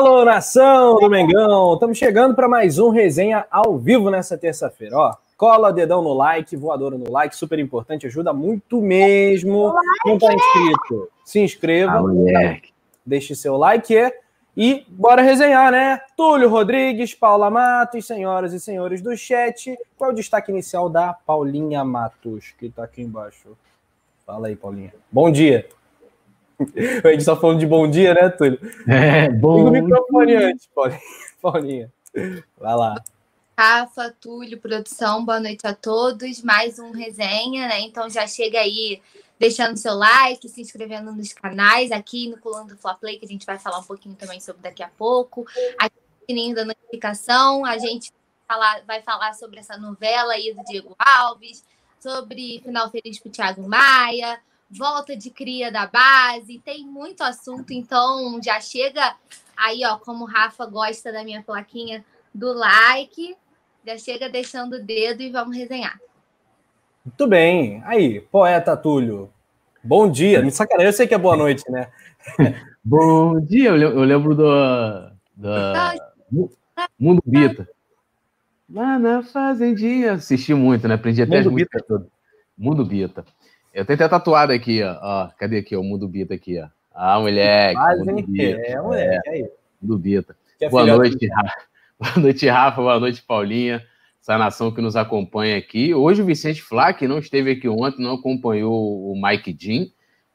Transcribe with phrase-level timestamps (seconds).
[0.00, 1.74] Alô, nação do Mengão!
[1.74, 4.96] Estamos chegando para mais um resenha ao vivo nessa terça-feira.
[4.96, 9.74] Ó, cola dedão no like, voadora no like, super importante, ajuda muito mesmo.
[10.06, 11.10] Não está inscrito?
[11.22, 12.56] Se inscreva, ah,
[13.04, 13.94] deixe seu like
[14.56, 16.00] e bora resenhar, né?
[16.16, 19.78] Túlio Rodrigues, Paula Matos, senhoras e senhores do chat.
[19.98, 23.50] Qual é o destaque inicial da Paulinha Matos, que está aqui embaixo?
[24.24, 24.94] Fala aí, Paulinha.
[25.12, 25.68] Bom dia.
[27.04, 28.58] A gente só falando de bom dia, né, Túlio?
[28.88, 29.56] É, bom.
[29.56, 30.68] Liga o microfone antes,
[31.40, 31.90] Paulinha.
[32.58, 33.02] Vai lá.
[33.58, 36.42] Rafa, Túlio, produção, boa noite a todos.
[36.42, 37.80] Mais um resenha, né?
[37.80, 39.00] Então já chega aí
[39.38, 43.28] deixando seu like, se inscrevendo nos canais, aqui no Colando do Fla Play, que a
[43.28, 45.46] gente vai falar um pouquinho também sobre daqui a pouco.
[45.78, 48.12] Aqui no sininho da notificação, a gente
[48.46, 51.64] falar, vai falar sobre essa novela aí do Diego Alves,
[51.98, 57.72] sobre final feliz para o Thiago Maia, volta de cria da base, tem muito assunto,
[57.72, 59.16] então já chega
[59.56, 63.36] aí, ó, como o Rafa gosta da minha plaquinha do like,
[63.84, 65.98] já chega deixando o dedo e vamos resenhar.
[67.04, 67.82] Muito bem.
[67.84, 69.30] Aí, poeta Túlio.
[69.82, 70.42] Bom dia.
[70.42, 71.90] Me sacanagem, eu sei que é boa noite, né?
[72.84, 73.70] Bom dia.
[73.70, 76.50] Eu lembro do, do
[76.98, 77.66] Mundo Bita.
[78.68, 80.12] Lá na fazendinha.
[80.12, 80.94] Assisti muito, né?
[80.94, 82.08] Aprendi até Mundo as músicas todas.
[82.56, 83.24] Mundo Bita.
[83.72, 84.98] Eu tenho até tatuado aqui, ó.
[85.00, 85.28] ó.
[85.38, 86.68] Cadê aqui, o Mundo Bita aqui, ó.
[86.92, 87.74] Ah, moleque.
[87.74, 88.60] Mas, Mundo Bita.
[88.60, 89.28] É, moleque.
[89.28, 89.50] É, aí.
[89.80, 90.36] Mundo Bita.
[90.70, 91.54] Boa noite, Rafa.
[91.98, 92.82] Boa noite, Rafa.
[92.82, 93.82] Boa noite, Paulinha.
[94.20, 95.94] Essa nação que nos acompanha aqui.
[95.94, 99.86] Hoje o Vicente Flá, que não esteve aqui ontem, não acompanhou o Mike Jean,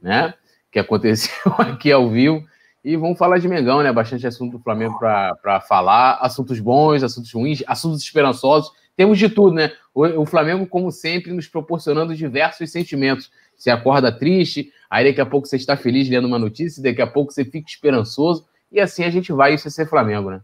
[0.01, 0.33] né?
[0.71, 2.43] Que aconteceu aqui ao vivo.
[2.83, 3.91] E vamos falar de Mengão, né?
[3.91, 6.19] Bastante assunto do Flamengo para falar.
[6.21, 9.71] Assuntos bons, assuntos ruins, assuntos esperançosos temos de tudo, né?
[9.93, 13.31] O, o, Flamengo, como sempre, nos proporcionando diversos sentimentos.
[13.57, 17.07] Você acorda triste, aí daqui a pouco você está feliz lendo uma notícia, daqui a
[17.07, 20.41] pouco você fica esperançoso, e assim a gente vai, isso é ser Flamengo, né?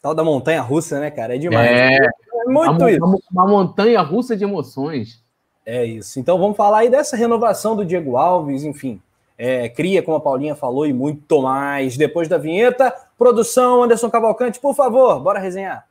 [0.00, 1.36] Tal da montanha russa, né, cara?
[1.36, 1.70] É demais.
[1.70, 3.04] É, é muito isso.
[3.04, 5.22] Uma, uma montanha russa de emoções.
[5.64, 6.18] É isso.
[6.18, 9.00] Então vamos falar aí dessa renovação do Diego Alves, enfim.
[9.38, 11.96] É, cria, como a Paulinha falou, e muito mais.
[11.96, 15.86] Depois da vinheta, produção, Anderson Cavalcante, por favor, bora resenhar.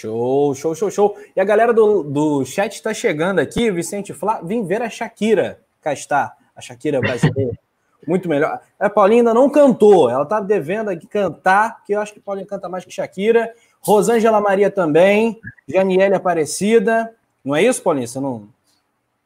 [0.00, 1.18] Show, show, show, show.
[1.36, 5.60] E a galera do, do chat está chegando aqui, Vicente Flá, vim ver a Shakira.
[5.82, 7.52] Cá está, a Shakira brasileira.
[8.08, 8.62] Muito melhor.
[8.78, 12.46] A Paulinha ainda não cantou, ela tá devendo aqui cantar, que eu acho que Paulinha
[12.46, 13.52] canta mais que Shakira.
[13.82, 15.38] Rosângela Maria também,
[15.68, 17.14] Janiele Aparecida.
[17.44, 18.06] Não é isso, Paulinha?
[18.06, 18.48] Você não,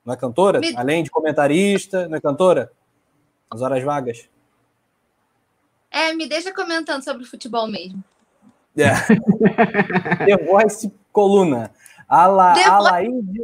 [0.05, 0.59] não é cantora?
[0.59, 0.77] Me...
[0.77, 2.73] Além de comentarista, não é cantora?
[3.49, 4.29] As horas vagas.
[5.89, 8.03] É, me deixa comentando sobre futebol mesmo.
[8.77, 8.91] É.
[10.27, 11.71] The Voice Coluna.
[12.09, 13.43] Ala, The Alaide...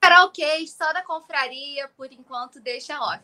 [0.00, 3.22] Karaokê, só da confraria, por enquanto, deixa off.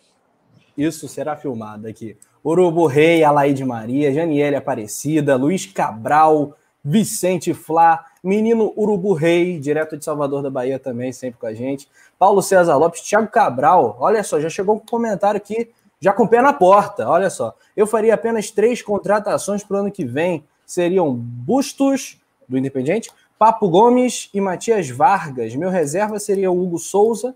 [0.76, 2.16] Isso será filmado aqui.
[2.42, 10.04] Urubu Rei, Alaide Maria, Janiele Aparecida, Luiz Cabral, Vicente Flá, Menino Urubu Rei, direto de
[10.04, 11.86] Salvador da Bahia também, sempre com a gente.
[12.18, 16.28] Paulo César Lopes, Thiago Cabral, olha só, já chegou um comentário aqui, já com o
[16.28, 17.54] pé na porta, olha só.
[17.76, 22.16] Eu faria apenas três contratações para o ano que vem seriam Bustos,
[22.48, 25.56] do Independiente, Papo Gomes e Matias Vargas.
[25.56, 27.34] Meu reserva seria Hugo Souza,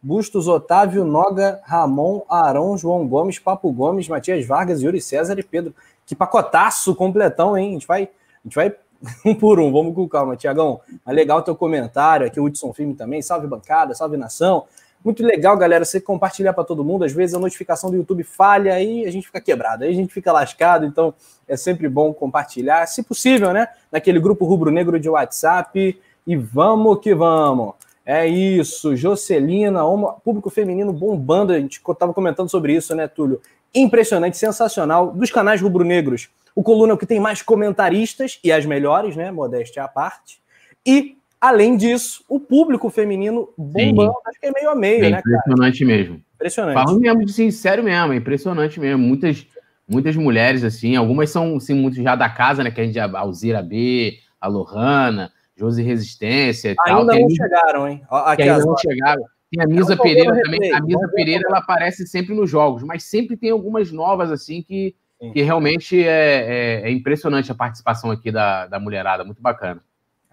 [0.00, 5.74] Bustos, Otávio, Noga, Ramon, Arão, João Gomes, Papo Gomes, Matias Vargas, Yuri César e Pedro.
[6.06, 7.70] Que pacotaço completão, hein?
[7.70, 8.08] A gente vai, a
[8.44, 8.72] gente vai
[9.26, 10.80] um por um, vamos com calma, Tiagão.
[11.04, 14.64] É legal teu comentário, aqui o Hudson Filme também, salve bancada, salve nação.
[15.06, 17.04] Muito legal, galera, você compartilhar para todo mundo.
[17.04, 20.12] Às vezes a notificação do YouTube falha e a gente fica quebrado, aí a gente
[20.12, 20.84] fica lascado.
[20.84, 21.14] Então
[21.46, 23.68] é sempre bom compartilhar, se possível, né?
[23.92, 25.96] Naquele grupo rubro-negro de WhatsApp.
[26.26, 27.74] E vamos que vamos.
[28.04, 29.80] É isso, Jocelina,
[30.24, 31.52] público feminino bombando.
[31.52, 33.40] A gente estava comentando sobre isso, né, Túlio?
[33.72, 35.12] Impressionante, sensacional.
[35.12, 39.30] Dos canais rubro-negros, o Coluna é o que tem mais comentaristas e as melhores, né?
[39.30, 40.40] Modéstia à parte.
[40.84, 44.18] E Além disso, o público feminino bombando, Sim.
[44.26, 45.18] acho que é meio a meio, é né?
[45.18, 45.96] Impressionante cara?
[45.96, 46.22] mesmo.
[46.34, 46.74] Impressionante.
[46.74, 48.98] Falando mesmo, sincero mesmo, é impressionante mesmo.
[48.98, 49.46] Muitas,
[49.86, 52.70] muitas mulheres, assim, algumas são assim, muito já da casa, né?
[52.70, 57.20] Que a gente, a Alzira B, a Lohana, Josi Resistência e ainda tal.
[57.20, 58.02] não chegaram, hein?
[58.10, 59.22] Aqui ainda não chegaram.
[59.50, 60.72] Tem a Misa Pereira também.
[60.72, 64.94] A Misa Pereira, ela aparece sempre nos jogos, mas sempre tem algumas novas, assim, que,
[65.32, 69.24] que realmente é, é, é impressionante a participação aqui da, da mulherada.
[69.24, 69.80] Muito bacana.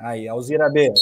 [0.03, 0.93] Aí, Alzira B.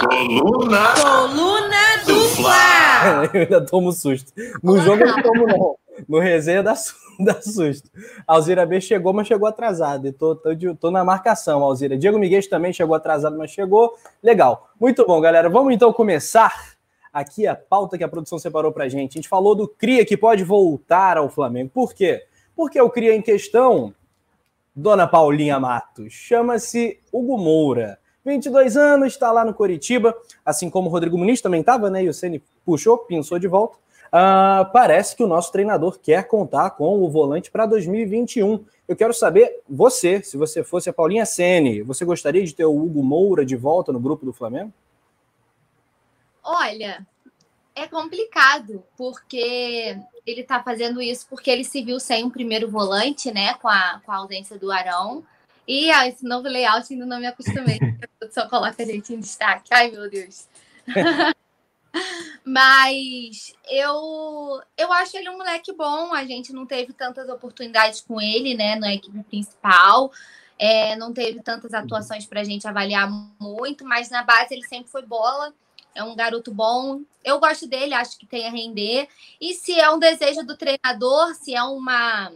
[0.00, 0.92] Coluna.
[1.00, 3.24] Coluna do Fla.
[3.32, 4.32] eu ainda tomo susto.
[4.60, 4.82] No Olá.
[4.82, 5.76] jogo eu não tomo, não.
[6.08, 6.74] No resenha dá,
[7.20, 7.88] dá susto.
[8.26, 10.08] Alzira B chegou, mas chegou atrasado.
[10.08, 11.96] E tô, tô, tô na marcação, Alzira.
[11.96, 13.94] Diego Miguel também chegou atrasado, mas chegou.
[14.20, 14.68] Legal.
[14.80, 15.48] Muito bom, galera.
[15.48, 16.74] Vamos então começar
[17.12, 19.12] aqui a pauta que a produção separou para gente.
[19.12, 21.70] A gente falou do Cria que pode voltar ao Flamengo.
[21.72, 22.24] Por quê?
[22.56, 23.94] Porque o Cria em questão,
[24.74, 28.00] Dona Paulinha Matos, chama-se Hugo Moura.
[28.28, 32.04] 22 anos, está lá no Coritiba, assim como o Rodrigo Muniz também estava, né?
[32.04, 33.78] E o Ceni puxou, pinçou de volta.
[34.08, 38.64] Uh, parece que o nosso treinador quer contar com o volante para 2021.
[38.86, 42.74] Eu quero saber, você, se você fosse a Paulinha Sene, você gostaria de ter o
[42.74, 44.72] Hugo Moura de volta no grupo do Flamengo?
[46.42, 47.06] Olha,
[47.74, 53.30] é complicado, porque ele está fazendo isso porque ele se viu sem um primeiro volante,
[53.30, 53.54] né?
[53.54, 55.22] Com a, com a ausência do Arão.
[55.68, 57.78] E ah, esse novo layout ainda não me acostumei.
[58.32, 59.68] Só coloca a gente em destaque.
[59.70, 60.48] Ai, meu Deus.
[62.42, 66.14] Mas eu eu acho ele um moleque bom.
[66.14, 70.10] A gente não teve tantas oportunidades com ele, né, na equipe principal.
[70.58, 74.90] É, não teve tantas atuações para a gente avaliar muito, mas na base ele sempre
[74.90, 75.52] foi bola.
[75.94, 77.02] É um garoto bom.
[77.22, 79.06] Eu gosto dele, acho que tem a render.
[79.38, 82.32] E se é um desejo do treinador, se é uma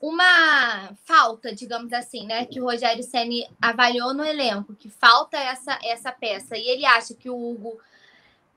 [0.00, 5.78] uma falta, digamos assim, né, que o Rogério Ceni avaliou no elenco, que falta essa
[5.82, 7.78] essa peça e ele acha que o Hugo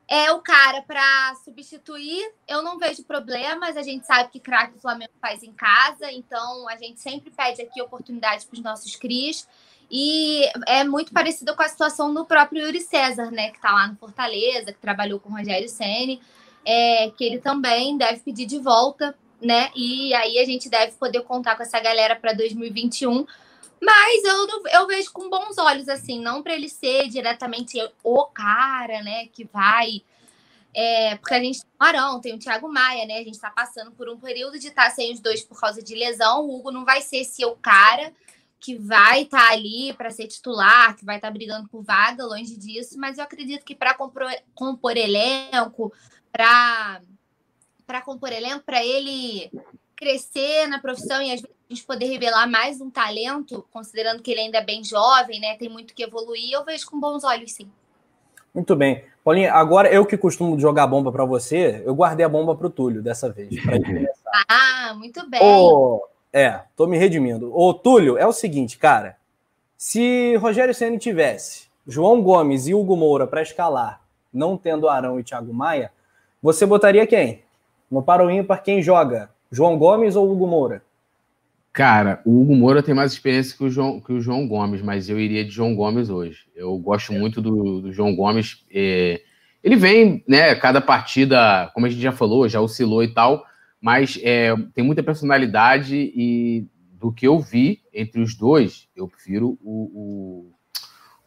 [0.08, 2.32] é o cara para substituir.
[2.48, 3.78] Eu não vejo problemas.
[3.78, 7.62] A gente sabe que craque o Flamengo faz em casa, então a gente sempre pede
[7.62, 9.48] aqui oportunidade para os nossos Cris.
[9.90, 13.50] E é muito parecido com a situação do próprio Yuri César, né?
[13.50, 16.22] Que está lá no Fortaleza, que trabalhou com o Rogério Senni,
[16.66, 19.70] é, que ele também deve pedir de volta, né?
[19.76, 23.26] E aí a gente deve poder contar com essa galera para 2021
[23.84, 29.04] mas eu, eu vejo com bons olhos, assim, não para ele ser diretamente o cara,
[29.04, 30.02] né, que vai.
[30.74, 33.16] É, porque a gente tem o Arão, tem o Thiago Maia, né?
[33.16, 35.84] A gente está passando por um período de estar tá sem os dois por causa
[35.84, 36.46] de lesão.
[36.46, 38.14] O Hugo não vai ser o cara
[38.58, 42.26] que vai estar tá ali para ser titular, que vai estar tá brigando por vaga,
[42.26, 44.26] longe disso, mas eu acredito que para compor,
[44.56, 45.94] compor elenco,
[46.32, 47.02] para
[48.04, 49.52] compor elenco, para ele
[49.96, 54.32] crescer na profissão e às vezes a gente poder revelar mais um talento, considerando que
[54.32, 55.56] ele ainda é bem jovem, né?
[55.58, 57.70] Tem muito que evoluir, eu vejo com bons olhos, sim.
[58.54, 59.04] Muito bem.
[59.24, 62.70] Paulinha, agora eu que costumo jogar bomba para você, eu guardei a bomba para o
[62.70, 63.50] Túlio dessa vez.
[64.48, 65.42] ah, muito bem.
[65.42, 67.56] Ô, é, tô me redimindo.
[67.56, 69.18] Ô, Túlio, é o seguinte, cara.
[69.78, 74.02] Se Rogério Senna tivesse João Gomes e Hugo Moura para escalar,
[74.32, 75.92] não tendo Arão e Thiago Maia,
[76.42, 77.43] você botaria quem?
[77.94, 79.30] No para quem joga?
[79.52, 80.82] João Gomes ou Hugo Moura?
[81.72, 85.10] Cara, o Hugo Moura tem mais experiência que o João, que o João Gomes, mas
[85.10, 86.46] eu iria de João Gomes hoje.
[86.56, 88.66] Eu gosto muito do, do João Gomes.
[88.74, 89.22] É,
[89.64, 93.46] ele vem, né, cada partida, como a gente já falou, já oscilou e tal,
[93.80, 99.56] mas é, tem muita personalidade e do que eu vi entre os dois, eu prefiro
[99.62, 100.52] o, o,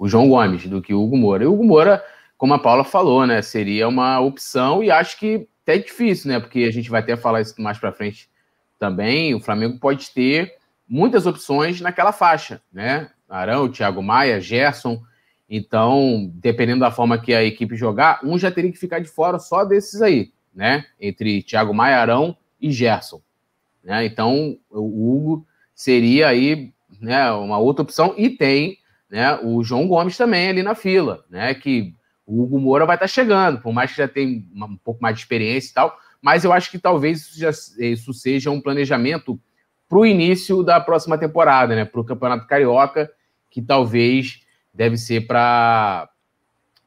[0.04, 1.44] o João Gomes do que o Hugo Moura.
[1.44, 2.02] E o Hugo Moura,
[2.36, 6.60] como a Paula falou, né, seria uma opção e acho que até difícil, né, porque
[6.60, 8.30] a gente vai até falar isso mais para frente
[8.78, 10.54] também, o Flamengo pode ter
[10.88, 13.10] muitas opções naquela faixa, né?
[13.28, 15.02] Arão, Thiago Maia, Gerson.
[15.48, 19.38] Então, dependendo da forma que a equipe jogar, um já teria que ficar de fora
[19.38, 20.84] só desses aí, né?
[21.00, 23.20] Entre Thiago Maia, Arão e Gerson.
[23.82, 24.04] Né?
[24.04, 28.14] Então, o Hugo seria aí né, uma outra opção.
[28.16, 28.78] E tem
[29.10, 31.54] né, o João Gomes também ali na fila, né?
[31.54, 31.94] Que
[32.26, 35.22] o Hugo Moura vai estar chegando, por mais que já tenha um pouco mais de
[35.22, 39.38] experiência e tal, mas eu acho que talvez isso, já, isso seja um planejamento
[39.88, 41.84] para o início da próxima temporada, né?
[41.84, 43.08] Para o Campeonato Carioca,
[43.50, 44.40] que talvez
[44.74, 46.10] deve ser para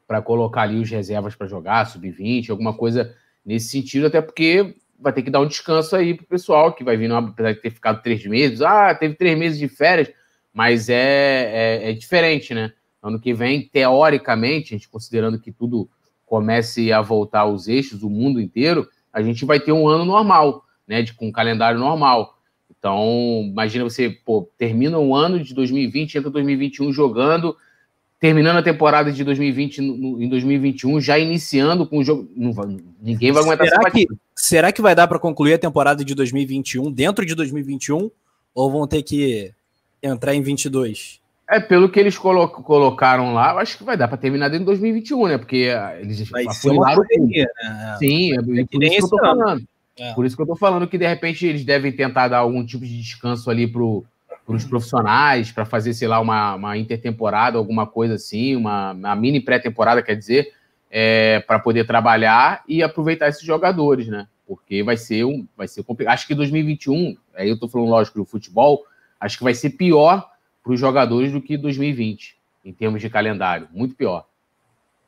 [0.06, 3.14] para colocar ali os reservas para jogar, sub-20, alguma coisa
[3.46, 6.96] nesse sentido, até porque vai ter que dar um descanso aí pro pessoal que vai
[6.96, 10.10] vir, apesar de ter ficado três meses, ah, teve três meses de férias,
[10.52, 10.96] mas é,
[11.84, 12.72] é, é diferente, né?
[13.02, 15.88] Ano que vem, teoricamente, a gente considerando que tudo
[16.26, 20.64] comece a voltar aos eixos, o mundo inteiro, a gente vai ter um ano normal,
[20.86, 21.02] né?
[21.02, 22.38] De, com um calendário normal.
[22.78, 27.56] Então, imagina você, pô, termina um ano de 2020, entra 2021 jogando,
[28.18, 32.30] terminando a temporada de 2020 no, em 2021, já iniciando com o jogo.
[32.34, 32.54] Não,
[33.00, 36.90] ninguém vai aguentar será que, será que vai dar para concluir a temporada de 2021
[36.90, 38.10] dentro de 2021?
[38.54, 39.52] Ou vão ter que
[40.02, 41.19] entrar em 22?
[41.50, 44.60] É, pelo que eles colo colocaram lá, eu acho que vai dar para terminar dentro
[44.60, 45.38] de 2021, né?
[45.38, 47.96] Porque ah, eles vai afunilaram correria, né?
[47.98, 49.62] Sim, é, é por isso que eu tô falando.
[49.98, 50.14] É.
[50.14, 52.84] Por isso que eu tô falando que de repente eles devem tentar dar algum tipo
[52.86, 54.04] de descanso ali pro,
[54.46, 59.40] os profissionais, para fazer, sei lá, uma, uma intertemporada, alguma coisa assim, uma, uma mini
[59.40, 60.52] pré-temporada, quer dizer,
[60.90, 64.26] é, para poder trabalhar e aproveitar esses jogadores, né?
[64.46, 66.14] Porque vai ser um, vai ser complicado.
[66.14, 68.84] Acho que 2021, aí eu tô falando lógico do futebol,
[69.20, 70.29] acho que vai ser pior
[70.70, 73.66] para os jogadores do que 2020, em termos de calendário.
[73.72, 74.24] Muito pior.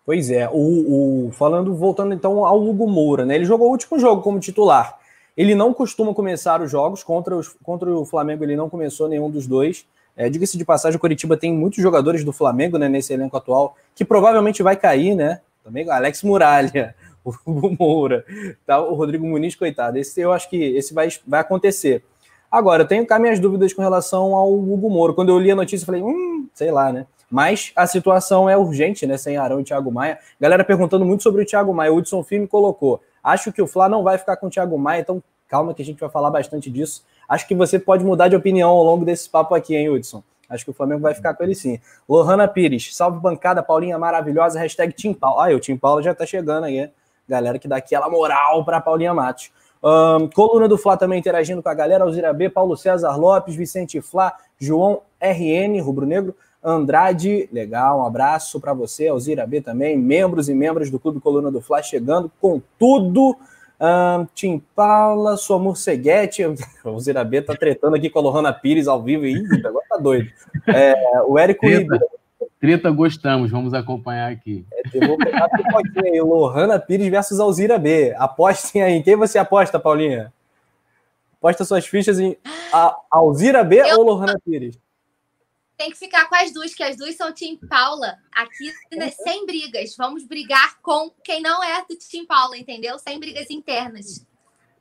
[0.04, 3.36] Pois é, o, o, falando, voltando então ao Hugo Moura, né?
[3.36, 4.98] Ele jogou o último jogo como titular.
[5.36, 9.30] Ele não costuma começar os jogos contra, os, contra o Flamengo, ele não começou nenhum
[9.30, 9.86] dos dois.
[10.16, 13.76] É, Diga-se de passagem, o Curitiba tem muitos jogadores do Flamengo né, nesse elenco atual,
[13.94, 15.40] que provavelmente vai cair, né?
[15.62, 16.92] Também Alex Muralha,
[17.24, 18.24] o Moura,
[18.66, 18.80] tá?
[18.80, 19.96] o Rodrigo Muniz, coitado.
[19.96, 22.02] Esse eu acho que esse vai, vai acontecer.
[22.52, 25.14] Agora, eu tenho cá minhas dúvidas com relação ao Hugo Moura.
[25.14, 27.06] Quando eu li a notícia, eu falei, hum, sei lá, né?
[27.30, 29.16] Mas a situação é urgente, né?
[29.16, 30.18] Sem Arão e Thiago Maia.
[30.38, 31.90] Galera perguntando muito sobre o Thiago Maia.
[31.90, 33.00] O Hudson Filme colocou.
[33.24, 35.84] Acho que o Fla não vai ficar com o Thiago Maia, então calma que a
[35.84, 37.02] gente vai falar bastante disso.
[37.26, 40.22] Acho que você pode mudar de opinião ao longo desse papo aqui, hein, Hudson?
[40.46, 41.80] Acho que o Flamengo vai ficar com ele sim.
[42.06, 45.40] Lohana Pires, salve bancada, Paulinha maravilhosa, hashtag Tim Paulo.
[45.40, 46.90] Ah, o Tim Paulo já tá chegando aí,
[47.26, 49.50] galera que dá aquela moral para Paulinha Matos.
[49.82, 54.00] Um, coluna do Flá também interagindo com a galera, Alzira B, Paulo César Lopes, Vicente
[54.00, 60.48] Flá, João RN, Rubro Negro, Andrade, legal, um abraço para você, Alzira B também, membros
[60.48, 63.36] e membros do Clube Coluna do Fla chegando com tudo.
[63.80, 66.54] Um, Tim Paula, sua morceguete, o
[66.88, 70.30] Alzira B tá tretando aqui com a Lohana Pires ao vivo, e agora tá doido.
[70.68, 70.94] É,
[71.26, 71.98] o Érico Treta,
[72.62, 74.64] treta, gostamos, vamos acompanhar aqui.
[74.72, 78.14] É, eu vou pegar a aí, Lohana Pires versus Alzira B.
[78.16, 80.32] Apostem aí, quem você aposta, Paulinha?
[81.38, 82.36] Aposta suas fichas em
[83.10, 83.98] Alzira B eu...
[83.98, 84.78] ou Lohana Pires?
[85.76, 88.16] tem que ficar com as duas, que as duas são Tim Paula.
[88.30, 89.96] Aqui, né, sem brigas.
[89.96, 92.96] Vamos brigar com quem não é do Tim Paula, entendeu?
[93.00, 94.24] Sem brigas internas.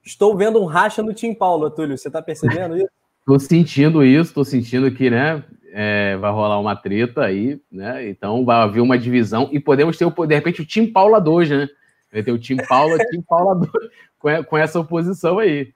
[0.05, 1.97] Estou vendo um racha no Tim Paula, Túlio.
[1.97, 2.89] Você está percebendo isso?
[3.21, 5.43] Estou sentindo isso, estou sentindo que, né?
[5.73, 8.07] É, vai rolar uma treta aí, né?
[8.09, 11.69] Então vai haver uma divisão e podemos ter, de repente, o Tim Paula 2, né?
[12.11, 15.73] Vai ter o Tim Paula, Tim Paula 2, com, essa oposição aí.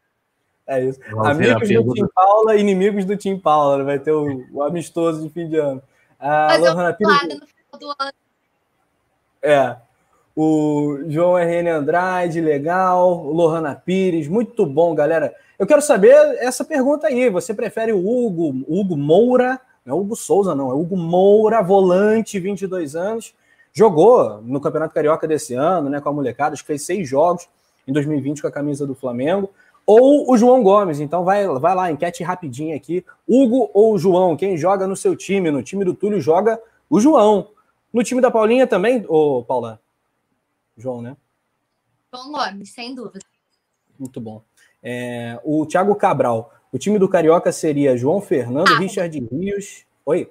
[0.67, 0.99] É isso.
[1.11, 3.83] Vamos Amigos do Tim Paula, inimigos do Tim Paula.
[3.83, 5.81] Vai ter o, o amistoso de fim de ano.
[6.19, 7.13] Ah, Lohana Pires.
[7.13, 8.13] No final do ano.
[9.41, 9.77] É.
[10.35, 13.23] O João RN Andrade, legal.
[13.23, 15.33] Lohana Pires, muito bom, galera.
[15.57, 17.29] Eu quero saber essa pergunta aí.
[17.29, 19.61] Você prefere o Hugo, Hugo Moura?
[19.85, 20.71] Não é Hugo Souza, não.
[20.71, 23.33] É Hugo Moura, volante, 22 anos.
[23.71, 26.01] Jogou no Campeonato Carioca desse ano, né?
[26.01, 26.57] Com a molecada.
[26.57, 27.47] Fez seis jogos
[27.87, 29.51] em 2020 com a camisa do Flamengo
[29.85, 30.99] ou o João Gomes.
[30.99, 33.05] Então vai, vai lá, enquete rapidinha aqui.
[33.27, 34.35] Hugo ou João?
[34.35, 35.51] Quem joga no seu time?
[35.51, 37.49] No time do Túlio joga o João.
[37.93, 39.79] No time da Paulinha também, ô Paula?
[40.75, 41.15] João, né?
[42.13, 43.25] João Gomes, sem dúvida.
[43.97, 44.41] Muito bom.
[44.83, 46.51] É, o Thiago Cabral.
[46.75, 48.77] O time do Carioca seria João Fernando, ah.
[48.77, 49.85] Richard Rios.
[50.05, 50.29] Oi?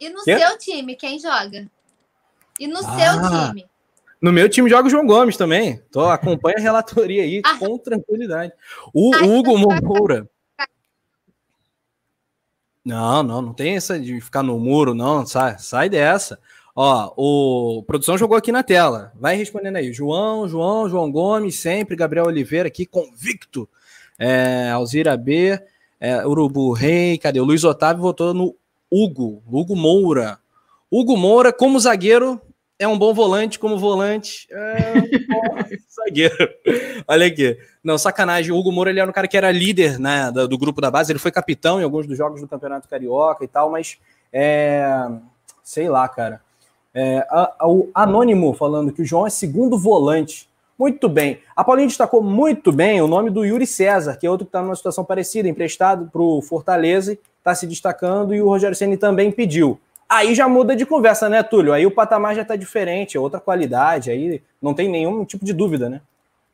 [0.00, 1.70] E no seu time, quem joga?
[2.58, 2.82] E no ah.
[2.82, 3.66] seu time?
[4.18, 5.82] No meu time joga o João Gomes também.
[5.92, 7.58] Tô, acompanha a relatoria aí ah.
[7.58, 8.54] com tranquilidade.
[8.94, 10.26] O Hugo Moura.
[12.82, 15.26] Não, não, não tem essa de ficar no muro, não.
[15.26, 16.40] Sai, sai dessa.
[16.74, 19.12] Ó, o produção jogou aqui na tela.
[19.16, 19.92] Vai respondendo aí.
[19.92, 21.94] João, João, João Gomes, sempre.
[21.94, 23.68] Gabriel Oliveira aqui, convicto.
[24.20, 25.58] É, Alzira B,
[25.98, 27.40] é, Urubu Rei, cadê?
[27.40, 28.54] O Luiz Otávio votou no
[28.90, 30.38] Hugo, Hugo Moura.
[30.90, 32.38] Hugo Moura, como zagueiro,
[32.78, 34.46] é um bom volante como volante.
[34.50, 35.42] É um bom
[36.04, 36.48] zagueiro.
[37.08, 37.58] Olha aqui.
[37.82, 38.52] Não, sacanagem.
[38.52, 41.12] O Hugo Moura ele era um cara que era líder né, do, grupo da base.
[41.12, 43.98] Ele foi capitão em alguns dos jogos do Campeonato Carioca e tal, mas
[44.32, 45.08] é,
[45.62, 46.40] sei lá, cara.
[46.92, 50.48] É, a, a, o Anônimo falando que o João é segundo volante.
[50.80, 51.40] Muito bem.
[51.54, 54.62] A Paulinha destacou muito bem o nome do Yuri César, que é outro que está
[54.62, 59.30] numa situação parecida, emprestado para o Fortaleza, está se destacando, e o Rogério Ceni também
[59.30, 59.78] pediu.
[60.08, 61.74] Aí já muda de conversa, né, Túlio?
[61.74, 65.52] Aí o patamar já tá diferente, é outra qualidade, aí não tem nenhum tipo de
[65.52, 66.00] dúvida, né?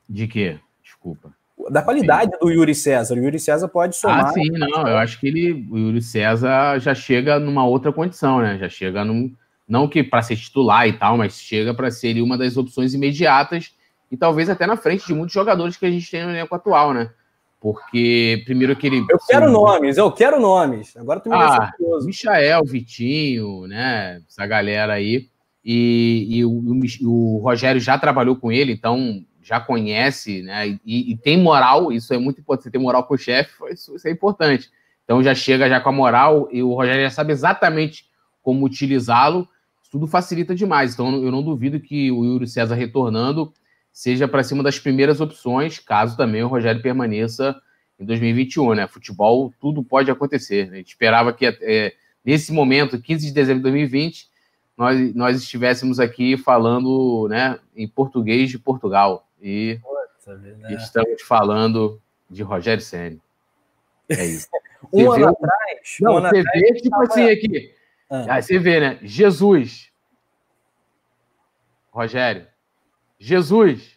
[0.09, 0.59] De quê?
[0.83, 1.33] Desculpa.
[1.71, 3.15] Da qualidade do Yuri César.
[3.15, 4.27] O Yuri César pode somar.
[4.27, 4.89] Ah, sim, não.
[4.89, 8.59] Eu acho que ele, o Yuri César já chega numa outra condição, né?
[8.59, 9.33] Já chega num.
[9.69, 13.76] Não que para ser titular e tal, mas chega para ser uma das opções imediatas
[14.11, 16.93] e talvez até na frente de muitos jogadores que a gente tem no elenco atual,
[16.95, 17.11] né?
[17.61, 19.05] Porque, primeiro que ele.
[19.11, 20.97] Eu quero nomes, eu quero nomes.
[20.97, 21.73] Agora tu me ah,
[22.05, 24.21] Michael, Vitinho, né?
[24.29, 25.29] Essa galera aí.
[25.65, 26.63] E, e o,
[27.03, 30.79] o, Rogério já trabalhou com ele, então já conhece, né?
[30.85, 32.65] E, e tem moral, isso é muito importante.
[32.65, 34.71] Você ter moral com o chefe, isso, isso é importante.
[35.03, 38.05] Então já chega já com a moral e o Rogério já sabe exatamente
[38.43, 39.49] como utilizá-lo.
[39.91, 40.95] Tudo facilita demais.
[40.95, 43.53] Então eu não duvido que o Yuri César retornando
[43.97, 47.59] seja para cima das primeiras opções, caso também o Rogério permaneça
[47.99, 48.87] em 2021, né?
[48.87, 50.67] Futebol, tudo pode acontecer.
[50.67, 50.75] Né?
[50.75, 54.29] A gente esperava que é, nesse momento, 15 de dezembro de 2020,
[54.77, 59.27] nós, nós estivéssemos aqui falando né, em português de Portugal.
[59.41, 61.99] E Nossa, estamos falando
[62.29, 63.17] de Rogério Senna.
[64.11, 64.47] É isso.
[64.93, 65.97] um ano atrás.
[66.03, 67.05] Não, um você vê, tipo tava...
[67.05, 67.75] assim, aqui.
[68.11, 68.35] Ah.
[68.35, 68.99] Aí você vê, né?
[69.01, 69.91] Jesus,
[71.91, 72.47] Rogério.
[73.19, 73.97] Jesus.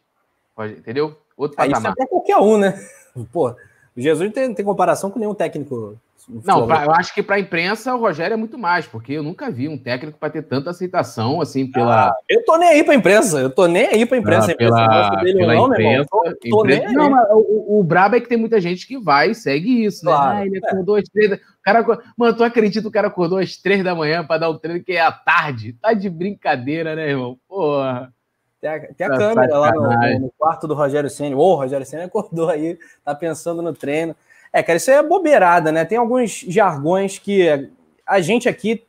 [0.77, 1.17] Entendeu?
[1.37, 1.93] Outro patamar.
[1.93, 2.77] Isso é qualquer um, né?
[3.31, 3.55] Pô,
[3.95, 5.97] Jesus tem, tem comparação com nenhum técnico
[6.45, 9.23] não, pra, eu acho que para a imprensa o Rogério é muito mais, porque eu
[9.23, 12.09] nunca vi um técnico para ter tanta aceitação assim pela.
[12.09, 14.51] Ah, eu tô nem aí para a imprensa, eu tô nem aí para a imprensa.
[14.51, 18.29] Ah, pela, pela não, imprensa, tô, tô imprensa, não, mas o, o brabo é que
[18.29, 20.11] tem muita gente que vai e segue isso, né?
[20.11, 21.01] Claro, ah, ele acordou é.
[21.01, 21.29] às três.
[21.31, 21.35] Da...
[21.35, 24.49] O cara, mano, tu acredita que o cara acordou às três da manhã para dar
[24.49, 25.73] o um treino que é à tarde?
[25.81, 27.39] Tá de brincadeira, né, irmão?
[27.47, 28.13] Porra.
[28.61, 31.35] Tem a, tem a câmera lá no, no, quarto do Rogério Senna.
[31.35, 34.15] Ô, o Rogério Senna acordou aí, tá pensando no treino.
[34.51, 35.85] É, cara, isso é bobeirada, né?
[35.85, 37.69] Tem alguns jargões que
[38.05, 38.83] a gente aqui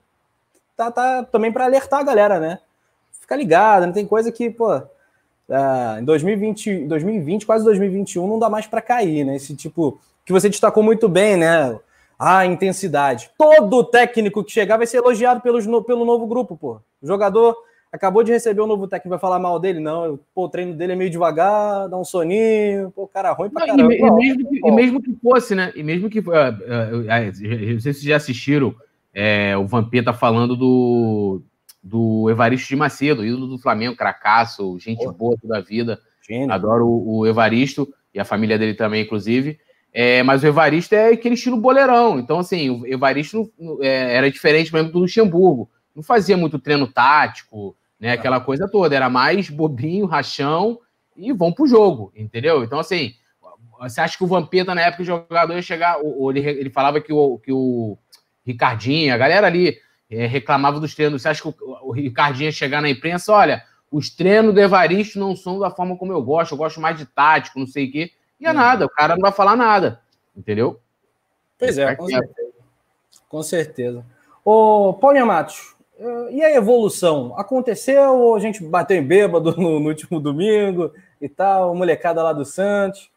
[0.77, 2.59] tá, tá também para alertar a galera, né?
[3.13, 8.49] Fica ligado, não tem coisa que, pô, uh, em 2020, 2020, quase 2021, não dá
[8.49, 9.37] mais para cair, né?
[9.37, 11.79] Esse tipo que você destacou muito bem, né?
[12.19, 13.31] A intensidade.
[13.39, 16.81] Todo técnico que chegar vai ser elogiado pelos, pelo novo grupo, pô.
[17.03, 17.57] O jogador
[17.93, 19.81] acabou de receber um novo técnico, vai falar mal dele?
[19.81, 23.67] Não, pô, o treino dele é meio devagar, dá um soninho, pô, cara ruim pra
[23.67, 23.93] caramba.
[23.93, 25.73] E, e, mesmo, que, e mesmo que fosse, né?
[25.75, 26.21] E mesmo que.
[26.21, 28.75] Uh, uh, uh, não sei se já assistiram
[29.13, 31.43] é, o Vampeta falando do,
[31.83, 35.13] do Evaristo de Macedo, ídolo do Flamengo, cracaço, gente pô.
[35.13, 36.01] boa toda a vida.
[36.27, 36.53] Gênio.
[36.53, 39.59] Adoro o, o, Evaristo e a família dele também, inclusive.
[39.93, 42.21] É, mas o Evaristo é aquele estilo boleirão.
[42.21, 45.69] Então, assim, o Evaristo é, era diferente mesmo do Luxemburgo.
[45.95, 48.13] Não fazia muito treino tático, né?
[48.13, 50.81] Aquela coisa toda, era mais bobinho, rachão
[51.17, 52.65] e vão pro jogo, entendeu?
[52.65, 53.15] Então, assim,
[53.79, 57.01] você acha que o Vampeta, na época, o jogador ia chegar, ou, ele, ele falava
[57.01, 57.99] que o, que o
[58.45, 59.79] Ricardinho, a galera ali
[60.11, 63.63] é, reclamava dos treinos, você acha que o, o Ricardinho ia chegar na imprensa, olha,
[63.91, 67.05] os treinos do Evaristo não são da forma como eu gosto, eu gosto mais de
[67.05, 68.13] tático, não sei o quê.
[68.41, 70.01] E é nada, o cara não vai falar nada,
[70.35, 70.81] entendeu?
[71.59, 72.51] Pois é, com certeza.
[73.29, 74.07] Com certeza.
[74.45, 75.77] Ô, Paulinho Matos,
[76.31, 77.35] e a evolução?
[77.37, 82.33] Aconteceu ou a gente bateu em bêbado no, no, último domingo e tal, molecada lá
[82.33, 83.11] do Santos?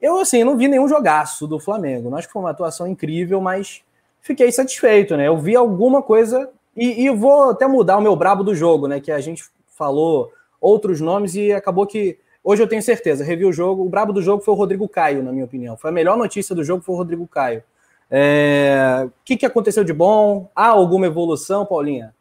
[0.00, 2.08] Eu, assim, não vi nenhum jogaço do Flamengo.
[2.08, 3.82] Não acho que foi uma atuação incrível, mas
[4.22, 5.28] fiquei satisfeito, né?
[5.28, 9.00] Eu vi alguma coisa e, e vou até mudar o meu brabo do jogo, né?
[9.00, 9.44] Que a gente
[9.76, 13.84] falou outros nomes e acabou que hoje eu tenho certeza, revi o jogo.
[13.84, 15.76] O brabo do jogo foi o Rodrigo Caio, na minha opinião.
[15.76, 17.62] Foi a melhor notícia do jogo foi o Rodrigo Caio.
[18.10, 19.04] É...
[19.06, 20.48] O que, que aconteceu de bom?
[20.56, 22.14] Há alguma evolução, Paulinha?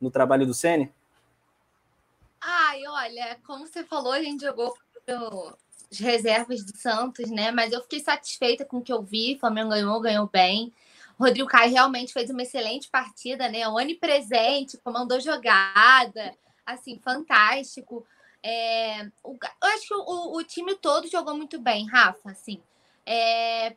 [0.00, 0.92] No trabalho do Sene?
[2.40, 4.74] Ai, olha, como você falou, a gente jogou
[5.90, 7.50] as reservas do Santos, né?
[7.50, 9.34] Mas eu fiquei satisfeita com o que eu vi.
[9.34, 10.72] O Flamengo ganhou, ganhou bem.
[11.18, 13.68] O Rodrigo Caio realmente fez uma excelente partida, né?
[13.68, 16.34] Onipresente, comandou jogada,
[16.64, 18.06] assim, fantástico.
[18.42, 22.62] É, o, eu acho que o, o, time todo jogou muito bem, Rafa, assim.
[23.04, 23.76] É,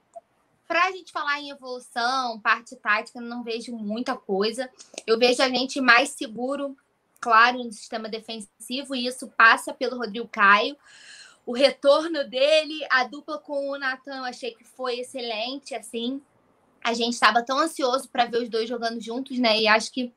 [0.73, 4.67] para a gente falar em evolução, parte tática, não vejo muita coisa.
[5.05, 6.75] Eu vejo a gente mais seguro,
[7.21, 10.75] claro, no sistema defensivo, e isso passa pelo Rodrigo Caio.
[11.45, 16.19] O retorno dele, a dupla com o Natan, eu achei que foi excelente, assim.
[16.83, 19.61] A gente estava tão ansioso para ver os dois jogando juntos, né?
[19.61, 20.11] E acho que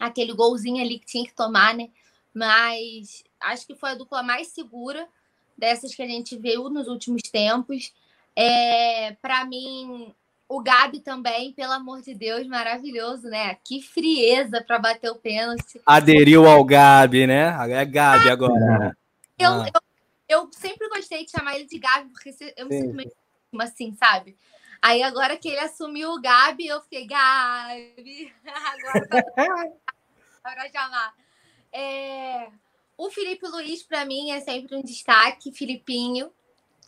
[0.00, 1.90] aquele golzinho ali que tinha que tomar, né?
[2.32, 5.06] Mas acho que foi a dupla mais segura
[5.54, 7.92] dessas que a gente viu nos últimos tempos.
[8.36, 10.14] É, para mim,
[10.48, 13.56] o Gabi também, pelo amor de Deus, maravilhoso, né?
[13.64, 15.80] Que frieza para bater o pênalti.
[15.86, 17.56] Aderiu ao Gabi, né?
[17.70, 18.96] É Gabi ah, agora.
[19.38, 19.70] Eu, ah.
[19.74, 19.80] eu,
[20.28, 23.12] eu, sempre gostei de chamar ele de Gabi, porque eu me sinto meio
[23.60, 24.36] assim, sabe?
[24.80, 29.72] Aí agora que ele assumiu o Gabi, eu fiquei, Gabi, agora
[30.42, 31.14] para chamar.
[31.72, 32.48] É,
[32.96, 36.30] o Felipe Luiz, para mim, é sempre um destaque, Filipinho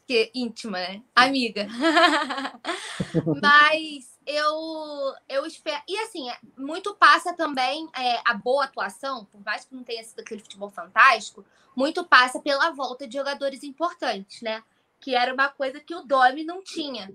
[0.07, 1.03] que íntima, né?
[1.15, 1.67] Amiga.
[3.43, 5.83] Mas eu eu espero.
[5.89, 10.21] E assim, muito passa também é, a boa atuação, por mais que não tenha sido
[10.21, 11.45] aquele futebol fantástico,
[11.77, 14.63] muito passa pela volta de jogadores importantes, né?
[15.01, 17.11] Que era uma coisa que o Domi não tinha,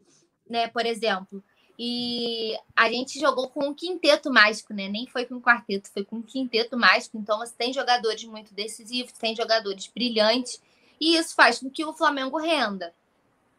[0.50, 0.68] né?
[0.68, 1.44] Por exemplo.
[1.82, 4.90] E a gente jogou com um quinteto mágico, né?
[4.90, 7.18] Nem foi com um quarteto, foi com um quinteto mágico.
[7.18, 10.62] Então, você tem jogadores muito decisivos, tem jogadores brilhantes
[11.00, 12.94] e isso faz com que o Flamengo renda.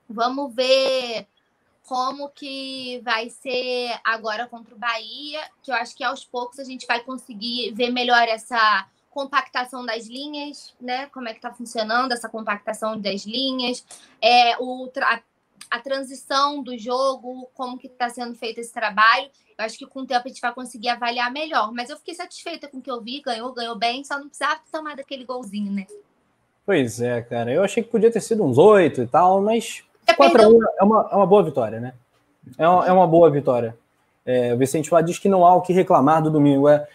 [0.08, 1.26] Vamos ver
[1.86, 6.64] como que vai ser agora contra o Bahia, que eu acho que aos poucos a
[6.64, 11.06] gente vai conseguir ver melhor essa compactação das linhas, né?
[11.06, 13.84] Como é que está funcionando essa compactação das linhas,
[14.22, 15.20] é, o, a,
[15.70, 19.28] a transição do jogo, como que está sendo feito esse trabalho.
[19.58, 21.72] Eu acho que com o tempo a gente vai conseguir avaliar melhor.
[21.72, 24.60] Mas eu fiquei satisfeita com o que eu vi, ganhou, ganhou bem, só não precisava
[24.70, 25.86] tomar daquele golzinho, né?
[26.70, 27.50] Pois é, cara.
[27.50, 31.16] Eu achei que podia ter sido uns oito e tal, mas 4x1 é uma, é
[31.16, 31.94] uma boa vitória, né?
[32.56, 33.76] É uma, é uma boa vitória.
[34.24, 36.68] É, o Vicente Flá diz que não há o que reclamar do domingo.
[36.68, 36.86] É,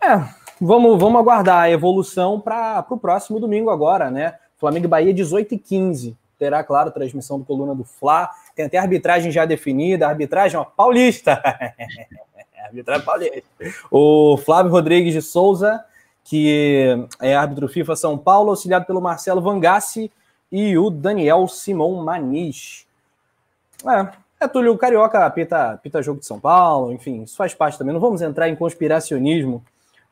[0.00, 0.24] é
[0.60, 4.36] vamos, vamos aguardar a evolução para o próximo domingo agora, né?
[4.56, 6.16] Flamengo e Bahia, 18 e 15.
[6.38, 8.30] Terá, claro, transmissão do Coluna do Fla.
[8.54, 10.06] Tem até arbitragem já definida.
[10.06, 11.42] Arbitragem, ó, paulista.
[12.64, 13.42] arbitragem paulista.
[13.90, 15.84] O Flávio Rodrigues de Souza,
[16.24, 20.10] que é árbitro FIFA São Paulo, auxiliado pelo Marcelo Vangassi
[20.50, 22.86] e o Daniel Simão Maniz.
[23.86, 27.92] É, é Túlio Carioca pita, pita jogo de São Paulo, enfim, isso faz parte também.
[27.92, 29.62] Não vamos entrar em conspiracionismo,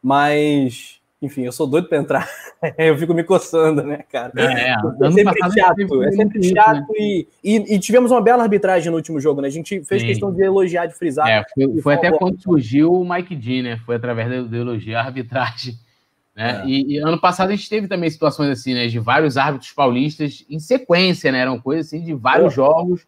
[0.02, 2.28] mas enfim, eu sou doido para entrar.
[2.76, 4.32] eu fico me coçando, né, cara?
[4.36, 4.72] É,
[5.06, 6.80] é sempre chato, é sempre chato.
[6.80, 6.86] Né?
[6.98, 9.46] E, e, e, tivemos uma bela arbitragem no último jogo, né?
[9.46, 10.08] A gente fez Sim.
[10.08, 11.28] questão de elogiar, de frisar.
[11.28, 13.76] É, foi, foi até quando surgiu o Mike Dean, né?
[13.86, 15.74] Foi através do, do elogio à arbitragem.
[16.34, 16.62] Né?
[16.62, 16.66] É.
[16.66, 18.86] E, e, ano passado a gente teve também situações assim, né?
[18.86, 21.40] De vários árbitros paulistas em sequência, né?
[21.40, 23.06] Eram coisas assim de vários jogos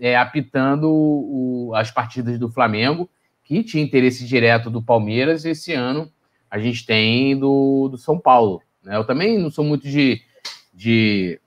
[0.00, 3.08] é, apitando o, as partidas do Flamengo,
[3.44, 5.44] que tinha interesse direto do Palmeiras.
[5.44, 6.10] Esse ano
[6.50, 8.62] a gente tem do, do São Paulo.
[8.82, 8.96] Né?
[8.96, 10.20] Eu também não sou muito de,
[10.72, 11.40] de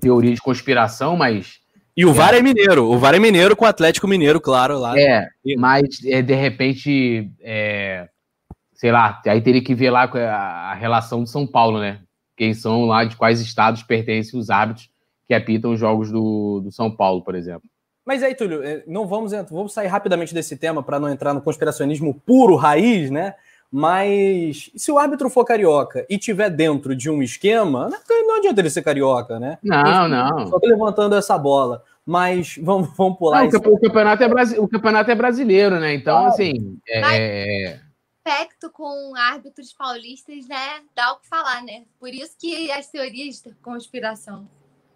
[0.00, 1.60] teoria de conspiração, mas.
[1.96, 4.78] E o VAR é, é mineiro, o VAR é mineiro com o Atlético Mineiro, claro,
[4.78, 4.98] lá.
[4.98, 5.26] É,
[5.58, 8.08] mas é, de repente, é,
[8.80, 12.00] sei lá, aí teria que ver lá a, relação de São Paulo, né?
[12.34, 14.88] Quem são lá, de quais estados pertencem os árbitros
[15.28, 17.68] que apitam os jogos do, do São Paulo, por exemplo.
[18.06, 21.42] Mas aí, Túlio, é, não vamos, vamos sair rapidamente desse tema para não entrar no
[21.42, 23.34] conspiracionismo puro, raiz, né?
[23.70, 28.62] Mas se o árbitro for carioca e tiver dentro de um esquema, né, não adianta
[28.62, 29.58] ele ser carioca, né?
[29.62, 30.46] Não, não.
[30.46, 31.82] Só tô levantando essa bola.
[32.06, 33.42] Mas vamos, vamos pular.
[33.42, 35.92] Não, o, campeonato é o campeonato é brasileiro, né?
[35.92, 36.78] Então, ah, assim.
[36.88, 37.78] É...
[38.22, 40.82] Aspecto com árbitros paulistas, né?
[40.94, 41.84] Dá o que falar, né?
[41.98, 44.46] Por isso que as teorias de conspiração.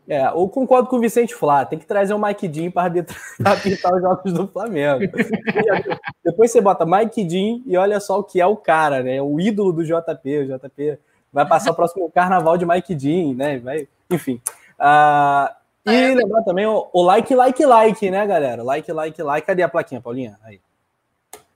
[0.07, 2.93] É, eu concordo com o Vicente Flá, tem que trazer o Mike Dean para
[3.45, 5.01] arbitrar os jogos do Flamengo.
[6.23, 9.23] Depois você bota Mike Dean e olha só o que é o cara, né?
[9.23, 10.39] O ídolo do JP.
[10.39, 10.99] O JP
[11.33, 13.59] vai passar o próximo carnaval de Mike Dean, né?
[13.59, 14.41] Vai, enfim.
[14.79, 15.49] Uh,
[15.87, 16.15] e é.
[16.15, 18.63] lembrar também o, o, like, like, like, né, galera?
[18.63, 19.47] Like, like, like.
[19.47, 20.39] Cadê a plaquinha, Paulinha?
[20.43, 20.61] Aí.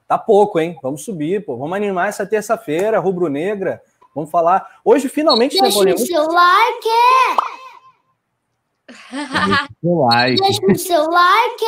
[0.08, 0.78] Tá pouco, hein?
[0.82, 1.58] Vamos subir, pô.
[1.58, 3.82] Vamos animar essa terça-feira, rubro-negra.
[4.14, 4.80] Vamos falar.
[4.82, 6.88] Hoje, finalmente, Deixa né, o seu like!
[9.84, 10.40] like.
[10.40, 11.64] Deixa o seu like.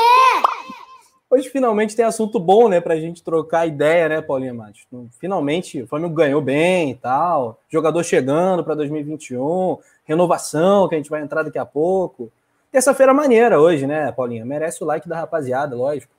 [1.33, 4.85] Hoje finalmente tem assunto bom, né, pra gente trocar ideia, né, Paulinha Matos?
[5.20, 7.61] Finalmente o Flamengo ganhou bem e tal.
[7.68, 12.33] Jogador chegando para 2021, renovação que a gente vai entrar daqui a pouco.
[12.72, 14.44] Terça-feira maneira hoje, né, Paulinha?
[14.44, 16.12] Merece o like da rapaziada, lógico.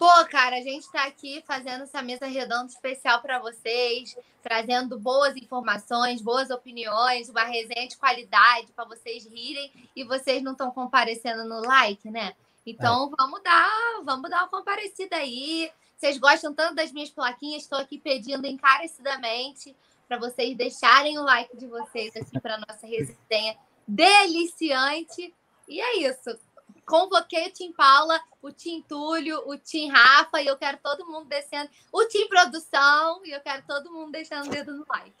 [0.00, 5.36] Pô, cara, a gente está aqui fazendo essa mesa redonda especial para vocês, trazendo boas
[5.36, 11.44] informações, boas opiniões, uma resenha de qualidade para vocês rirem e vocês não estão comparecendo
[11.44, 12.32] no like, né?
[12.64, 13.16] Então é.
[13.18, 15.70] vamos dar, vamos dar uma comparecida aí.
[15.98, 17.64] Vocês gostam tanto das minhas plaquinhas?
[17.64, 19.76] Estou aqui pedindo encarecidamente
[20.08, 23.54] para vocês deixarem o like de vocês aqui para nossa resenha
[23.86, 25.34] deliciante.
[25.68, 26.38] E é isso
[26.86, 31.26] convoquei o Tim Paula, o Tim Túlio, o Tim Rafa, e eu quero todo mundo
[31.28, 35.12] descendo, o Tim Produção, e eu quero todo mundo deixando o dedo no like.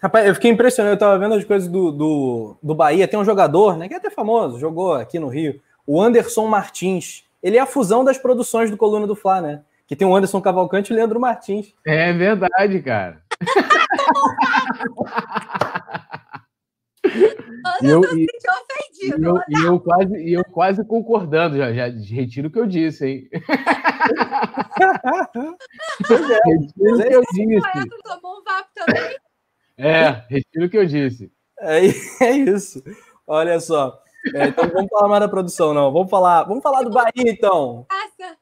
[0.00, 3.24] Rapaz, eu fiquei impressionado, eu tava vendo as coisas do, do, do Bahia, tem um
[3.24, 7.24] jogador, né, que é até famoso, jogou aqui no Rio, o Anderson Martins.
[7.42, 9.62] Ele é a fusão das produções do Coluna do Fla, né?
[9.86, 11.74] Que tem o Anderson Cavalcante e o Leandro Martins.
[11.86, 13.22] É verdade, cara.
[17.82, 18.26] e eu, e,
[19.06, 19.26] ofendido.
[19.26, 23.28] Eu, e eu, quase, eu quase concordando, já, já retiro o que eu disse, hein?
[23.32, 23.38] é,
[26.48, 27.88] retiro o que eu disse.
[28.02, 29.16] Tomou um vapo também.
[29.76, 31.32] É, retiro o que eu disse.
[31.58, 31.80] É,
[32.24, 32.82] é isso.
[33.26, 34.00] Olha só.
[34.34, 35.92] É, então vamos falar mais da produção, não.
[35.92, 37.86] Vamos falar, vamos falar do Bahia, então.
[37.88, 38.36] Passa.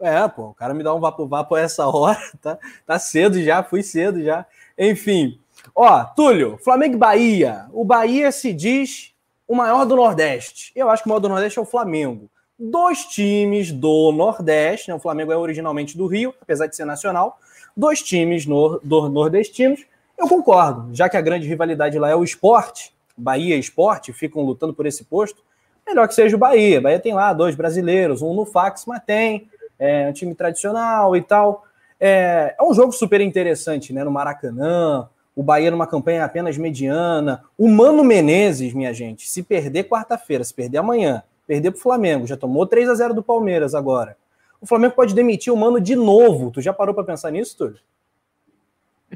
[0.00, 3.62] É, pô, o cara me dá um vapo vapo essa hora, tá, tá cedo já,
[3.62, 4.44] fui cedo já.
[4.76, 5.38] Enfim,
[5.74, 7.66] Ó, Túlio, Flamengo e Bahia.
[7.72, 9.12] O Bahia se diz
[9.46, 10.72] o maior do Nordeste.
[10.74, 12.30] Eu acho que o maior do Nordeste é o Flamengo.
[12.58, 14.94] Dois times do Nordeste, né?
[14.94, 17.38] o Flamengo é originalmente do Rio, apesar de ser nacional.
[17.76, 19.84] Dois times do, nordestinos.
[20.18, 24.42] Eu concordo, já que a grande rivalidade lá é o esporte, Bahia e esporte, ficam
[24.42, 25.42] lutando por esse posto.
[25.86, 26.80] Melhor que seja o Bahia.
[26.80, 29.48] Bahia tem lá dois brasileiros, um no fax, mas tem.
[29.78, 31.64] É um time tradicional e tal.
[31.98, 34.04] É, é um jogo super interessante, né?
[34.04, 37.42] No Maracanã, o Bahia numa campanha apenas mediana.
[37.56, 42.26] O Mano Menezes, minha gente, se perder quarta-feira, se perder amanhã, perder para o Flamengo,
[42.26, 44.16] já tomou 3 a 0 do Palmeiras agora.
[44.60, 46.50] O Flamengo pode demitir o Mano de novo.
[46.50, 47.78] Tu já parou para pensar nisso, Túlio?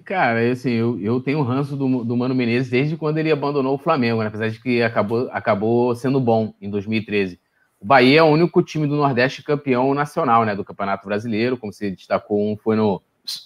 [0.05, 3.79] Cara, assim, eu, eu tenho ranço do, do Mano Menezes desde quando ele abandonou o
[3.79, 4.29] Flamengo, né?
[4.29, 7.41] apesar de que acabou, acabou sendo bom em 2013.
[7.81, 10.55] O Bahia é o único time do Nordeste campeão nacional, né?
[10.55, 13.03] Do Campeonato Brasileiro, como você destacou, um foi no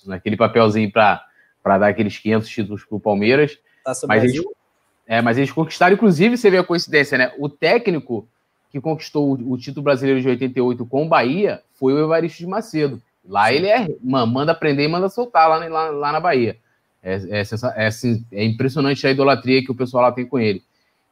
[0.07, 1.25] naquele papelzinho para
[1.79, 3.59] dar aqueles 500 títulos para o Palmeiras.
[4.07, 4.45] mas eles,
[5.07, 7.33] é, mas eles conquistaram, inclusive, você vê a coincidência, né?
[7.39, 8.29] O técnico
[8.71, 12.47] que conquistou o, o título brasileiro de 88 com o Bahia foi o Evaristo de
[12.47, 13.03] Macedo.
[13.29, 16.57] Lá ele é, manda prender e manda soltar lá, lá, lá na Bahia.
[17.03, 17.43] É, é,
[17.77, 20.63] é, assim, é, impressionante a idolatria que o pessoal lá tem com ele.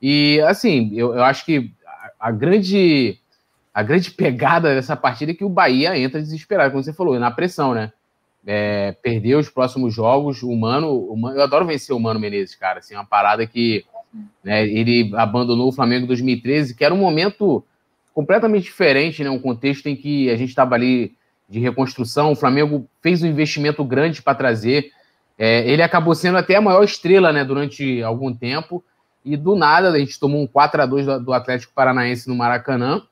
[0.01, 3.19] E, assim, eu, eu acho que a, a, grande
[3.75, 7.31] a grande pegada dessa partida é que o Bahia entra desesperado, como você falou, na
[7.31, 7.93] pressão, né?
[8.47, 12.55] É, perdeu os próximos jogos, o Mano, o Mano, eu adoro vencer o Mano Menezes,
[12.55, 13.85] cara, assim, é uma parada que
[14.43, 17.65] né, ele abandonou o Flamengo em 2013, que era um momento
[18.15, 21.15] completamente diferente, né, um contexto em que a gente estava ali
[21.49, 24.91] de reconstrução, o Flamengo fez um investimento grande para trazer,
[25.39, 28.83] é, ele acabou sendo até a maior estrela, né, durante algum tempo,
[29.25, 33.03] e do nada a gente tomou um 4 a 2 do Atlético Paranaense no Maracanã,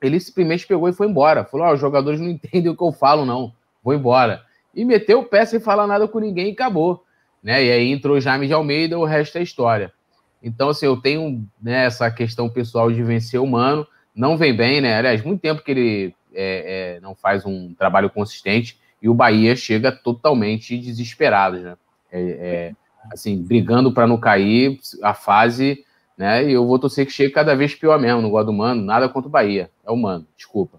[0.00, 2.92] ele simplesmente pegou e foi embora, falou, oh, os jogadores não entendem o que eu
[2.92, 4.42] falo não, vou embora,
[4.78, 7.04] e meteu o pé sem falar nada com ninguém e acabou,
[7.42, 9.92] né, e aí entrou Jaime de Almeida, o resto é história.
[10.40, 14.80] Então, assim, eu tenho né, essa questão pessoal de vencer o Mano, não vem bem,
[14.80, 14.94] né?
[14.94, 19.56] Aliás, muito tempo que ele é, é, não faz um trabalho consistente e o Bahia
[19.56, 21.76] chega totalmente desesperado, né?
[22.12, 22.72] É, é
[23.12, 25.84] assim, brigando para não cair a fase,
[26.16, 26.44] né?
[26.48, 28.22] E eu vou torcer que chegue cada vez pior mesmo.
[28.22, 29.70] Não gosto do Mano, nada contra o Bahia.
[29.84, 30.78] É o Mano, desculpa.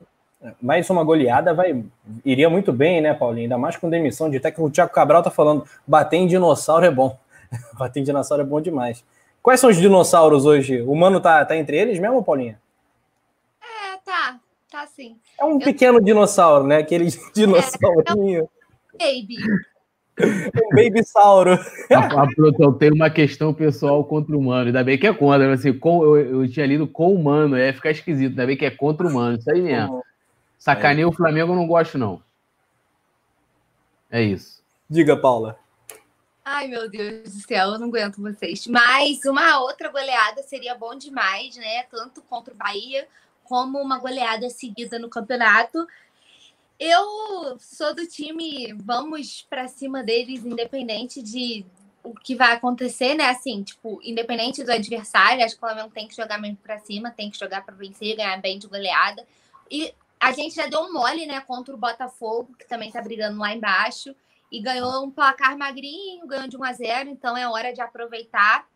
[0.61, 1.83] Mais uma goleada vai
[2.23, 3.43] iria muito bem, né, Paulinho?
[3.43, 4.67] Ainda mais com demissão de técnico.
[4.67, 7.17] O Thiago Cabral tá falando, bater em dinossauro é bom.
[7.77, 9.03] bater em dinossauro é bom demais.
[9.41, 10.81] Quais são os dinossauros hoje?
[10.81, 12.59] O humano tá, tá entre eles mesmo, Paulinha?
[13.61, 14.39] É, tá.
[14.71, 15.17] Tá sim.
[15.39, 15.59] É um eu...
[15.59, 16.77] pequeno dinossauro, né?
[16.77, 18.47] Aquele dinossaurinho.
[18.99, 19.35] É, é um baby.
[20.63, 21.57] um babysauro.
[22.59, 24.67] Eu tenho uma questão pessoal contra o humano.
[24.67, 25.51] Ainda bem que é contra.
[25.53, 28.31] Assim, com, eu, eu tinha lido com o humano, é ficar esquisito.
[28.31, 29.37] Ainda bem que é contra o humano.
[29.37, 30.03] Isso aí mesmo.
[30.59, 32.21] Sacaneia o Flamengo, eu não gosto, não.
[34.11, 34.61] É isso.
[34.89, 35.57] Diga, Paula.
[36.43, 38.67] Ai, meu Deus do céu, eu não aguento vocês.
[38.67, 41.83] Mas uma outra goleada seria bom demais, né?
[41.83, 43.07] Tanto contra o Bahia,
[43.43, 45.87] como uma goleada seguida no campeonato.
[46.79, 51.65] Eu sou do time, vamos para cima deles, independente de
[52.03, 53.29] o que vai acontecer, né?
[53.29, 57.11] Assim, tipo, independente do adversário, acho que o Flamengo tem que jogar mesmo para cima,
[57.11, 59.25] tem que jogar para vencer, ganhar bem de goleada.
[59.69, 63.39] E a gente já deu um mole, né, contra o Botafogo, que também tá brigando
[63.39, 64.13] lá embaixo
[64.51, 68.67] e ganhou um placar magrinho, ganhou de 1 a 0, então é hora de aproveitar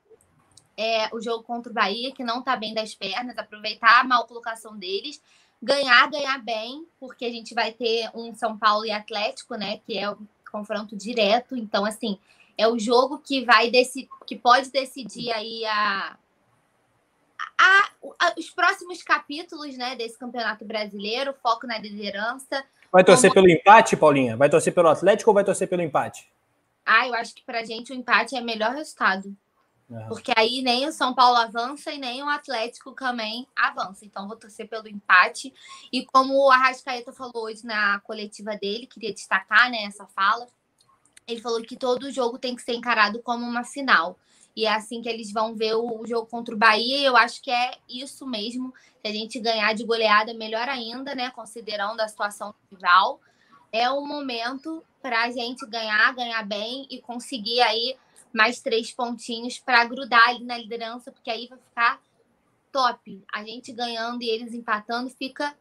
[0.77, 4.25] é, o jogo contra o Bahia, que não está bem das pernas, aproveitar a mal
[4.25, 5.21] colocação deles,
[5.61, 9.97] ganhar, ganhar bem, porque a gente vai ter um São Paulo e Atlético, né, que
[9.97, 10.17] é o
[10.51, 12.17] confronto direto, então assim,
[12.57, 16.17] é o jogo que vai desse, que pode decidir aí a,
[17.57, 23.47] a, a, os próximos capítulos, né, desse Campeonato Brasileiro, foco na liderança, Vai torcer Como...
[23.47, 24.37] pelo empate, Paulinha?
[24.37, 26.31] Vai torcer pelo Atlético ou vai torcer pelo empate?
[26.85, 29.35] Ah, eu acho que pra gente o empate é o melhor resultado.
[29.89, 30.07] Uhum.
[30.09, 34.05] Porque aí nem o São Paulo avança e nem o Atlético também avança.
[34.05, 35.51] Então, vou torcer pelo empate.
[35.91, 40.47] E como o Arrascaeta falou hoje na coletiva dele, queria destacar né, essa fala,
[41.27, 44.19] ele falou que todo jogo tem que ser encarado como uma final.
[44.55, 46.99] E é assim que eles vão ver o jogo contra o Bahia.
[46.99, 48.73] E eu acho que é isso mesmo.
[49.01, 51.31] Se a gente ganhar de goleada, melhor ainda, né?
[51.31, 53.19] Considerando a situação rival.
[53.71, 57.97] É o momento para a gente ganhar, ganhar bem e conseguir aí
[58.31, 62.01] mais três pontinhos para grudar ali na liderança, porque aí vai ficar
[62.71, 63.23] top.
[63.31, 65.55] A gente ganhando e eles empatando fica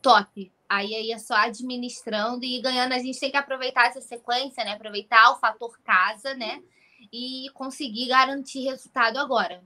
[0.00, 0.52] top.
[0.68, 2.92] Aí, aí é só administrando e ganhando.
[2.92, 4.72] A gente tem que aproveitar essa sequência, né?
[4.72, 6.62] Aproveitar o fator casa, né?
[7.12, 9.60] E conseguir garantir resultado agora.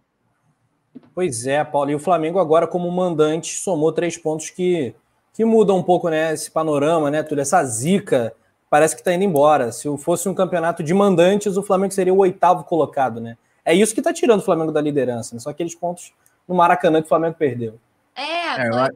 [1.14, 1.90] Pois é, Paulo.
[1.90, 4.94] E o Flamengo agora, como mandante, somou três pontos que,
[5.32, 8.34] que mudam um pouco né, esse panorama, né, tudo essa zica
[8.68, 9.72] parece que está indo embora.
[9.72, 13.36] Se fosse um campeonato de mandantes, o Flamengo seria o oitavo colocado, né?
[13.64, 15.40] É isso que está tirando o Flamengo da liderança, né?
[15.40, 16.12] Só aqueles pontos
[16.46, 17.78] no Maracanã que o Flamengo perdeu.
[18.14, 18.90] É, é.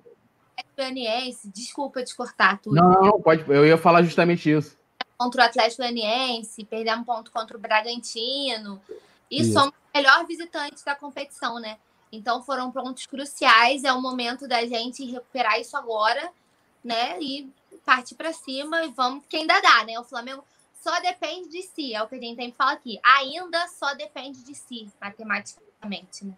[0.76, 2.76] Goianiense, desculpa te cortar tudo.
[2.76, 3.44] Não, não, pode.
[3.48, 4.76] Eu ia falar justamente isso
[5.16, 8.80] contra o Atlético Goianiense, perdemos um ponto contra o Bragantino.
[9.30, 9.52] E Isso.
[9.52, 11.78] somos o melhor visitante da competição, né?
[12.12, 13.84] Então foram pontos cruciais.
[13.84, 16.30] É o momento da gente recuperar isso agora,
[16.82, 17.20] né?
[17.20, 17.50] E
[17.84, 19.98] partir para cima e vamos, que ainda dá, né?
[19.98, 23.00] O Flamengo só depende de si, é o que a gente tem que falar aqui.
[23.02, 26.36] Ainda só depende de si, matematicamente, né?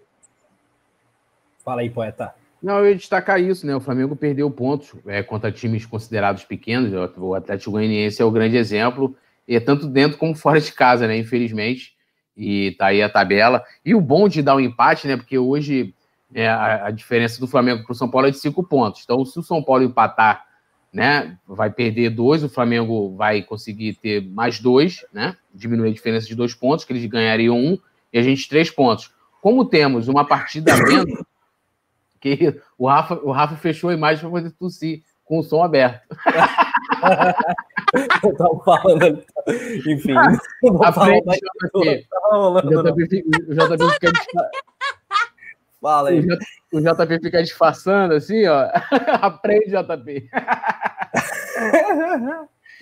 [1.64, 2.34] Fala aí, poeta.
[2.62, 3.76] Não, eu ia destacar isso, né?
[3.76, 6.92] O Flamengo perdeu pontos é, contra times considerados pequenos.
[7.16, 9.16] O Atlético Goianiense é o grande exemplo,
[9.46, 11.16] e é tanto dentro como fora de casa, né?
[11.16, 11.94] Infelizmente.
[12.36, 13.64] E tá aí a tabela.
[13.84, 15.16] E o bom de dar um empate, né?
[15.16, 15.94] Porque hoje
[16.34, 19.02] é, a, a, diferença do Flamengo para o São Paulo é de cinco pontos.
[19.04, 20.46] Então, se o São Paulo empatar
[20.96, 21.36] né?
[21.46, 25.36] Vai perder dois, o Flamengo vai conseguir ter mais dois, né?
[25.54, 27.78] Diminuir a diferença de dois pontos, que eles ganhariam um,
[28.10, 29.12] e a gente três pontos.
[29.42, 31.22] Como temos uma partida menos,
[32.34, 36.00] que o Rafa, o Rafa fechou a imagem para poder tossir com o som aberto.
[38.24, 39.22] eu tava falando.
[39.86, 40.14] Enfim.
[40.82, 42.06] Aprende, JP.
[43.48, 44.12] O JP fica
[45.80, 46.26] Fala aí.
[46.72, 48.70] O JP fica disfarçando assim, ó.
[49.22, 50.28] Aprende, JP.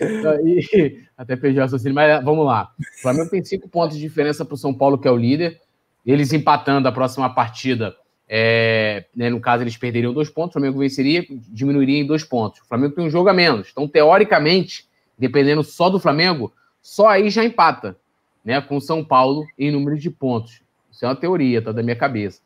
[0.44, 2.72] e, até perdi o raciocínio, mas vamos lá.
[2.78, 5.60] O Flamengo tem cinco pontos de diferença para o São Paulo, que é o líder.
[6.06, 7.94] Eles empatando a próxima partida,
[8.28, 12.60] é, né, no caso, eles perderiam dois pontos, o Flamengo venceria, diminuiria em dois pontos.
[12.60, 13.68] O Flamengo tem um jogo a menos.
[13.70, 17.96] Então, teoricamente, dependendo só do Flamengo, só aí já empata,
[18.44, 18.60] né?
[18.60, 20.60] Com o São Paulo em número de pontos.
[20.90, 22.40] Isso é uma teoria, tá da minha cabeça.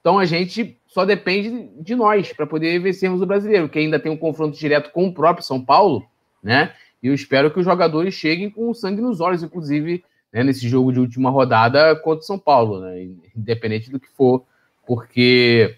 [0.00, 4.12] Então a gente só depende de nós para poder vencermos o brasileiro, que ainda tem
[4.12, 6.04] um confronto direto com o próprio São Paulo,
[6.42, 6.74] né?
[7.02, 10.92] E eu espero que os jogadores cheguem com sangue nos olhos, inclusive, né, nesse jogo
[10.92, 13.08] de última rodada contra o São Paulo, né?
[13.34, 14.44] Independente do que for,
[14.86, 15.76] porque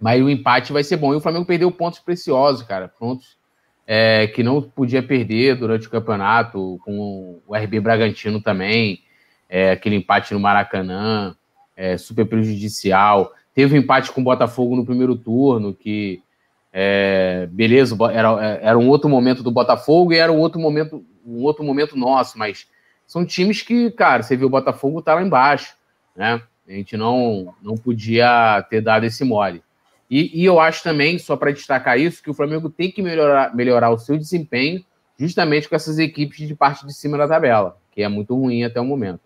[0.00, 1.12] mas o empate vai ser bom.
[1.12, 2.88] E o Flamengo perdeu pontos preciosos, cara.
[2.88, 3.36] Pontos
[3.86, 9.02] é, que não podia perder durante o campeonato, com o RB Bragantino também,
[9.48, 11.34] é, aquele empate no Maracanã,
[11.76, 13.32] é, super prejudicial.
[13.54, 16.22] Teve um empate com o Botafogo no primeiro turno, que
[16.72, 21.42] é, beleza, era, era um outro momento do Botafogo e era um outro momento, um
[21.42, 22.68] outro momento nosso, mas
[23.06, 25.74] são times que, cara, você viu o Botafogo tá lá embaixo,
[26.14, 26.40] né?
[26.68, 29.62] A gente não, não podia ter dado esse mole.
[30.10, 33.54] E, e eu acho também, só para destacar isso, que o Flamengo tem que melhorar,
[33.54, 34.84] melhorar o seu desempenho
[35.18, 38.80] justamente com essas equipes de parte de cima da tabela, que é muito ruim até
[38.80, 39.20] o momento.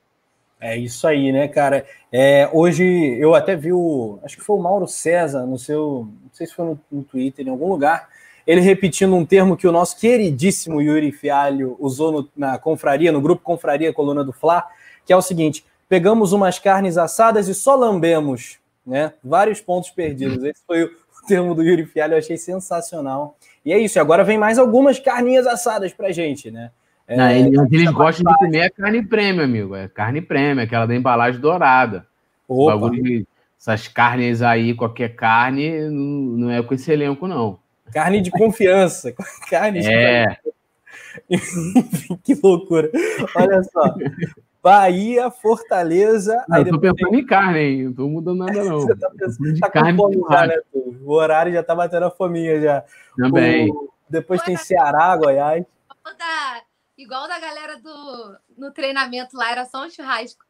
[0.61, 1.85] É isso aí, né, cara?
[2.13, 2.85] É, hoje
[3.19, 4.21] eu até vi o.
[4.23, 6.09] Acho que foi o Mauro César no seu.
[6.23, 8.09] Não sei se foi no, no Twitter, em algum lugar.
[8.47, 13.21] Ele repetindo um termo que o nosso queridíssimo Yuri Fialho usou no, na confraria, no
[13.21, 14.65] grupo Confraria Coluna do Fla,
[15.05, 19.13] que é o seguinte: pegamos umas carnes assadas e só lambemos, né?
[19.23, 20.43] Vários pontos perdidos.
[20.43, 20.91] Esse foi o
[21.29, 23.37] termo do Yuri Fialho, eu achei sensacional.
[23.63, 26.71] E é isso, agora vem mais algumas carninhas assadas pra gente, né?
[27.07, 29.77] É, não, eles, eles gostam de comer a carne prêmio, amigo.
[29.77, 32.07] É carne prêmio, aquela da embalagem dourada.
[32.49, 33.27] De,
[33.61, 37.59] essas carnes aí, qualquer carne, não, não, é com esse elenco, não.
[37.93, 39.13] Carne de confiança.
[39.51, 40.39] carne de É.
[42.25, 42.91] que loucura.
[43.37, 43.95] Olha só.
[44.63, 46.45] Bahia, Fortaleza.
[46.49, 47.21] Não, eu tô pensando tem...
[47.21, 47.85] em carne, hein?
[47.85, 48.81] Não tô mudando nada, não.
[48.81, 52.11] Você tá pensando tá carne com fome já, né, O horário já tá batendo a
[52.11, 52.85] fominha já.
[53.17, 53.71] Também.
[53.71, 53.93] O...
[54.09, 55.65] Depois tem Ceará, Goiás.
[56.97, 60.45] Igual da galera do no treinamento lá, era só um churrasco.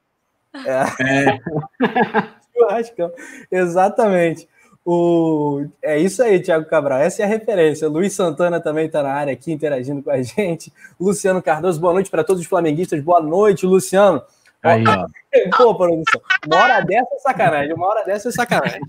[0.55, 1.31] É.
[1.31, 1.39] é.
[2.53, 3.11] Churrascão.
[3.51, 4.47] Exatamente.
[4.85, 5.65] O...
[5.81, 6.99] É isso aí, Thiago Cabral.
[6.99, 7.89] Essa é a referência.
[7.89, 10.73] Luiz Santana também está na área aqui interagindo com a gente.
[10.99, 13.01] Luciano Cardoso, boa noite para todos os flamenguistas.
[13.01, 14.23] Boa noite, Luciano.
[14.63, 15.07] Aí, ó.
[15.57, 16.21] Pô, produção.
[16.47, 17.75] Uma hora dessa é sacanagem.
[17.75, 18.83] Uma hora dessa é sacanagem.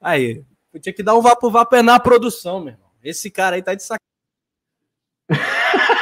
[0.00, 0.44] Aí.
[0.72, 2.86] Eu tinha que dar um vapo vapo é na produção, meu irmão.
[3.02, 4.00] Esse cara aí tá de sacanagem.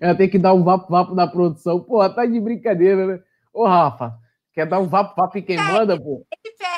[0.00, 1.80] Ela tem que dar um vapo-vapo na produção.
[1.80, 3.20] Pô, tá de brincadeira, né?
[3.52, 4.14] Ô, Rafa,
[4.54, 6.24] quer dar um vapo-vapo em quem manda, pô?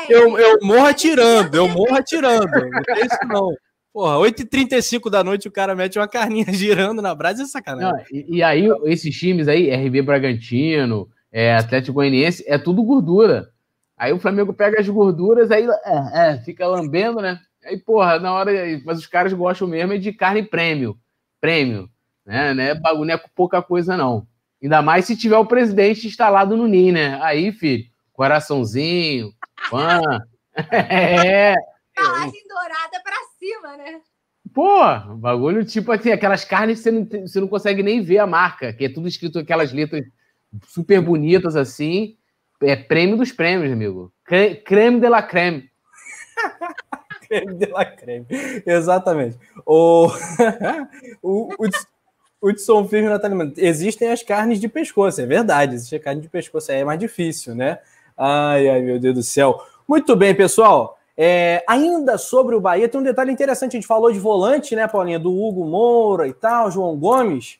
[0.08, 2.46] Eu, eu morro atirando, eu morro atirando.
[2.46, 3.50] Não tem isso, não.
[3.92, 7.92] Porra, 8h35 da noite o cara mete uma carninha girando na brasa, é sacanagem.
[7.92, 13.48] Não, e, e, aí, esses times aí, RB Bragantino, é, Atlético Goianiense, é tudo gordura.
[13.96, 17.40] Aí o Flamengo pega as gorduras, aí é, é, fica lambendo, né?
[17.64, 18.52] Aí, porra, na hora.
[18.84, 20.96] Mas os caras gostam mesmo é de carne prêmio.
[21.40, 21.88] Prêmio.
[22.24, 22.52] Né?
[22.52, 24.26] Não é bagulho, não é pouca coisa, não.
[24.62, 27.18] Ainda mais se tiver o presidente instalado no NIM, né?
[27.22, 29.32] Aí, filho, coraçãozinho,
[29.68, 30.00] fã.
[30.72, 31.54] é.
[31.98, 34.00] Embalagem dourada pra cima, né?
[34.54, 34.78] Pô,
[35.16, 38.72] bagulho tipo assim, aquelas carnes que você não, você não consegue nem ver a marca,
[38.72, 40.04] que é tudo escrito aquelas letras
[40.68, 42.16] super bonitas assim.
[42.62, 44.12] É prêmio dos prêmios, amigo.
[44.24, 45.70] Creme de la creme.
[47.28, 48.26] creme de la creme.
[48.64, 49.38] Exatamente.
[49.66, 50.08] O,
[51.22, 51.68] o, o,
[52.46, 55.74] Hudson Firme Natália Existem as carnes de pescoço, é verdade.
[55.74, 57.78] Existe a carne de pescoço, aí é mais difícil, né?
[58.16, 59.60] Ai, ai, meu Deus do céu.
[59.86, 60.98] Muito bem, pessoal.
[61.16, 63.72] É, ainda sobre o Bahia, tem um detalhe interessante.
[63.72, 65.18] A gente falou de volante, né, Paulinha?
[65.18, 67.58] Do Hugo Moura e tal, João Gomes.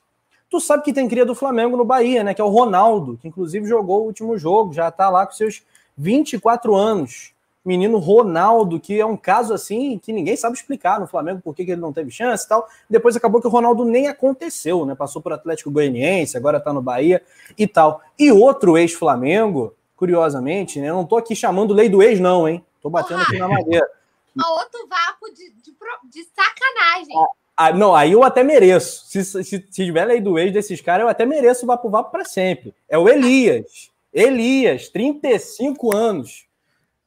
[0.49, 2.33] Tu sabe que tem cria do Flamengo no Bahia, né?
[2.33, 5.63] Que é o Ronaldo, que inclusive jogou o último jogo, já tá lá com seus
[5.97, 7.33] 24 anos
[7.67, 11.63] menino Ronaldo, que é um caso assim que ninguém sabe explicar no Flamengo por que,
[11.63, 12.65] ele não teve chance e tal.
[12.89, 14.95] Depois acabou que o Ronaldo nem aconteceu, né?
[14.95, 17.21] Passou por Atlético Goianiense, agora tá no Bahia
[17.57, 18.01] e tal.
[18.17, 20.89] E outro ex-Flamengo, curiosamente, né?
[20.89, 22.63] Eu não tô aqui chamando lei do ex, não, hein?
[22.81, 23.85] Tô batendo aqui na madeira.
[24.39, 25.75] outro vapo de, de,
[26.09, 27.15] de sacanagem.
[27.55, 29.07] Ah, não, aí eu até mereço.
[29.07, 32.11] Se, se, se tiver lei do ex desses caras, eu até mereço o Vapo Vapo
[32.11, 32.73] para sempre.
[32.87, 33.91] É o Elias.
[34.13, 36.45] Elias, 35 anos.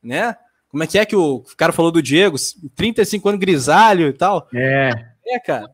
[0.02, 0.36] Né?
[0.70, 2.36] Como é que é que o cara falou do Diego?
[2.76, 4.48] 35 anos grisalho e tal.
[4.54, 4.90] É.
[5.26, 5.68] É, cara.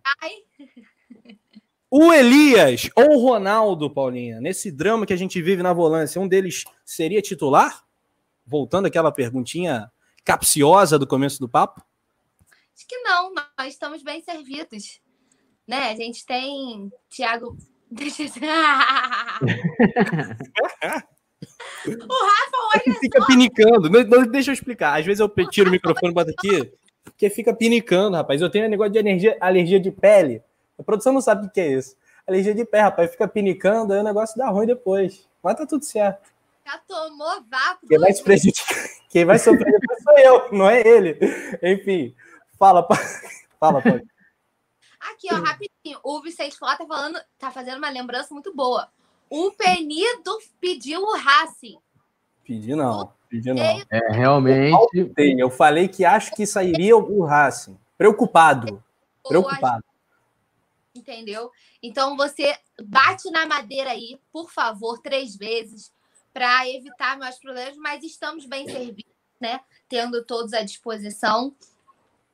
[1.90, 6.26] O Elias ou o Ronaldo, Paulinha, nesse drama que a gente vive na volância, um
[6.26, 7.84] deles seria titular?
[8.46, 9.90] Voltando àquela perguntinha
[10.24, 11.84] capciosa do começo do papo?
[12.74, 15.00] Acho que não, nós estamos bem servidos.
[15.66, 15.90] Né?
[15.90, 17.56] A gente tem Thiago.
[22.08, 22.98] o Rafa hoje.
[22.98, 23.26] Fica só...
[23.26, 23.88] pinicando.
[24.30, 24.98] Deixa eu explicar.
[24.98, 26.72] Às vezes eu tiro o microfone e boto aqui,
[27.04, 28.40] porque fica pinicando, rapaz.
[28.40, 30.42] Eu tenho um negócio de alergia, alergia de pele.
[30.78, 31.96] A produção não sabe o que é isso.
[32.26, 33.10] Alergia de pé, rapaz.
[33.10, 35.28] Fica pinicando, aí o negócio dá ruim depois.
[35.42, 36.28] Mas tá tudo certo.
[36.66, 37.86] Já tomou vapo.
[37.86, 41.16] Quem vai, se prejudicar, quem vai sofrer depois sou eu, não é ele.
[41.62, 42.14] Enfim,
[42.58, 42.84] fala,
[43.60, 44.04] fala, pode.
[45.00, 46.00] Aqui, ó, rapidinho.
[46.02, 48.88] O Vicente Flá tá falando, tá fazendo uma lembrança muito boa.
[49.36, 51.78] O Penido pediu o Racing.
[52.42, 53.62] Pedi não, pedi não.
[53.62, 54.74] É, realmente.
[54.94, 57.78] Eu, eu falei que acho que sairia o Racing.
[57.98, 58.82] Preocupado.
[59.28, 59.84] Preocupado.
[60.94, 61.50] Entendeu?
[61.82, 65.92] Então você bate na madeira aí, por favor, três vezes
[66.32, 69.60] para evitar maiores problemas, mas estamos bem servidos, né?
[69.86, 71.54] Tendo todos à disposição.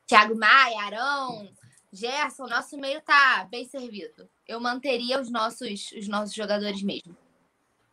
[0.06, 1.48] Thiago Maia, Arão,
[1.92, 4.26] Gerson, nosso meio tá bem servido.
[4.48, 7.14] Eu manteria os nossos, os nossos jogadores mesmo.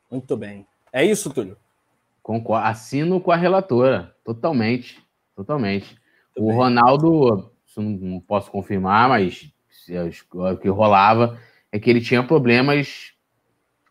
[0.10, 0.66] Muito bem.
[0.92, 1.58] É isso, Túlio?
[2.24, 2.68] Concordo.
[2.68, 4.16] Assino com a relatora.
[4.24, 5.04] Totalmente.
[5.36, 5.98] Totalmente.
[6.36, 6.56] Muito o bem.
[6.56, 9.52] Ronaldo, não, não posso confirmar, mas
[10.34, 11.40] o que rolava
[11.72, 13.14] é que ele tinha problemas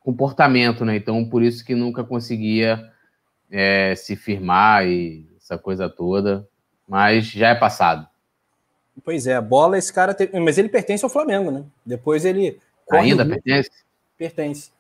[0.01, 0.97] comportamento, né?
[0.97, 2.91] Então, por isso que nunca conseguia
[3.51, 6.49] é, se firmar e essa coisa toda.
[6.89, 8.09] Mas já é passado.
[9.05, 10.15] Pois é, bola esse cara.
[10.15, 10.31] Te...
[10.39, 11.65] Mas ele pertence ao Flamengo, né?
[11.85, 12.59] Depois ele.
[12.91, 13.71] Ainda pertence?
[14.17, 14.71] Pertence.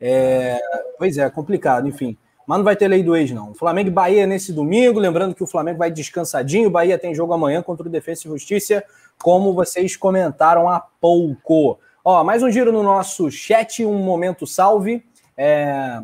[0.00, 0.58] É...
[0.98, 2.16] Pois é, complicado, enfim.
[2.46, 3.54] Mas não vai ter lei do ex, não.
[3.54, 5.00] Flamengo e Bahia nesse domingo.
[5.00, 6.68] Lembrando que o Flamengo vai descansadinho.
[6.68, 8.84] O Bahia tem jogo amanhã contra o Defesa e Justiça,
[9.20, 11.78] como vocês comentaram há pouco.
[12.04, 15.04] Ó, mais um giro no nosso chat, um momento salve.
[15.36, 16.00] É,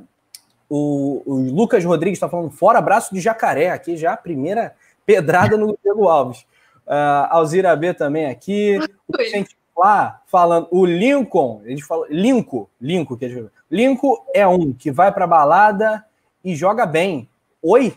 [0.69, 4.75] o, o, Lucas Rodrigues está falando fora abraço de jacaré, aqui já a primeira
[5.07, 6.45] pedrada no Diego Alves.
[6.93, 8.79] Uh, Alzira B também aqui.
[9.09, 14.75] O Vicente lá falando, o Lincoln, ele falou, Lincoln, Lincoln, que é, Lincoln é um
[14.75, 16.05] que vai para balada
[16.45, 17.27] e joga bem.
[17.63, 17.97] Oi?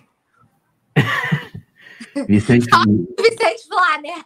[2.25, 2.67] Vicente...
[3.17, 4.23] Vicente Flá, né?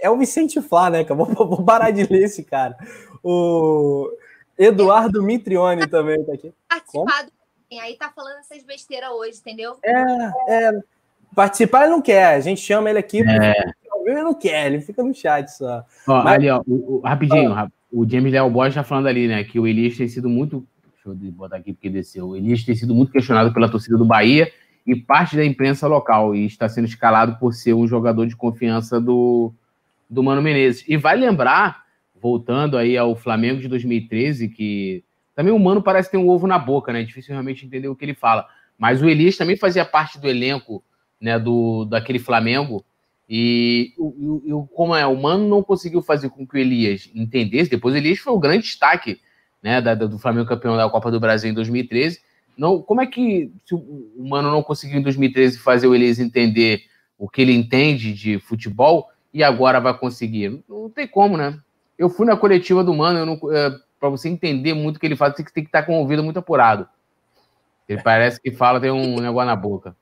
[0.00, 1.04] É o Vicente Flá, né?
[1.04, 2.76] Vou, vou parar de ler esse cara.
[3.22, 4.10] O
[4.58, 6.52] Eduardo Mitrione também tá aqui.
[6.68, 7.30] Participado.
[7.80, 9.76] Aí tá falando essas besteiras hoje, entendeu?
[9.84, 9.94] É,
[10.48, 10.82] é.
[11.34, 12.34] Participar ele não quer.
[12.34, 13.20] A gente chama ele aqui.
[13.22, 13.54] É.
[14.06, 15.84] Ele não quer, ele fica no chat só.
[16.06, 16.34] Ó, Mas...
[16.34, 17.68] Ali, ó, o, o, rapidinho, ó.
[17.92, 19.44] o James Léo Borges tá falando ali, né?
[19.44, 20.66] Que o Elias tem sido muito.
[21.04, 22.28] Deixa eu botar aqui porque desceu.
[22.28, 24.50] O Elias tem sido muito questionado pela torcida do Bahia
[24.86, 28.98] e parte da imprensa local e está sendo escalado por ser um jogador de confiança
[28.98, 29.52] do,
[30.08, 30.82] do Mano Menezes.
[30.88, 31.84] E vai lembrar,
[32.18, 35.04] voltando aí ao Flamengo de 2013, que
[35.34, 37.02] também o Mano parece ter um ovo na boca, né?
[37.02, 38.46] É difícil realmente entender o que ele fala.
[38.78, 40.82] Mas o Elias também fazia parte do elenco
[41.20, 42.84] né, do, daquele Flamengo.
[43.28, 47.70] E o, como é, o Mano não conseguiu fazer com que o Elias entendesse.
[47.70, 49.20] Depois o Elias foi o grande destaque
[49.62, 52.20] né, da, do Flamengo campeão da Copa do Brasil em 2013
[52.58, 56.82] não, como é que se o Mano não conseguiu em 2013 fazer o Elias entender
[57.16, 60.64] o que ele entende de futebol e agora vai conseguir?
[60.68, 61.56] Não tem como, né?
[61.96, 65.36] Eu fui na coletiva do Mano, é, para você entender muito o que ele faz,
[65.36, 66.88] você tem que estar com o ouvido muito apurado.
[67.88, 69.96] Ele parece que fala, tem um negócio na boca.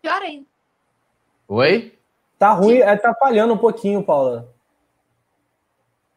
[0.00, 0.46] Pior ainda.
[1.48, 1.98] Oi?
[2.38, 4.54] Tá ruim, é, tá falhando um pouquinho, Paula.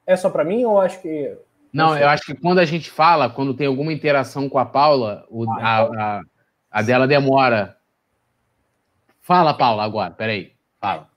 [0.06, 1.38] É só para mim ou acho que
[1.74, 5.26] não, eu acho que quando a gente fala, quando tem alguma interação com a Paula,
[5.30, 6.00] o, ah, a, então.
[6.02, 6.22] a,
[6.70, 7.78] a, dela demora.
[9.22, 10.54] Fala, Paula, agora, peraí.
[10.80, 11.10] Fala.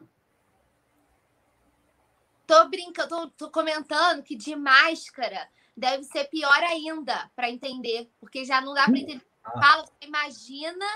[2.47, 8.45] Tô brincando, tô, tô comentando que de máscara deve ser pior ainda para entender, porque
[8.45, 9.27] já não dá para entender.
[9.43, 9.61] Ah.
[9.61, 10.87] Fala, imagina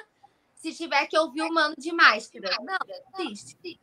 [0.59, 2.51] se tiver que ouvir o mano de máscara.
[2.61, 3.79] Não, existe.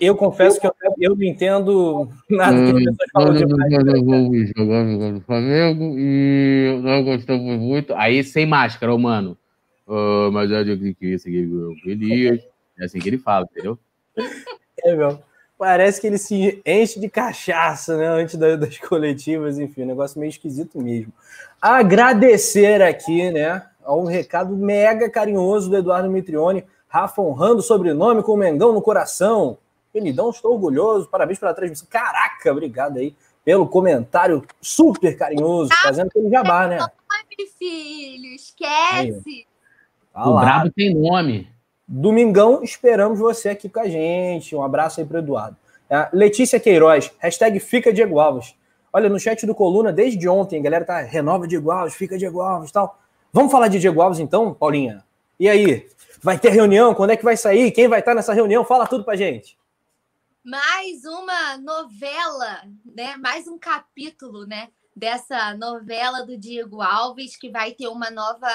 [0.00, 4.50] Eu confesso que eu, eu não entendo nada que as pessoas falam demais.
[4.56, 7.94] Jogando no Flamengo e nós gostamos muito.
[7.94, 9.36] Aí sem máscara, ô mano.
[9.86, 11.48] Oh, mas eu digo que isso aqui
[11.86, 12.42] é Elias.
[12.78, 13.78] É assim que ele fala, entendeu?
[14.82, 15.22] É, meu.
[15.56, 18.08] Parece que ele se enche de cachaça, né?
[18.08, 21.12] Antes das coletivas, enfim, um negócio meio esquisito mesmo.
[21.62, 23.64] Agradecer aqui, né?
[23.84, 26.64] A um recado mega carinhoso do Eduardo Mitrione
[26.94, 29.58] Rafa honrando o sobrenome com o Mengão no coração.
[29.92, 31.08] Benidão, estou orgulhoso.
[31.08, 31.88] Parabéns pela transmissão.
[31.90, 36.78] Caraca, obrigado aí pelo comentário super carinhoso, fazendo aquele jabá, né?
[36.78, 39.46] Nome, filho, esquece.
[40.12, 41.48] Tá o Brabo tem nome.
[41.86, 44.54] Domingão, esperamos você aqui com a gente.
[44.54, 45.56] Um abraço aí para Eduardo.
[45.90, 48.54] É, Letícia Queiroz, hashtag fica Diego Alves.
[48.92, 52.40] Olha, no chat do Coluna, desde ontem, a galera tá renova Diego Alves, fica Diego
[52.40, 52.98] Alves e tal.
[53.34, 55.04] Vamos falar de Diego Alves então, Paulinha?
[55.40, 55.90] E aí?
[56.22, 56.94] Vai ter reunião?
[56.94, 57.72] Quando é que vai sair?
[57.72, 58.64] Quem vai estar nessa reunião?
[58.64, 59.58] Fala tudo pra gente.
[60.44, 62.62] Mais uma novela,
[62.94, 63.16] né?
[63.16, 64.68] Mais um capítulo, né?
[64.94, 68.48] Dessa novela do Diego Alves, que vai ter uma nova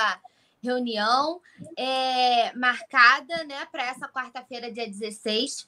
[0.64, 1.42] reunião
[1.78, 5.68] é, marcada né, para essa quarta-feira, dia 16.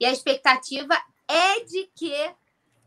[0.00, 2.12] E a expectativa é de que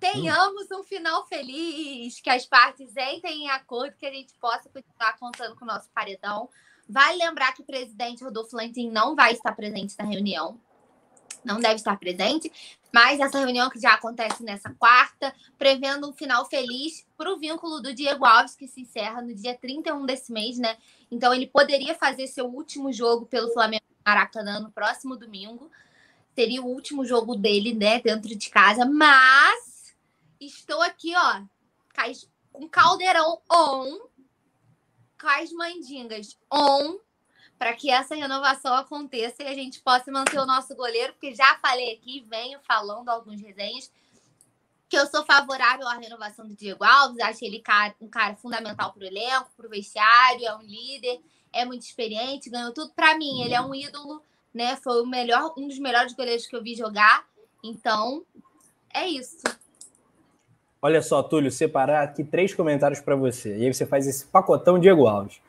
[0.01, 5.15] tenhamos um final feliz, que as partes entrem em acordo, que a gente possa continuar
[5.19, 6.49] contando com o nosso paredão.
[6.89, 10.59] Vale lembrar que o presidente Rodolfo Lantin não vai estar presente na reunião,
[11.45, 12.51] não deve estar presente,
[12.91, 17.79] mas essa reunião que já acontece nessa quarta, prevendo um final feliz para o vínculo
[17.79, 20.77] do Diego Alves, que se encerra no dia 31 desse mês, né?
[21.11, 25.71] Então ele poderia fazer seu último jogo pelo Flamengo Maracanã no próximo domingo.
[26.33, 29.70] Seria o último jogo dele, né, dentro de casa, mas
[30.41, 31.43] Estou aqui, ó,
[32.51, 33.99] com caldeirão on,
[35.21, 36.97] com as mandingas on,
[37.59, 41.59] para que essa renovação aconteça e a gente possa manter o nosso goleiro, porque já
[41.59, 43.91] falei aqui, venho falando alguns resenhas,
[44.89, 47.61] que eu sou favorável à renovação do Diego Alves, acho ele
[48.01, 51.21] um cara fundamental para o elenco, para o vestiário, é um líder,
[51.53, 52.91] é muito experiente, ganhou tudo.
[52.93, 54.75] Para mim, ele é um ídolo, né?
[54.77, 57.25] Foi o melhor, um dos melhores goleiros que eu vi jogar.
[57.63, 58.25] Então,
[58.89, 59.37] é isso.
[60.82, 63.55] Olha só, Túlio, separar aqui três comentários para você.
[63.55, 65.39] E aí você faz esse pacotão Diego Alves.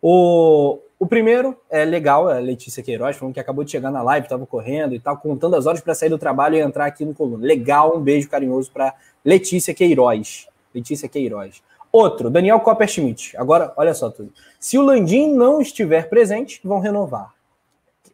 [0.00, 4.00] O, o primeiro é legal, é a Letícia Queiroz, falando que acabou de chegar na
[4.02, 7.04] live, estava correndo e tal, contando as horas para sair do trabalho e entrar aqui
[7.04, 7.44] no coluna.
[7.44, 10.48] Legal, um beijo carinhoso para Letícia Queiroz.
[10.74, 11.62] Letícia Queiroz.
[11.92, 13.36] Outro, Daniel Copperschmidt.
[13.36, 14.32] Agora, olha só, Túlio.
[14.58, 17.34] Se o Landim não estiver presente, vão renovar.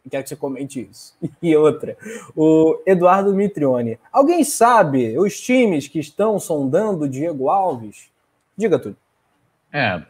[0.09, 1.15] Quero que você comente isso.
[1.41, 1.97] E outra,
[2.35, 3.99] o Eduardo Mitrione.
[4.11, 8.09] Alguém sabe os times que estão sondando Diego Alves?
[8.57, 8.95] Diga tudo.
[9.71, 10.01] É,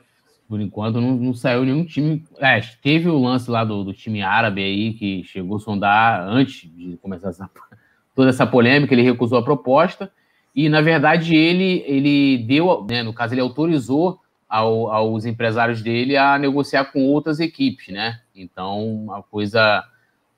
[0.48, 2.24] por enquanto não, não saiu nenhum time.
[2.38, 6.70] É, teve o lance lá do, do, time árabe aí que chegou a sondar antes
[6.72, 7.50] de começar essa,
[8.16, 10.12] toda essa polêmica, ele recusou a proposta.
[10.56, 14.20] E, na verdade, ele, ele deu, né, no caso, ele autorizou
[14.56, 18.22] ao, aos empresários dele a negociar com outras equipes, né?
[18.34, 19.84] Então a coisa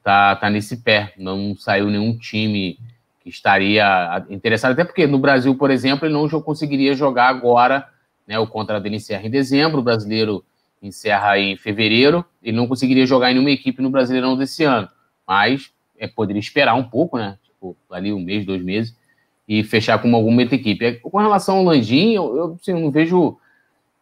[0.04, 1.14] tá, tá nesse pé.
[1.18, 2.80] Não saiu nenhum time
[3.22, 7.88] que estaria interessado, até porque no Brasil, por exemplo, ele não conseguiria jogar agora,
[8.28, 8.40] né?
[8.40, 10.44] O contrato dele encerra em dezembro, o brasileiro
[10.82, 14.88] encerra em fevereiro, ele não conseguiria jogar em nenhuma equipe no Brasileirão desse ano,
[15.28, 17.38] mas é, poderia esperar um pouco, né?
[17.44, 18.96] Tipo, ali um mês, dois meses,
[19.48, 20.94] e fechar com alguma outra equipe.
[21.02, 23.38] Com relação ao Landim, eu, eu, assim, não vejo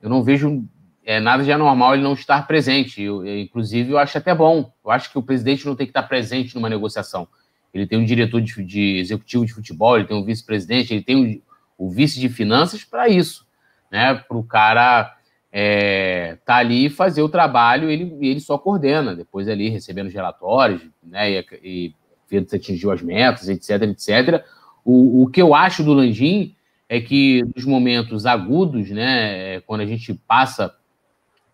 [0.02, 0.64] eu não vejo
[1.06, 3.02] é, nada de anormal ele não estar presente.
[3.02, 4.72] Eu, eu, inclusive, eu acho até bom.
[4.84, 7.28] Eu acho que o presidente não tem que estar presente numa negociação.
[7.74, 11.44] Ele tem um diretor de, de executivo de futebol, ele tem um vice-presidente, ele tem
[11.78, 13.46] o vice de finanças para isso,
[13.92, 14.16] né?
[14.16, 15.14] Para o cara
[15.52, 20.82] é, tá ali fazer o trabalho, ele, ele só coordena, depois ali recebendo os relatórios,
[21.04, 21.32] né?
[21.32, 21.96] E, e
[22.30, 24.46] vendo se atingiu as metas, etc, etc.
[24.86, 26.55] O, o que eu acho do Landim
[26.88, 30.74] é que nos momentos agudos, né, quando a gente passa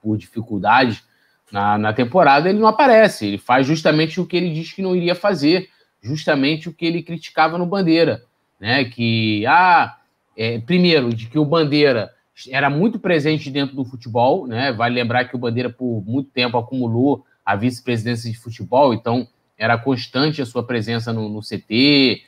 [0.01, 1.03] por dificuldades
[1.51, 3.27] na, na temporada, ele não aparece.
[3.27, 5.69] Ele faz justamente o que ele disse que não iria fazer,
[6.01, 8.23] justamente o que ele criticava no Bandeira,
[8.59, 8.85] né?
[8.85, 9.97] Que ah,
[10.35, 12.11] é, primeiro de que o Bandeira
[12.49, 14.71] era muito presente dentro do futebol, né?
[14.71, 19.27] Vale lembrar que o Bandeira por muito tempo acumulou a vice-presidência de futebol, então
[19.57, 22.23] era constante a sua presença no, no CT,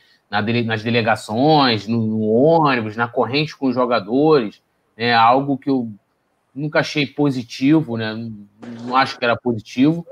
[0.65, 4.61] nas delegações, no, ônibus, na corrente com os jogadores,
[4.97, 5.13] né?
[5.13, 5.91] Algo que eu
[6.55, 8.15] nunca achei positivo, né?
[8.81, 10.05] Não acho que era positivo.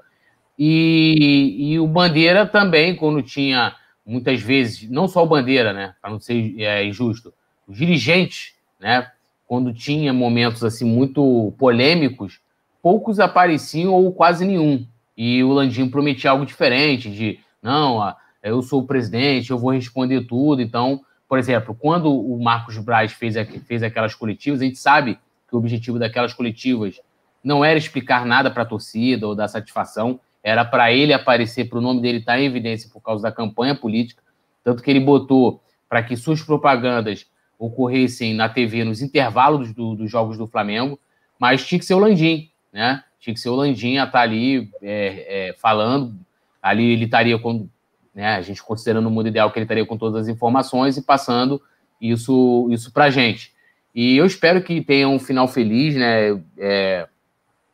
[0.58, 5.96] E, e o Bandeira também, quando tinha muitas vezes, não só o Bandeira, né?
[6.02, 7.34] Para não ser é, injusto,
[7.68, 9.10] os dirigentes, né?
[9.48, 12.40] Quando tinha momentos assim muito polêmicos,
[12.82, 14.86] poucos apareciam ou quase nenhum.
[15.18, 18.02] E o Landim prometia algo diferente, de não,
[18.44, 20.62] eu sou o presidente, eu vou responder tudo.
[20.62, 23.36] Então, por exemplo, quando o Marcos Braz fez,
[23.66, 25.18] fez aquelas coletivas, a gente sabe
[25.48, 27.00] que o objetivo daquelas coletivas
[27.44, 31.78] não era explicar nada para a torcida ou dar satisfação, era para ele aparecer, para
[31.78, 34.22] o nome dele estar tá em evidência por causa da campanha política.
[34.64, 37.28] Tanto que ele botou para que suas propagandas
[37.60, 41.00] ocorressem na TV nos intervalos do, dos jogos do Flamengo,
[41.38, 43.04] mas tinha que ser o Landim, né?
[43.20, 46.16] Tinha que ser o Landim a estar tá ali é, é, falando,
[46.62, 47.68] ali ele estaria com,
[48.14, 51.02] né, a gente considerando o mundo ideal que ele estaria com todas as informações e
[51.02, 51.62] passando
[52.00, 53.54] isso, isso para a gente.
[53.94, 56.42] E eu espero que tenha um final feliz, né?
[56.58, 57.08] É,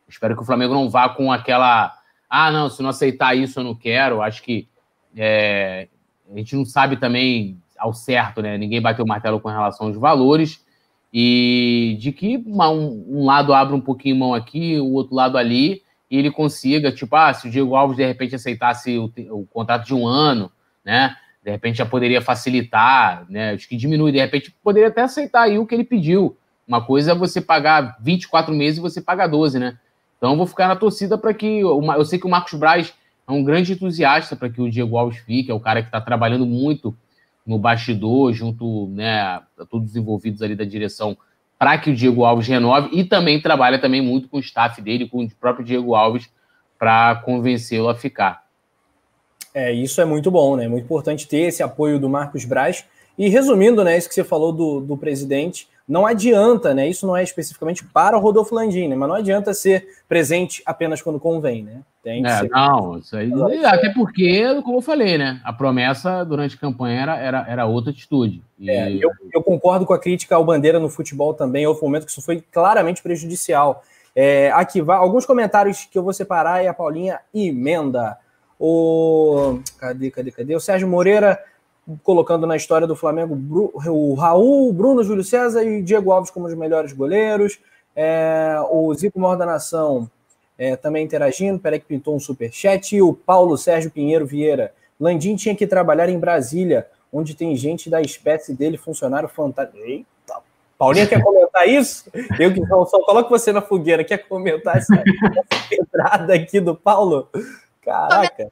[0.08, 1.94] espero que o Flamengo não vá com aquela,
[2.28, 4.20] ah, não, se não aceitar isso eu não quero.
[4.20, 4.68] Acho que
[5.16, 5.88] é,
[6.30, 8.58] a gente não sabe também ao certo, né?
[8.58, 10.64] Ninguém bateu o martelo com relação aos valores
[11.12, 15.38] e de que uma, um, um, lado abre um pouquinho mão aqui, o outro lado
[15.38, 19.46] ali, e ele consiga, tipo, ah, se o Diego Alves de repente aceitasse o, o
[19.46, 20.50] contrato de um ano,
[20.84, 21.16] né?
[21.44, 23.52] De repente já poderia facilitar, né?
[23.52, 26.36] Acho que diminui, de repente poderia até aceitar aí o que ele pediu.
[26.66, 29.78] Uma coisa é você pagar 24 meses e você paga 12, né?
[30.16, 31.60] Então eu vou ficar na torcida para que.
[31.60, 32.92] Eu sei que o Marcos Braz
[33.26, 36.00] é um grande entusiasta para que o Diego Alves fique, é o cara que está
[36.00, 36.96] trabalhando muito
[37.46, 41.16] no bastidor, junto né, a todos os envolvidos ali da direção,
[41.58, 45.08] para que o Diego Alves renove e também trabalha também muito com o staff dele,
[45.08, 46.30] com o próprio Diego Alves,
[46.78, 48.44] para convencê-lo a ficar.
[49.52, 50.68] É, isso é muito bom, né?
[50.68, 52.84] Muito importante ter esse apoio do Marcos Braz.
[53.18, 56.86] E resumindo, né, isso que você falou do, do presidente, não adianta, né?
[56.86, 61.00] Isso não é especificamente para o Rodolfo Landim, né, mas não adianta ser presente apenas
[61.00, 61.80] quando convém, né?
[62.02, 62.50] Tem é, ser...
[62.50, 63.32] Não, isso aí.
[63.64, 65.40] Até porque, como eu falei, né?
[65.42, 68.42] A promessa durante a campanha era, era, era outra atitude.
[68.58, 68.70] E...
[68.70, 71.66] É, eu, eu, concordo com a crítica ao Bandeira no futebol também.
[71.66, 73.82] Houve um momento que isso foi claramente prejudicial.
[74.14, 78.18] É, aqui, vai, alguns comentários que eu vou separar e a Paulinha emenda.
[78.60, 79.60] O.
[79.78, 80.54] Cadê, cadê, cadê?
[80.54, 81.38] O Sérgio Moreira
[82.02, 86.54] colocando na história do Flamengo o Raul, Bruno, Júlio César e Diego Alves como os
[86.54, 87.58] melhores goleiros.
[87.96, 90.10] É, o Zico Mor da Nação
[90.56, 91.58] é, também interagindo.
[91.58, 92.94] Peraí que pintou um superchat.
[92.94, 94.72] E o Paulo Sérgio Pinheiro Vieira.
[95.00, 99.78] Landim tinha que trabalhar em Brasília, onde tem gente da espécie dele, funcionário fantástico.
[99.78, 100.40] Eita,
[100.76, 102.10] Paulinha quer comentar isso?
[102.38, 104.04] Eu que só, só coloco você na fogueira.
[104.04, 107.28] Quer comentar essa, essa pedrada aqui do Paulo?
[107.80, 108.50] Caraca.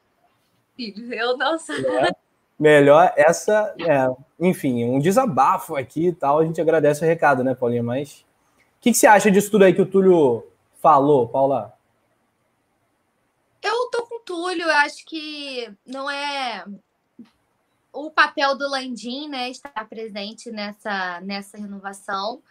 [0.78, 1.84] Eu não sei.
[1.87, 2.25] É
[2.59, 4.09] melhor essa, é,
[4.40, 6.38] enfim, um desabafo aqui e tal.
[6.38, 7.82] A gente agradece o recado, né, Paulinha?
[7.82, 8.24] Mas
[8.78, 10.46] o que, que, você acha disso tudo aí que o Túlio
[10.80, 11.74] falou, Paula?
[13.62, 16.64] Eu tô com o Túlio, eu acho que não é
[17.92, 22.42] o papel do Landim, né, estar presente nessa, nessa renovação,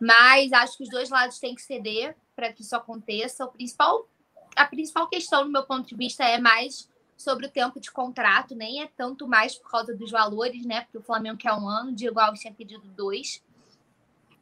[0.00, 3.44] mas acho que os dois lados têm que ceder para que isso aconteça.
[3.44, 4.08] O principal,
[4.56, 8.54] a principal questão, do meu ponto de vista, é mais sobre o tempo de contrato,
[8.54, 10.82] nem é tanto mais por causa dos valores, né?
[10.82, 13.42] Porque o Flamengo quer um ano, Diego Alves tinha pedido dois.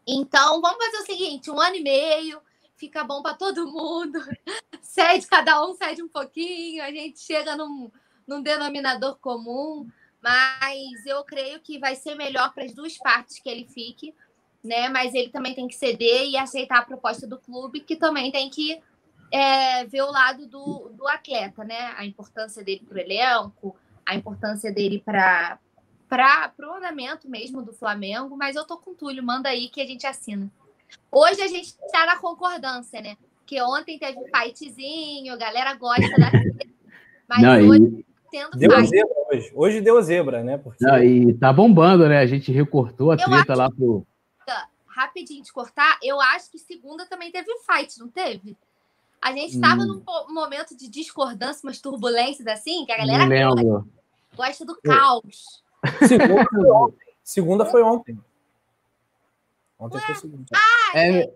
[0.07, 2.41] Então, vamos fazer o seguinte: um ano e meio,
[2.77, 4.19] fica bom para todo mundo.
[4.81, 7.91] Cede, cada um cede um pouquinho, a gente chega num,
[8.27, 9.89] num denominador comum.
[10.21, 14.15] Mas eu creio que vai ser melhor para as duas partes que ele fique,
[14.63, 14.89] né?
[14.89, 18.49] Mas ele também tem que ceder e aceitar a proposta do clube, que também tem
[18.49, 18.81] que
[19.33, 21.95] é, ver o lado do, do atleta, né?
[21.97, 25.59] A importância dele para o elenco, a importância dele para
[26.09, 29.81] para o andamento mesmo do Flamengo, mas eu tô com o Túlio, manda aí que
[29.81, 30.53] a gente assina.
[31.11, 33.17] Hoje a gente está na concordância, né?
[33.39, 36.31] Porque ontem teve um fightzinho, a galera gosta da
[37.27, 38.07] mas Não, hoje e...
[38.31, 38.89] tendo deu fight.
[38.89, 39.53] zebra hoje.
[39.55, 40.59] Hoje deu zebra, né?
[40.59, 40.85] Porque...
[40.85, 42.19] Não, e tá bombando, né?
[42.19, 44.07] A gente recortou a eu treta lá pro.
[44.87, 48.55] Rapidinho de cortar, eu acho que segunda também teve fight, não teve?
[49.23, 50.03] A gente estava hum.
[50.05, 53.85] num momento de discordância, umas turbulências assim, que a galera gosta,
[54.37, 55.63] gosta do caos.
[56.09, 57.07] Segunda foi ontem.
[57.23, 58.19] Segunda foi ontem.
[59.79, 60.03] Ontem Ué?
[60.07, 60.47] foi segunda.
[60.53, 61.33] Ah, é...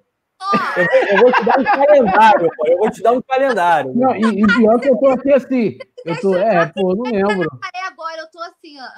[1.10, 2.66] Eu, vou te dar um calendário, pô.
[2.66, 3.94] Eu vou te dar um calendário.
[3.94, 5.78] Não, e, e pior que eu tô aqui assim.
[6.04, 7.48] Eu tô, é, pô, não lembro.
[7.86, 8.88] agora, eu tô assim, ó.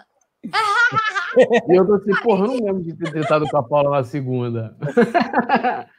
[1.68, 4.76] e eu tô assim, porra, não lembro de ter tentado com a Paula na segunda.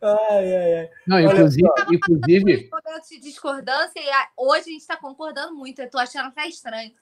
[0.00, 0.90] Ai, ai, ai.
[1.06, 1.68] Não, inclusive.
[1.90, 2.70] inclusive...
[2.70, 5.80] momentos de discordância e hoje a gente está concordando muito.
[5.80, 6.92] Eu tô achando até estranho.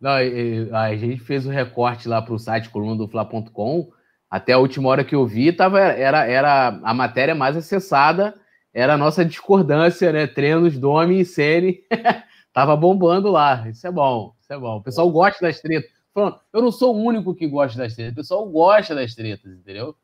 [0.00, 3.92] Não, a gente fez o um recorte lá para o site coluna do Fla.com.
[4.28, 8.34] Até a última hora que eu vi, tava, era, era a matéria mais acessada,
[8.72, 10.26] era a nossa discordância, né?
[10.26, 11.84] Treinos, Domi e Sene.
[12.52, 13.68] tava bombando lá.
[13.68, 14.78] Isso é bom, isso é bom.
[14.78, 15.90] O pessoal gosta das tretas.
[16.14, 19.52] Falando, eu não sou o único que gosta das tretas, o pessoal gosta das tretas,
[19.52, 19.96] entendeu?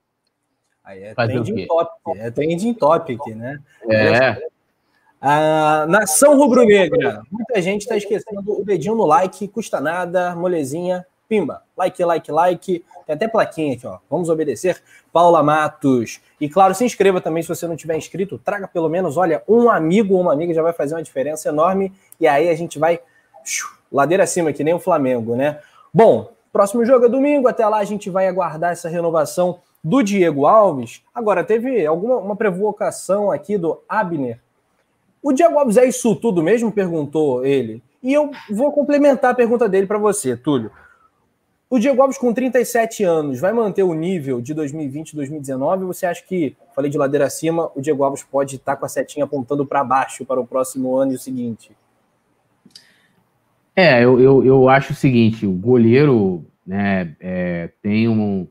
[0.88, 3.60] Aí é trending topic, é trending topic, né?
[3.90, 4.42] É.
[5.20, 7.20] A nação rubro-negra.
[7.30, 11.62] Muita gente está esquecendo o dedinho no like, custa nada, molezinha, pimba.
[11.76, 12.84] Like, like, like.
[13.06, 13.98] Tem até plaquinha aqui, ó.
[14.08, 14.82] Vamos obedecer.
[15.12, 16.22] Paula Matos.
[16.40, 18.38] E claro, se inscreva também se você não tiver inscrito.
[18.38, 21.92] Traga pelo menos, olha, um amigo ou uma amiga já vai fazer uma diferença enorme.
[22.18, 22.98] E aí a gente vai
[23.92, 25.58] ladeira acima, que nem o Flamengo, né?
[25.92, 27.46] Bom, próximo jogo é domingo.
[27.46, 31.02] Até lá a gente vai aguardar essa renovação do Diego Alves.
[31.14, 34.38] Agora, teve alguma uma provocação aqui do Abner.
[35.22, 36.70] O Diego Alves é isso tudo mesmo?
[36.70, 37.82] Perguntou ele.
[38.02, 40.70] E eu vou complementar a pergunta dele para você, Túlio.
[41.70, 45.84] O Diego Alves, com 37 anos, vai manter o nível de 2020 e 2019?
[45.86, 49.24] Você acha que, falei de ladeira acima, o Diego Alves pode estar com a setinha
[49.24, 51.72] apontando para baixo para o próximo ano e o seguinte?
[53.74, 58.46] É, eu, eu, eu acho o seguinte: o goleiro né, é, tem um.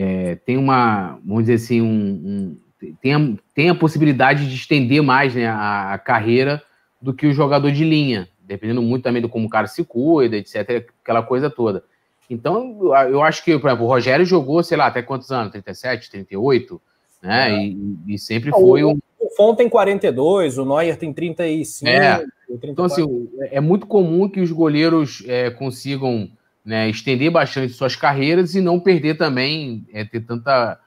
[0.00, 2.56] É, tem uma, vamos dizer assim, um, um,
[3.02, 3.18] tem, a,
[3.52, 6.62] tem a possibilidade de estender mais né, a, a carreira
[7.02, 10.36] do que o jogador de linha, dependendo muito também do como o cara se cuida,
[10.36, 11.82] etc., aquela coisa toda.
[12.30, 15.50] Então, eu acho que, por exemplo, o Rogério jogou, sei lá, até quantos anos?
[15.50, 16.80] 37, 38,
[17.20, 17.50] né?
[17.50, 17.64] É.
[17.64, 18.98] E, e, sempre foi um.
[19.18, 21.90] O Fon tem 42, o Neuer tem 35.
[21.90, 22.24] É.
[22.62, 26.30] Então, assim, é muito comum que os goleiros é, consigam
[26.68, 30.78] né, estender bastante suas carreiras e não perder também, é, ter tanta,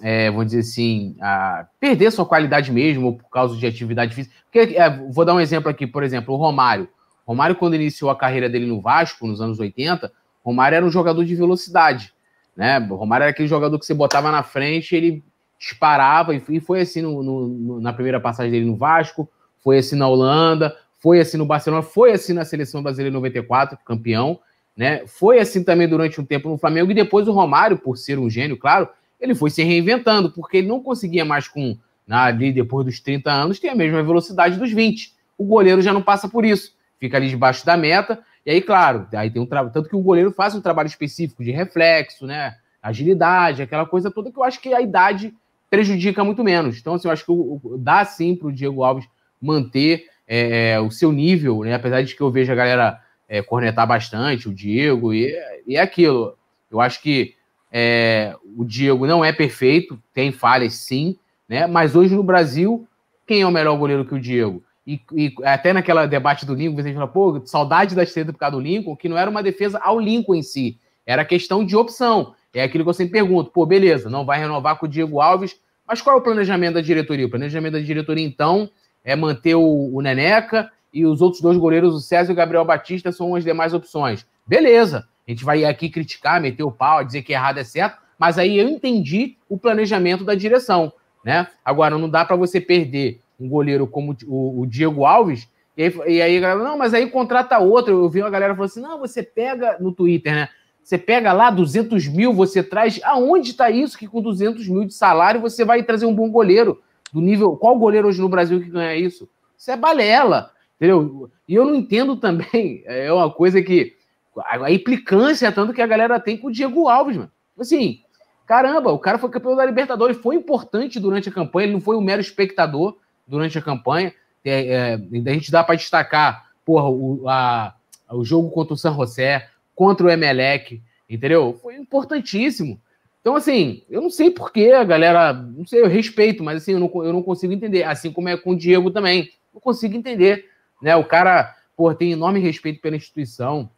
[0.00, 4.32] é, vamos dizer assim, a, perder sua qualidade mesmo por causa de atividade física.
[4.44, 6.88] Porque, é, vou dar um exemplo aqui, por exemplo, o Romário.
[7.26, 10.12] Romário, quando iniciou a carreira dele no Vasco, nos anos 80,
[10.44, 12.14] Romário era um jogador de velocidade.
[12.56, 12.78] Né?
[12.78, 15.24] Romário era aquele jogador que você botava na frente, ele
[15.58, 20.06] disparava, e foi assim no, no, na primeira passagem dele no Vasco, foi assim na
[20.06, 24.38] Holanda, foi assim no Barcelona, foi assim na seleção brasileira 94, campeão,
[24.76, 25.06] né?
[25.06, 28.28] Foi assim também durante um tempo no Flamengo, e depois o Romário, por ser um
[28.28, 28.88] gênio, claro,
[29.20, 31.76] ele foi se reinventando, porque ele não conseguia mais com
[32.08, 35.12] ali depois dos 30 anos ter a mesma velocidade dos 20.
[35.36, 39.08] O goleiro já não passa por isso, fica ali debaixo da meta e aí, claro,
[39.12, 39.46] aí tem um.
[39.46, 42.54] Tanto que o goleiro faz um trabalho específico de reflexo, né?
[42.80, 45.34] Agilidade, aquela coisa toda que eu acho que a idade
[45.68, 46.78] prejudica muito menos.
[46.78, 47.32] Então, assim, eu acho que
[47.78, 49.08] dá sim para o Diego Alves
[49.42, 51.74] manter é, é, o seu nível, né?
[51.74, 55.34] Apesar de que eu vejo a galera é, cornetar bastante, o Diego, e,
[55.66, 56.36] e é aquilo.
[56.70, 57.34] Eu acho que
[57.70, 61.16] é, o Diego não é perfeito, tem falhas sim,
[61.48, 61.66] né?
[61.66, 62.86] Mas hoje no Brasil,
[63.26, 64.62] quem é o melhor goleiro que o Diego?
[64.86, 68.56] E, e, até naquela debate do Lincoln, você fala, pô, saudade da estrela por causa
[68.56, 72.34] do Lincoln, que não era uma defesa ao Lincoln em si, era questão de opção.
[72.54, 75.60] É aquilo que eu sempre pergunto, pô, beleza, não vai renovar com o Diego Alves,
[75.86, 77.26] mas qual é o planejamento da diretoria?
[77.26, 78.70] O planejamento da diretoria, então,
[79.04, 82.64] é manter o, o Neneca e os outros dois goleiros, o César e o Gabriel
[82.64, 84.26] Batista, são as demais opções.
[84.46, 88.38] Beleza, a gente vai aqui criticar, meter o pau, dizer que errado é certo, mas
[88.38, 90.92] aí eu entendi o planejamento da direção,
[91.24, 91.48] né?
[91.64, 96.22] Agora, não dá para você perder um goleiro como o, Diego Alves, e aí, e
[96.22, 97.92] aí a galera, não, mas aí contrata outro.
[97.92, 100.48] Eu vi uma galera falando assim: não, você pega no Twitter, né?
[100.82, 103.00] Você pega lá 200 mil, você traz.
[103.02, 106.80] Aonde está isso que com 200 mil de salário você vai trazer um bom goleiro?
[107.12, 107.56] Do nível.
[107.56, 109.28] Qual goleiro hoje no Brasil que ganha isso?
[109.58, 111.30] Isso é balela, entendeu?
[111.48, 112.82] E eu não entendo também.
[112.86, 113.96] É uma coisa que.
[114.44, 117.30] A implicância tanto que a galera tem com o Diego Alves, mano.
[117.58, 118.00] Assim,
[118.46, 121.96] caramba, o cara foi campeão da Libertadores, foi importante durante a campanha, ele não foi
[121.96, 124.12] um mero espectador durante a campanha.
[124.44, 127.74] É, é, a gente dá para destacar porra, o, a,
[128.10, 131.58] o jogo contra o San José, contra o Emelec, entendeu?
[131.62, 132.80] Foi importantíssimo.
[133.20, 135.32] Então, assim, eu não sei porquê a galera.
[135.32, 137.84] Não sei, eu respeito, mas assim, eu não, eu não consigo entender.
[137.84, 139.30] Assim como é com o Diego também.
[139.52, 140.48] Não consigo entender.
[140.80, 140.94] Né?
[140.96, 143.70] O cara, pô, tem enorme respeito pela instituição.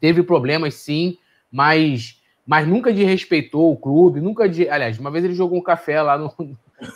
[0.00, 1.18] Teve problemas, sim,
[1.50, 4.68] mas, mas nunca desrespeitou o clube, nunca de.
[4.68, 6.32] Aliás, uma vez ele jogou um café lá no,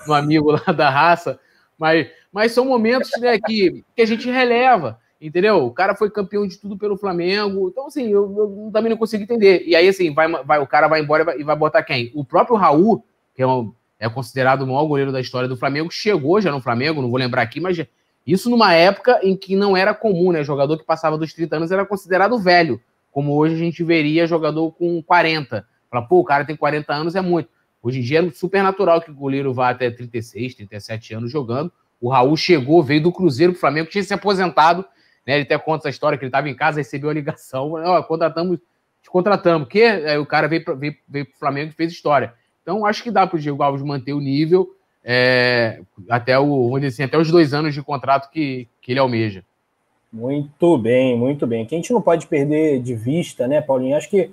[0.07, 1.39] no amigo lá da raça.
[1.79, 5.65] Mas, mas são momentos né, que, que a gente releva, entendeu?
[5.67, 7.69] O cara foi campeão de tudo pelo Flamengo.
[7.69, 9.65] Então, assim, eu, eu também não consigo entender.
[9.67, 12.13] E aí, assim, vai, vai, o cara vai embora e vai, e vai botar quem?
[12.15, 13.05] O próprio Raul,
[13.35, 16.61] que é, um, é considerado o maior goleiro da história do Flamengo, chegou já no
[16.61, 17.77] Flamengo, não vou lembrar aqui, mas
[18.27, 20.43] isso numa época em que não era comum, né?
[20.43, 24.73] Jogador que passava dos 30 anos era considerado velho, como hoje a gente veria jogador
[24.73, 25.67] com 40.
[25.91, 27.49] Fala, pô, o cara tem 40 anos, é muito.
[27.83, 31.71] Hoje em dia é super natural que o goleiro vá até 36, 37 anos jogando.
[32.01, 34.85] O Raul chegou, veio do Cruzeiro para o Flamengo, tinha se aposentado.
[35.27, 35.35] Né?
[35.35, 37.73] Ele até conta essa história que ele estava em casa, recebeu a ligação.
[37.73, 38.59] Ó, contratamos,
[39.03, 39.69] te contratamos.
[39.69, 42.33] Que aí o cara veio veio, veio o Flamengo e fez história.
[42.63, 44.75] Então, acho que dá para o Diego Alves manter o nível
[45.05, 49.45] é, até, o, assim, até os dois anos de contrato que, que ele almeja.
[50.11, 51.67] Muito bem, muito bem.
[51.67, 53.97] Que a gente não pode perder de vista, né, Paulinho?
[53.97, 54.31] Acho que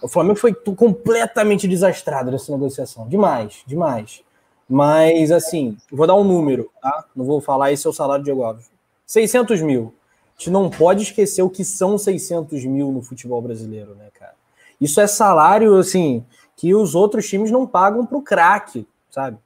[0.00, 3.06] o Flamengo foi completamente desastrado nessa negociação.
[3.08, 4.22] Demais, demais.
[4.68, 7.04] Mas, assim, vou dar um número, tá?
[7.14, 8.70] Não vou falar esse é o salário de Diego Alves.
[9.06, 9.94] 600 mil.
[10.36, 14.34] A gente não pode esquecer o que são 600 mil no futebol brasileiro, né, cara?
[14.80, 16.24] Isso é salário, assim,
[16.56, 19.38] que os outros times não pagam pro craque, sabe?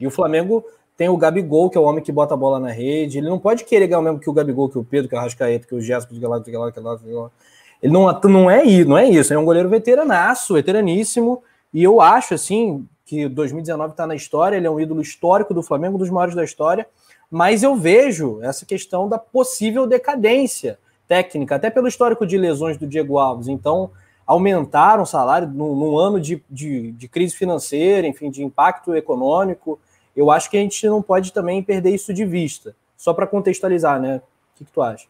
[0.00, 0.64] E o Flamengo
[0.96, 3.18] tem o Gabigol, que é o homem que bota a bola na rede.
[3.18, 5.18] Ele não pode querer ganhar o mesmo que o Gabigol, que o Pedro, que o
[5.18, 7.30] Arrascaeta, que o Gerson, que o que o que o.
[7.82, 9.32] Ele não, não é não é isso.
[9.32, 11.42] Ele é um goleiro veteranaço, veteraníssimo.
[11.72, 15.62] E eu acho, assim, que 2019 está na história, ele é um ídolo histórico do
[15.62, 16.86] Flamengo, um dos maiores da história.
[17.30, 20.78] Mas eu vejo essa questão da possível decadência.
[21.06, 23.48] técnica, até pelo histórico de lesões do Diego Alves.
[23.48, 23.90] Então,
[24.26, 29.78] aumentaram o salário num, num ano de, de, de, crise financeira, enfim, de impacto econômico.
[30.16, 32.76] Eu acho que a gente não pode também perder isso de vista.
[32.96, 34.16] Só para contextualizar, né?
[34.16, 35.06] O que, que tu acha?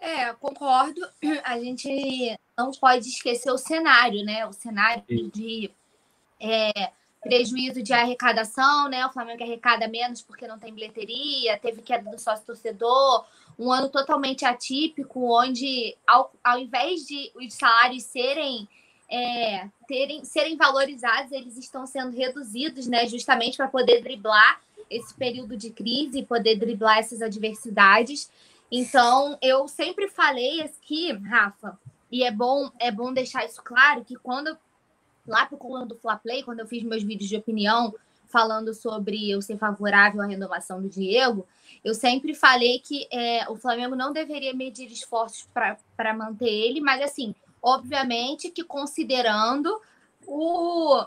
[0.00, 1.00] É, concordo.
[1.44, 4.46] A gente não pode esquecer o cenário, né?
[4.46, 5.02] O cenário
[5.32, 5.70] de
[6.40, 9.04] é, prejuízo de arrecadação, né?
[9.06, 13.26] O Flamengo arrecada menos porque não tem bilheteria, teve queda do sócio torcedor,
[13.58, 18.68] um ano totalmente atípico, onde ao, ao invés de os salários serem
[19.10, 23.06] é, terem, serem valorizados, eles estão sendo reduzidos, né?
[23.06, 28.30] Justamente para poder driblar esse período de crise, poder driblar essas adversidades.
[28.70, 31.78] Então, eu sempre falei aqui, Rafa,
[32.10, 34.56] e é bom, é bom deixar isso claro, que quando
[35.26, 37.94] lá para o coluna do Fla Play, quando eu fiz meus vídeos de opinião
[38.26, 41.46] falando sobre eu ser favorável à renovação do Diego,
[41.82, 45.48] eu sempre falei que é, o Flamengo não deveria medir esforços
[45.96, 49.80] para manter ele, mas assim, obviamente que considerando
[50.26, 51.04] o,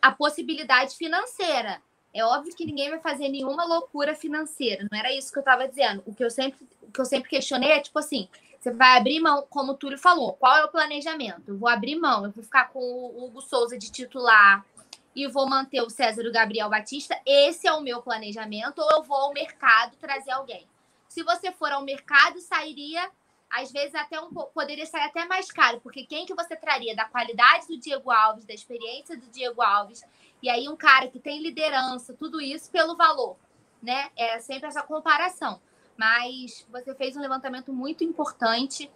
[0.00, 1.82] a possibilidade financeira.
[2.12, 5.68] É óbvio que ninguém vai fazer nenhuma loucura financeira, não era isso que eu estava
[5.68, 6.02] dizendo.
[6.06, 9.20] O que eu sempre, o que eu sempre questionei é tipo assim: você vai abrir
[9.20, 11.44] mão, como o Túlio falou, qual é o planejamento?
[11.48, 14.66] Eu vou abrir mão, eu vou ficar com o Hugo Souza de titular
[15.14, 17.18] e vou manter o César e o Gabriel Batista.
[17.24, 20.66] Esse é o meu planejamento, ou eu vou ao mercado trazer alguém.
[21.08, 23.10] Se você for ao mercado, sairia,
[23.50, 26.94] às vezes, até um poderia sair até mais caro, porque quem que você traria?
[26.94, 30.02] Da qualidade do Diego Alves, da experiência do Diego Alves,
[30.42, 33.36] e aí um cara que tem liderança, tudo isso pelo valor,
[33.82, 34.10] né?
[34.16, 35.60] É sempre essa comparação
[36.00, 38.90] mas você fez um levantamento muito importante.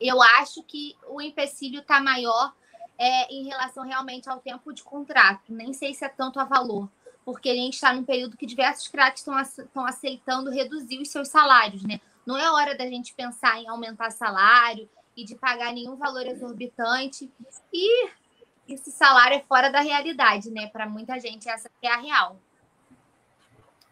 [0.00, 2.54] Eu acho que o empecilho está maior
[2.96, 5.52] é, em relação realmente ao tempo de contrato.
[5.52, 6.88] Nem sei se é tanto a valor,
[7.24, 9.26] porque a gente está num período que diversos craques
[9.58, 12.00] estão aceitando reduzir os seus salários, né?
[12.28, 17.32] Não é hora da gente pensar em aumentar salário e de pagar nenhum valor exorbitante.
[17.72, 18.06] E
[18.68, 20.66] esse salário é fora da realidade, né?
[20.66, 22.38] Para muita gente, essa é a real.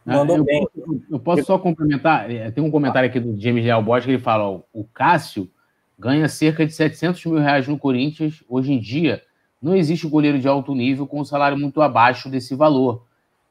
[0.05, 0.68] Mandou eu, bem.
[0.76, 2.30] Eu, eu posso só complementar?
[2.30, 5.51] É, tem um comentário aqui do James Leal Bosch que ele fala: ó, o Cássio
[5.99, 8.45] ganha cerca de 700 mil reais no Corinthians.
[8.47, 9.22] Hoje em dia,
[9.62, 13.07] não existe goleiro de alto nível com um salário muito abaixo desse valor.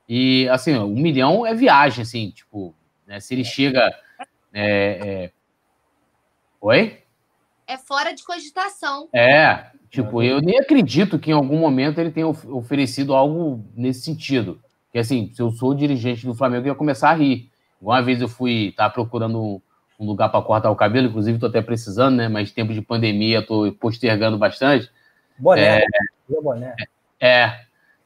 [0.07, 2.75] E, assim, um milhão é viagem, assim, tipo,
[3.07, 4.04] né, se ele chega.
[4.55, 5.31] É, é...
[6.61, 6.99] Oi?
[7.67, 9.09] É fora de cogitação.
[9.13, 14.59] É, tipo, eu nem acredito que em algum momento ele tenha oferecido algo nesse sentido
[14.95, 17.51] que assim, se eu sou dirigente do Flamengo, eu ia começar a rir.
[17.81, 19.61] Uma vez eu fui, tá procurando
[19.99, 22.29] um, lugar para cortar o cabelo, inclusive estou até precisando, né?
[22.29, 24.89] Mas tempo de pandemia, estou postergando bastante.
[25.37, 25.79] Boné.
[25.79, 25.85] É,
[26.41, 26.75] boné.
[27.19, 27.59] é.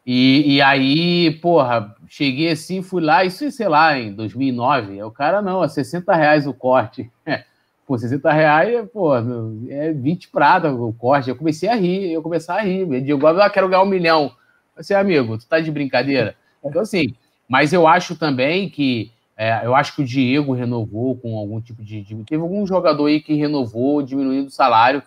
[0.05, 5.03] E, e aí, porra, cheguei assim, fui lá, isso, sei lá, em 2009.
[5.03, 7.11] O cara, não, é 60 reais o corte.
[7.85, 11.29] pô, 60 reais, pô, é 20 prata o corte.
[11.29, 12.81] Eu comecei a rir, eu comecei a rir.
[12.81, 14.31] Eu digo, ah, quero ganhar um milhão.
[14.77, 16.35] Disse, amigo, tu tá de brincadeira?
[16.63, 17.13] Então, assim,
[17.47, 21.81] mas eu acho também que é, eu acho que o Diego renovou com algum tipo
[21.81, 25.01] de, de, Teve algum jogador aí que renovou, diminuindo o salário.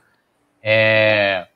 [0.62, 1.46] É,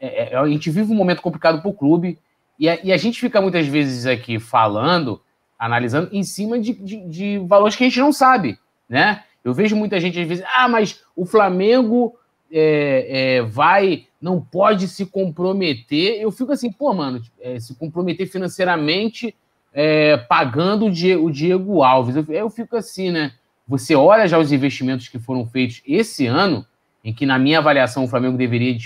[0.00, 2.18] é, é a gente vive um momento complicado para o clube
[2.58, 5.20] e a, e a, gente fica muitas vezes aqui falando,
[5.58, 9.22] analisando em cima de, de, de, valores que a gente não sabe, né?
[9.44, 12.16] Eu vejo muita gente às vezes, ah, mas o Flamengo
[12.50, 16.20] é, é, vai, não pode se comprometer.
[16.20, 19.34] Eu fico assim, pô, mano, é, se comprometer financeiramente
[19.72, 22.16] é, pagando o Diego, o Diego Alves.
[22.16, 23.32] Eu, eu, fico assim, né?
[23.68, 26.64] Você olha já os investimentos que foram feitos esse ano,
[27.04, 28.76] em que, na minha avaliação, o Flamengo deveria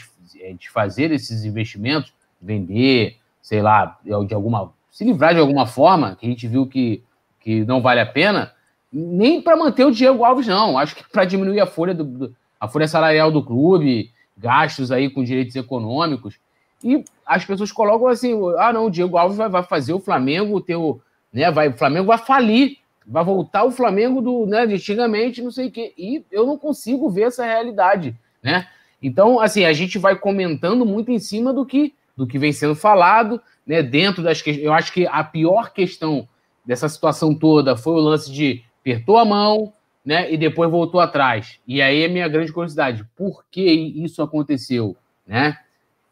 [0.40, 4.72] é, desfazer esses investimentos, vender, sei lá, de alguma.
[4.90, 7.02] se livrar de alguma forma, que a gente viu que,
[7.40, 8.52] que não vale a pena.
[8.92, 10.76] Nem para manter o Diego Alves, não.
[10.76, 15.22] Acho que para diminuir a folha do, a folha salarial do clube, gastos aí com
[15.22, 16.38] direitos econômicos.
[16.82, 20.60] E as pessoas colocam assim: ah, não, o Diego Alves vai, vai fazer o Flamengo
[20.60, 21.00] ter o.
[21.32, 25.50] Né, vai, o Flamengo vai falir, vai voltar o Flamengo do, né, de antigamente, não
[25.50, 25.92] sei o quê.
[25.96, 28.66] E eu não consigo ver essa realidade, né?
[29.02, 32.74] Então, assim, a gente vai comentando muito em cima do que, do que vem sendo
[32.74, 33.82] falado, né?
[33.82, 34.62] Dentro das questões.
[34.62, 36.28] Eu acho que a pior questão
[36.66, 39.72] dessa situação toda foi o lance de apertou a mão,
[40.04, 40.30] né?
[40.30, 41.58] E depois voltou atrás.
[41.66, 44.94] E aí é minha grande curiosidade: por que isso aconteceu,
[45.26, 45.56] né?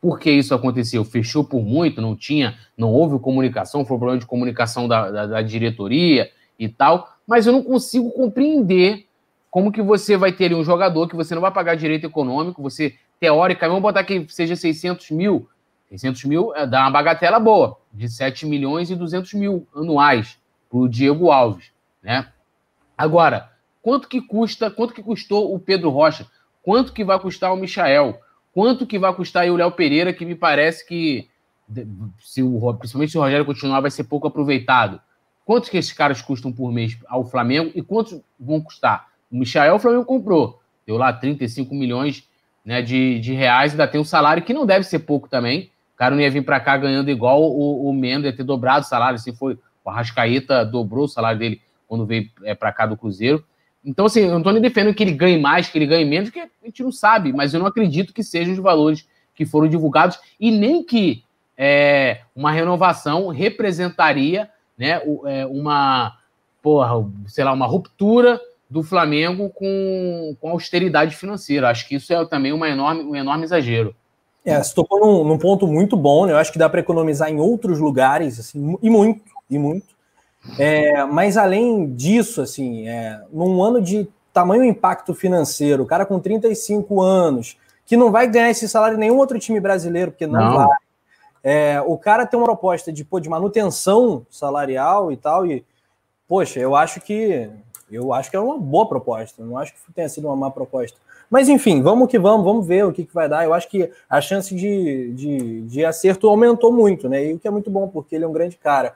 [0.00, 1.04] Por que isso aconteceu?
[1.04, 5.26] Fechou por muito, não tinha, não houve comunicação, foi um problema de comunicação da, da,
[5.26, 7.12] da diretoria e tal.
[7.26, 9.04] Mas eu não consigo compreender
[9.50, 12.94] como que você vai ter um jogador que você não vai pagar direito econômico, você,
[13.20, 15.46] teoricamente, vamos botar que seja 600 mil.
[15.91, 20.78] 600 mil é, dá uma bagatela boa, de 7 milhões e 200 mil anuais para
[20.78, 21.70] o Diego Alves,
[22.03, 22.28] né?
[22.97, 26.26] Agora, quanto que custa, quanto que custou o Pedro Rocha,
[26.62, 28.20] quanto que vai custar o Michael,
[28.53, 31.28] quanto que vai custar o Léo Pereira, que me parece que,
[32.18, 35.01] se o, principalmente se o Rogério continuar, vai ser pouco aproveitado.
[35.45, 39.09] Quantos que esses caras custam por mês ao Flamengo e quantos vão custar?
[39.30, 42.28] O Michael, o Flamengo comprou, deu lá 35 milhões
[42.64, 45.70] né, de, de reais, ainda tem um salário que não deve ser pouco também.
[45.99, 48.88] Cara não ia vir para cá ganhando igual o, o Mendo, ia ter dobrado o
[48.88, 49.18] salário.
[49.18, 53.44] Se foi, o Arrascaeta dobrou o salário dele quando veio é, para cá do Cruzeiro.
[53.84, 56.38] Então, assim, eu não nem defendendo que ele ganhe mais, que ele ganhe menos, que
[56.38, 60.18] a gente não sabe, mas eu não acredito que sejam os valores que foram divulgados
[60.38, 61.24] e nem que
[61.57, 66.16] é, uma renovação representaria né, é, uma,
[66.62, 68.40] porra, sei lá, uma ruptura
[68.70, 71.70] do Flamengo com, com austeridade financeira.
[71.70, 73.96] Acho que isso é também uma enorme, um enorme exagero.
[74.49, 76.32] É, você tocou num, num ponto muito bom, né?
[76.32, 79.86] Eu acho que dá para economizar em outros lugares, assim, e muito, e muito.
[80.59, 86.18] É, mas além disso, assim, é, num ano de tamanho impacto financeiro, o cara com
[86.18, 90.40] 35 anos, que não vai ganhar esse salário em nenhum outro time brasileiro, porque não,
[90.40, 90.57] não.
[90.57, 90.68] vai.
[91.42, 95.64] É, o cara tem uma proposta de, pô, de manutenção salarial e tal, e,
[96.26, 97.51] poxa, eu acho que
[97.90, 100.99] eu acho que é uma boa proposta, não acho que tenha sido uma má proposta.
[101.31, 103.45] Mas enfim, vamos que vamos, vamos ver o que, que vai dar.
[103.45, 107.26] Eu acho que a chance de, de, de acerto aumentou muito, né?
[107.26, 108.95] E o que é muito bom, porque ele é um grande cara.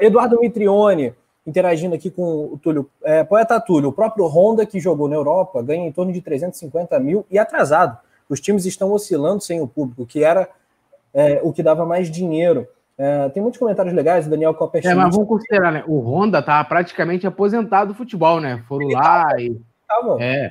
[0.00, 1.14] Eduardo Mitrione,
[1.46, 2.88] interagindo aqui com o Túlio.
[3.02, 6.98] É, poeta Túlio, o próprio Honda, que jogou na Europa, ganha em torno de 350
[7.00, 7.98] mil e atrasado.
[8.28, 10.48] Os times estão oscilando sem o público, que era
[11.12, 12.66] é, o que dava mais dinheiro.
[12.96, 14.86] É, tem muitos comentários legais, o Daniel Copper.
[14.86, 15.82] É, mas vamos considerar, né?
[15.86, 18.62] O Honda tá praticamente aposentado do futebol, né?
[18.68, 19.58] Foram lá e.
[19.88, 20.22] Tava.
[20.22, 20.50] É.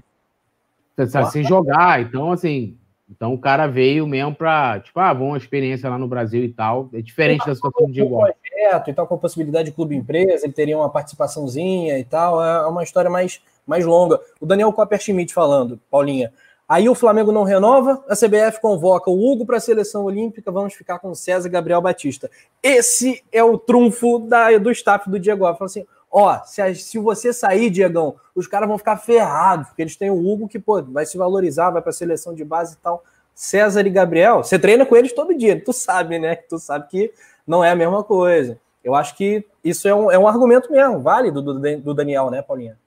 [1.08, 2.02] Tá, sem jogar.
[2.02, 2.78] Então, assim.
[3.10, 6.90] Então o cara veio mesmo para, tipo, ah, uma experiência lá no Brasil e tal.
[6.94, 8.16] É diferente da situação de Diego.
[8.20, 12.44] projeto e tal, com a possibilidade de clube empresa, ele teria uma participaçãozinha e tal.
[12.44, 14.20] É uma história mais, mais longa.
[14.40, 16.32] O Daniel Copper Schmidt falando, Paulinha.
[16.70, 20.76] Aí o Flamengo não renova, a CBF convoca o Hugo para a seleção olímpica, vamos
[20.76, 22.30] ficar com o César Gabriel Batista.
[22.62, 25.46] Esse é o trunfo da, do staff do Diego.
[25.46, 29.96] Fala assim: ó, se, se você sair, Diegão, os caras vão ficar ferrados, porque eles
[29.96, 32.78] têm o Hugo que pô, vai se valorizar, vai para a seleção de base e
[32.78, 33.04] tal.
[33.34, 36.36] César e Gabriel, você treina com eles todo dia, tu sabe, né?
[36.36, 37.14] Tu sabe que
[37.48, 38.60] não é a mesma coisa.
[38.84, 42.42] Eu acho que isso é um, é um argumento mesmo, válido do, do Daniel, né,
[42.42, 42.78] Paulinha?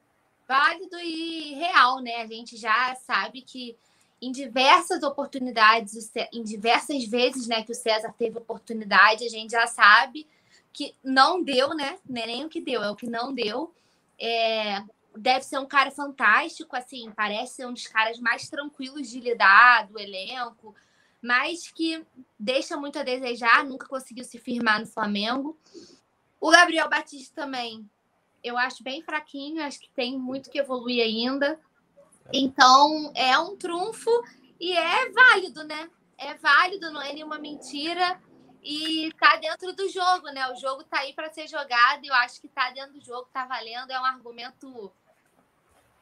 [0.52, 2.16] válido e real, né?
[2.16, 3.74] A gente já sabe que
[4.20, 9.66] em diversas oportunidades, em diversas vezes, né, que o César teve oportunidade, a gente já
[9.66, 10.26] sabe
[10.72, 11.98] que não deu, né?
[12.08, 13.74] Não é nem o que deu, é o que não deu.
[14.18, 14.82] É,
[15.16, 19.86] deve ser um cara fantástico, assim, parece ser um dos caras mais tranquilos de lidar
[19.88, 20.74] do elenco,
[21.20, 22.04] mas que
[22.38, 25.58] deixa muito a desejar, nunca conseguiu se firmar no Flamengo.
[26.40, 27.88] O Gabriel Batista também
[28.42, 31.60] eu acho bem fraquinho, acho que tem muito que evoluir ainda.
[32.32, 34.10] Então, é um trunfo
[34.58, 35.88] e é válido, né?
[36.18, 38.20] É válido, não é nenhuma mentira.
[38.62, 40.46] E tá dentro do jogo, né?
[40.48, 43.26] O jogo tá aí para ser jogado e eu acho que tá dentro do jogo,
[43.32, 43.90] tá valendo.
[43.90, 44.92] É um argumento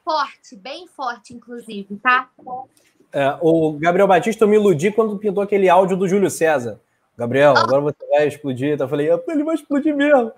[0.03, 2.29] forte, bem forte, inclusive, tá?
[3.11, 6.79] É, o Gabriel Batista, eu me iludi quando pintou aquele áudio do Júlio César.
[7.17, 7.61] Gabriel, ah.
[7.61, 8.73] agora você vai explodir.
[8.73, 10.31] Então eu falei, ele vai explodir mesmo.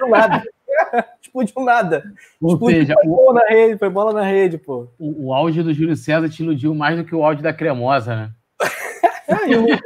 [0.00, 0.42] Não nada.
[1.20, 2.12] Explodiu nada.
[2.40, 4.88] Ou Explodiu, seja, foi, bola na rede, foi bola na rede, pô.
[4.98, 8.14] O, o áudio do Júlio César te iludiu mais do que o áudio da cremosa,
[8.14, 8.30] né?
[9.46, 9.78] Iludiu,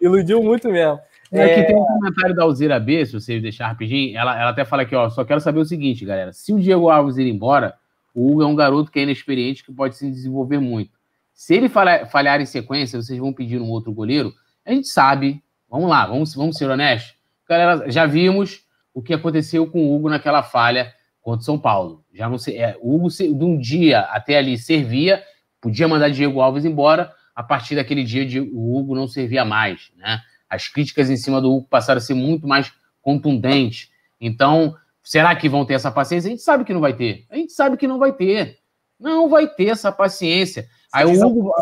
[0.00, 0.98] iludiu muito mesmo.
[1.32, 1.44] É...
[1.44, 4.16] Aqui tem um comentário da Alzira B, se vocês deixar rapidinho.
[4.16, 5.08] Ela, ela até fala aqui, ó.
[5.10, 6.32] Só quero saber o seguinte, galera.
[6.32, 7.74] Se o Diego Alves ir embora,
[8.14, 10.92] o Hugo é um garoto que é inexperiente, que pode se desenvolver muito.
[11.32, 14.32] Se ele falhar, falhar em sequência, vocês vão pedir um outro goleiro.
[14.64, 15.42] A gente sabe.
[15.68, 17.16] Vamos lá, vamos, vamos ser honestos.
[17.48, 22.04] Galera, já vimos o que aconteceu com o Hugo naquela falha contra o São Paulo.
[22.12, 25.20] Já não sei, é, o Hugo de um dia até ali servia,
[25.60, 30.20] podia mandar Diego Alves embora, a partir daquele dia o Hugo não servia mais, né?
[30.48, 32.72] As críticas em cima do Hugo passaram a ser muito mais
[33.02, 33.90] contundentes.
[34.20, 36.28] Então, será que vão ter essa paciência?
[36.28, 37.26] A gente sabe que não vai ter.
[37.30, 38.58] A gente sabe que não vai ter.
[38.98, 40.68] Não vai ter essa paciência.
[40.92, 41.52] Aí o Hugo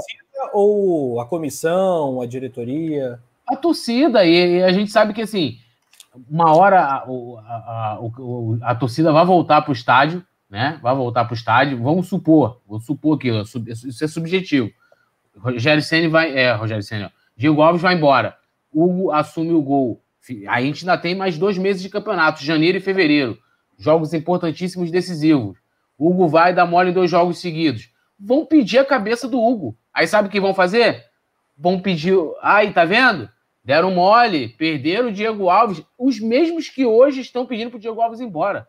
[0.52, 5.58] ou a comissão, a diretoria, a torcida e, e a gente sabe que assim
[6.28, 7.98] uma hora a, a,
[8.62, 10.78] a, a torcida vai voltar para o estádio, né?
[10.82, 11.82] Vai voltar para o estádio.
[11.82, 14.70] Vamos supor, vou supor que isso é subjetivo.
[15.36, 16.36] Rogério Senna vai.
[16.36, 17.12] É, Rogério Senna.
[17.36, 18.36] Diego Alves vai embora.
[18.72, 20.02] Hugo assume o gol.
[20.48, 23.38] A gente ainda tem mais dois meses de campeonato, janeiro e fevereiro.
[23.78, 25.58] Jogos importantíssimos, decisivos.
[25.98, 27.90] Hugo vai dar mole em dois jogos seguidos.
[28.18, 29.76] Vão pedir a cabeça do Hugo.
[29.92, 31.04] Aí sabe o que vão fazer?
[31.56, 32.16] Vão pedir.
[32.40, 33.28] Ai, tá vendo?
[33.64, 38.00] Deram mole, perderam o Diego Alves, os mesmos que hoje estão pedindo para o Diego
[38.00, 38.66] Alves embora.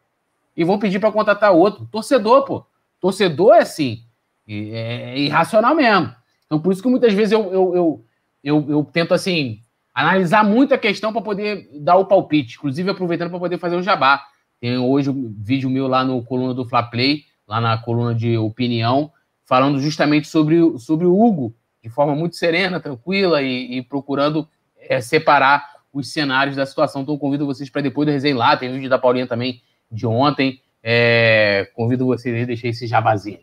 [0.55, 1.87] e vão pedir para contratar outro.
[1.91, 2.65] Torcedor, pô.
[2.99, 4.03] Torcedor é assim.
[4.47, 6.13] É, é irracional mesmo.
[6.53, 8.05] Então, por isso que muitas vezes eu, eu, eu,
[8.43, 9.59] eu, eu tento, assim,
[9.91, 12.57] analisar muito a questão para poder dar o palpite.
[12.57, 14.23] Inclusive, aproveitando para poder fazer o jabá.
[14.61, 18.37] Tem hoje um vídeo meu lá no coluna do Fla Play, lá na coluna de
[18.37, 19.11] opinião,
[19.43, 24.47] falando justamente sobre, sobre o Hugo, de forma muito serena, tranquila e, e procurando
[24.77, 27.01] é, separar os cenários da situação.
[27.01, 28.55] Então, convido vocês para depois do resenha lá.
[28.55, 29.59] Tem vídeo da Paulinha também
[29.91, 30.61] de ontem.
[30.83, 33.39] É, convido vocês a deixar esse jabazinho.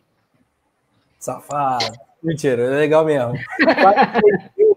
[1.19, 2.10] Safado.
[2.23, 3.35] Mentira, é legal mesmo.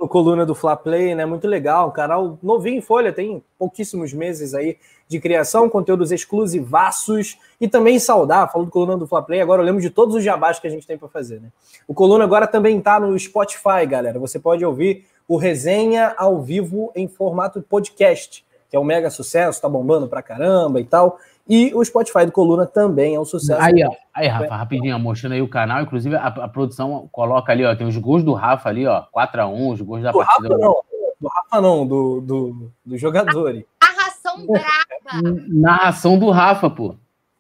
[0.04, 1.26] no coluna do Fla Play, né?
[1.26, 1.90] Muito legal.
[1.92, 4.78] Canal novinho em folha, tem pouquíssimos meses aí
[5.08, 8.52] de criação, conteúdos exclusivaços e também saudar.
[8.52, 10.70] Falando do coluna do Fla Play, agora eu lembro de todos os jabás que a
[10.70, 11.50] gente tem para fazer, né?
[11.88, 14.20] O coluna agora também tá no Spotify, galera.
[14.20, 19.62] Você pode ouvir o resenha ao vivo em formato podcast, que é um mega sucesso,
[19.62, 21.18] tá bombando pra caramba e tal.
[21.48, 23.62] E o Spotify do Coluna também é um sucesso.
[23.62, 25.82] Aí, ó, aí Rafa, rapidinho, mostrando aí o canal.
[25.82, 29.74] Inclusive, a, a, produção coloca ali, ó, tem os gols do Rafa ali, ó, 4x1,
[29.74, 30.50] os gols da do partida.
[30.50, 30.84] Rafa, não,
[31.20, 33.54] do Rafa não, do, do, do jogador.
[33.82, 35.38] Narração brava.
[35.50, 36.96] Narração do Rafa, pô.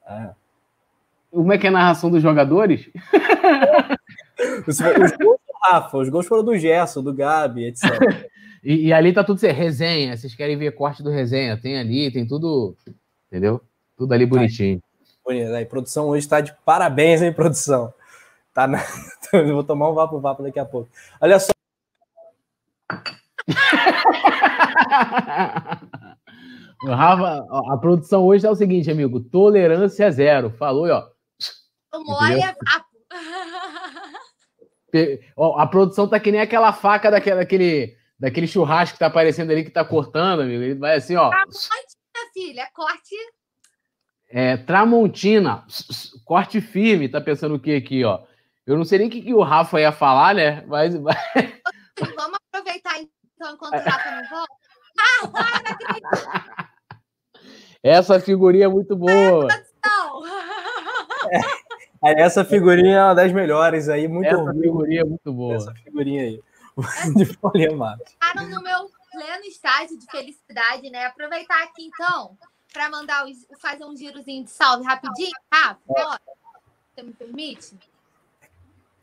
[0.06, 0.30] É.
[1.32, 2.90] Como é que é a narração dos jogadores?
[4.68, 7.84] os, os gols do Rafa, os gols foram do Gerson, do Gabi, etc.
[8.62, 9.58] e, e, ali tá tudo certo.
[9.58, 11.58] Resenha, vocês querem ver corte do resenha?
[11.58, 12.76] Tem ali, tem tudo.
[13.32, 13.62] Entendeu?
[14.04, 14.84] Tudo ali bonitinho.
[15.24, 15.54] Bonito.
[15.54, 17.94] Aí, produção hoje está de parabéns, hein, produção?
[18.54, 18.80] Tá na...
[19.32, 20.90] Eu vou tomar um vapo vapo daqui a pouco.
[21.22, 21.54] Olha só.
[26.84, 30.50] o Rafa, a produção hoje é o seguinte, amigo: tolerância zero.
[30.50, 31.08] Falou, ó.
[31.94, 32.54] Olha,
[35.58, 39.64] a produção tá que nem aquela faca daquele, daquele, daquele churrasco que tá aparecendo ali
[39.64, 40.62] que tá cortando, amigo.
[40.62, 41.30] Ele vai assim, ó.
[41.30, 41.46] Tá
[42.34, 43.16] filha, corte
[44.36, 45.64] é, Tramontina,
[46.26, 48.24] corte firme, tá pensando o que aqui, ó?
[48.66, 50.64] Eu não sei nem o que, que o Rafa ia falar, né?
[50.66, 50.96] Mas.
[50.98, 54.54] Vamos aproveitar então enquanto o Rafa não volta.
[55.36, 56.70] Ah,
[57.84, 59.48] Essa figurinha é muito boa.
[62.04, 64.62] É, essa figurinha é uma das melhores aí, muito Essa horrível.
[64.62, 65.56] figurinha é muito boa.
[65.56, 66.42] Essa figurinha aí.
[67.16, 67.70] De folha
[68.08, 71.06] Ficaram no meu pleno estágio de felicidade, né?
[71.06, 72.36] Aproveitar aqui então
[72.74, 75.32] para mandar os, fazer um girozinho de salve rapidinho?
[75.54, 76.20] Rafa, ah,
[76.94, 77.78] você me permite?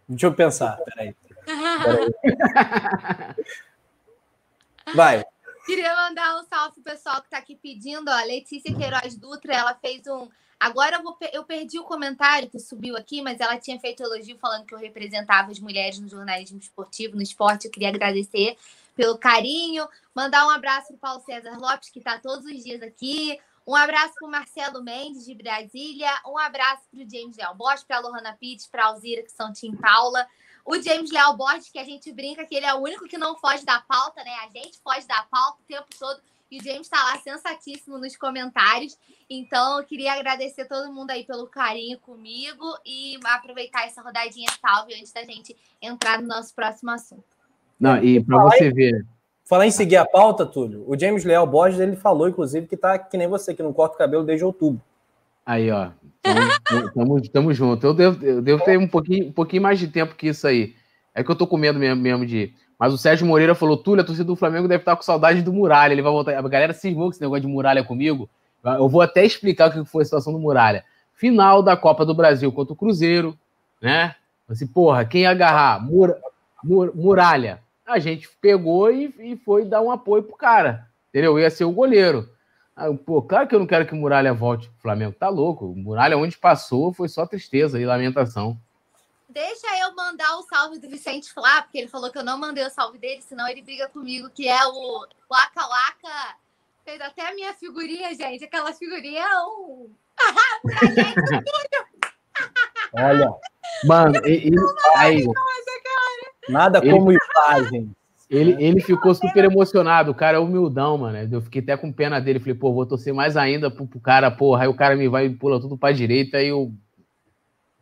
[0.08, 1.14] Deixa eu pensar, peraí.
[1.46, 2.14] peraí.
[4.94, 5.24] Vai.
[5.64, 9.74] Queria mandar um salve pro pessoal que está aqui pedindo, ó, Letícia Queiroz Dutra, ela
[9.74, 10.28] fez um.
[10.58, 14.36] Agora eu, vou, eu perdi o comentário que subiu aqui, mas ela tinha feito elogio
[14.38, 17.66] falando que eu representava as mulheres no jornalismo esportivo, no esporte.
[17.66, 18.58] Eu queria agradecer
[18.94, 23.40] pelo carinho, mandar um abraço para Paulo César Lopes, que está todos os dias aqui,
[23.70, 26.10] um abraço para o Marcelo Mendes, de Brasília.
[26.26, 29.30] Um abraço para o James Leal Borges, para a Lohana Pitts, para a Alzira, que
[29.30, 30.26] são Tim Paula.
[30.64, 33.36] O James Leal Borges, que a gente brinca que ele é o único que não
[33.36, 34.32] foge da pauta, né?
[34.44, 36.20] A gente foge da pauta o tempo todo.
[36.50, 38.99] E o James está lá sensatíssimo nos comentários.
[39.28, 44.95] Então, eu queria agradecer todo mundo aí pelo carinho comigo e aproveitar essa rodadinha salve
[44.95, 47.22] antes da gente entrar no nosso próximo assunto.
[47.78, 49.07] Não, e para você ver,
[49.50, 52.96] Falar em seguir a pauta, Túlio, o James Leal Borges, ele falou, inclusive, que tá
[52.96, 54.80] que nem você, que não corta o cabelo desde outubro.
[55.44, 55.90] Aí, ó.
[56.94, 57.84] Tamo, tamo junto.
[57.84, 60.76] Eu devo, eu devo ter um pouquinho, um pouquinho mais de tempo que isso aí.
[61.12, 62.54] É que eu tô com medo mesmo, mesmo de.
[62.78, 65.52] Mas o Sérgio Moreira falou: Túlio, a torcida do Flamengo deve estar com saudade do
[65.52, 65.94] Muralha.
[65.94, 66.38] Ele vai voltar.
[66.38, 68.30] A galera cismou com esse negócio de Muralha comigo.
[68.62, 70.84] Eu vou até explicar o que foi a situação do Muralha.
[71.12, 73.36] Final da Copa do Brasil contra o Cruzeiro,
[73.82, 74.14] né?
[74.48, 75.84] Assim, porra, quem agarrar?
[75.84, 76.14] Mur,
[76.62, 77.58] Mur, Muralha
[77.91, 80.88] a gente pegou e, e foi dar um apoio pro cara.
[81.08, 81.38] Entendeu?
[81.38, 82.29] Ia ser o goleiro.
[82.76, 85.14] Aí, pô, claro que eu não quero que o Muralha volte pro Flamengo.
[85.18, 85.67] Tá louco.
[85.67, 88.58] O Muralha, onde passou, foi só tristeza e lamentação.
[89.29, 92.64] Deixa eu mandar o salve do Vicente Flá, porque ele falou que eu não mandei
[92.64, 96.37] o salve dele, senão ele briga comigo, que é o Laca Laca.
[96.84, 98.45] Fez até a minha figurinha, gente.
[98.45, 99.91] Aquela figurinha é um.
[102.92, 103.33] Olha.
[103.84, 104.54] Mano, e, e,
[104.96, 105.25] aí,
[106.49, 107.91] Nada ele, como imagem.
[108.30, 111.18] Ele, ele ficou super emocionado, o cara é humildão, mano.
[111.33, 112.38] Eu fiquei até com pena dele.
[112.38, 114.62] Falei, pô, vou torcer mais ainda pro, pro cara, porra.
[114.62, 116.37] Aí o cara me vai e pula tudo pra direita.
[116.37, 116.72] Aí eu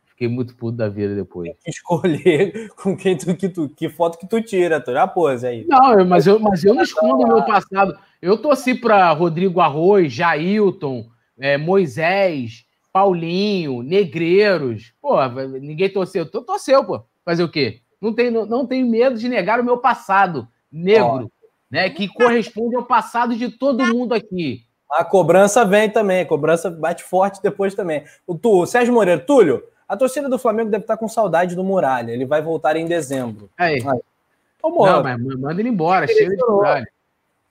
[0.06, 1.50] fiquei muito puto da vida depois.
[1.66, 5.66] escolher com quem tu, que, tu, que foto que tu tira, tu já pôs aí.
[5.68, 7.96] Não, mas eu, mas eu não escondo o meu passado.
[8.20, 14.94] Eu torci pra Rodrigo Arroz, Jailton, é, Moisés, Paulinho, Negreiros.
[15.00, 15.16] Pô,
[15.60, 16.24] ninguém torceu.
[16.24, 17.04] Tu torceu, pô.
[17.22, 17.82] Fazer o quê?
[18.00, 21.30] Não tenho, não tenho medo de negar o meu passado negro,
[21.70, 21.90] né?
[21.90, 24.62] Que corresponde ao passado de todo mundo aqui.
[24.90, 28.04] A cobrança vem também, a cobrança bate forte depois também.
[28.26, 31.64] O, tu, o Sérgio Moreira, Túlio, a torcida do Flamengo deve estar com saudade do
[31.64, 32.12] Muralha.
[32.12, 33.50] Ele vai voltar em dezembro.
[33.58, 33.82] Aí.
[33.86, 34.00] aí.
[34.56, 36.88] Então, Não, mas manda ele embora, chega de Muralha.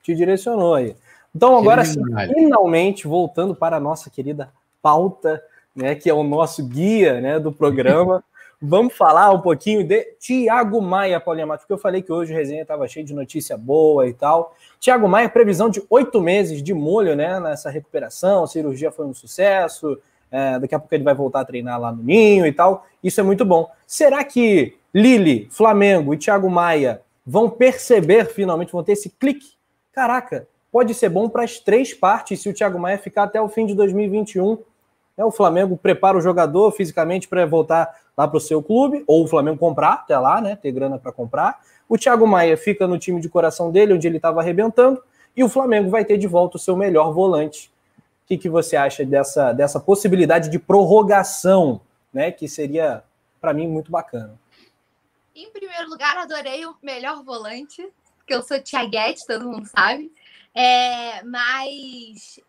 [0.02, 0.96] Te direcionou aí.
[1.34, 2.00] Então, agora sim,
[2.34, 4.50] finalmente, voltando para a nossa querida
[4.82, 5.42] pauta,
[5.74, 8.24] né, que é o nosso guia né, do programa.
[8.60, 12.36] Vamos falar um pouquinho de Tiago Maia, Paulinha Matos, porque eu falei que hoje o
[12.36, 14.52] resenha estava cheio de notícia boa e tal.
[14.80, 19.14] Tiago Maia, previsão de oito meses de molho né, nessa recuperação, a cirurgia foi um
[19.14, 19.96] sucesso,
[20.28, 22.84] é, daqui a pouco ele vai voltar a treinar lá no Ninho e tal.
[23.02, 23.70] Isso é muito bom.
[23.86, 29.52] Será que Lili, Flamengo e Thiago Maia vão perceber finalmente, vão ter esse clique?
[29.92, 33.48] Caraca, pode ser bom para as três partes se o Thiago Maia ficar até o
[33.48, 34.58] fim de 2021.
[35.18, 39.24] É, o Flamengo prepara o jogador fisicamente para voltar lá para o seu clube, ou
[39.24, 40.54] o Flamengo comprar até lá, né?
[40.54, 41.60] Ter grana para comprar.
[41.88, 45.02] O Thiago Maia fica no time de coração dele, onde ele estava arrebentando,
[45.36, 47.68] e o Flamengo vai ter de volta o seu melhor volante.
[48.24, 51.80] O que, que você acha dessa, dessa possibilidade de prorrogação,
[52.12, 52.30] né?
[52.30, 53.02] Que seria,
[53.40, 54.38] para mim, muito bacana.
[55.34, 57.88] Em primeiro lugar, adorei o melhor volante,
[58.24, 60.12] que eu sou Thiaguete, todo mundo sabe.
[60.54, 62.40] É, mas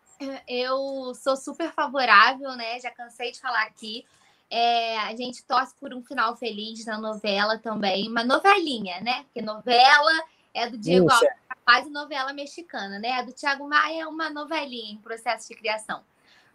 [0.46, 2.78] eu sou super favorável, né?
[2.80, 4.04] Já cansei de falar aqui.
[4.50, 9.22] É, a gente torce por um final feliz na novela também, uma novelinha, né?
[9.24, 10.10] Porque novela
[10.52, 11.28] é do Diego Alves,
[11.64, 13.12] quase novela mexicana, né?
[13.12, 16.02] A do Thiago Maia é uma novelinha em processo de criação.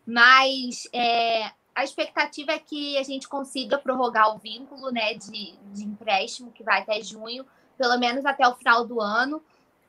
[0.06, 5.84] Mas é, a expectativa é que a gente consiga prorrogar o vínculo né, de, de
[5.84, 7.46] empréstimo, que vai até junho,
[7.78, 9.42] pelo menos até o final do ano.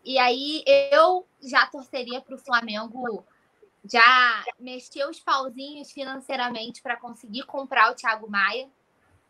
[0.05, 3.21] E aí eu já torceria para o Flamengo
[3.91, 8.69] já mexeu os pauzinhos financeiramente para conseguir comprar o Thiago Maia,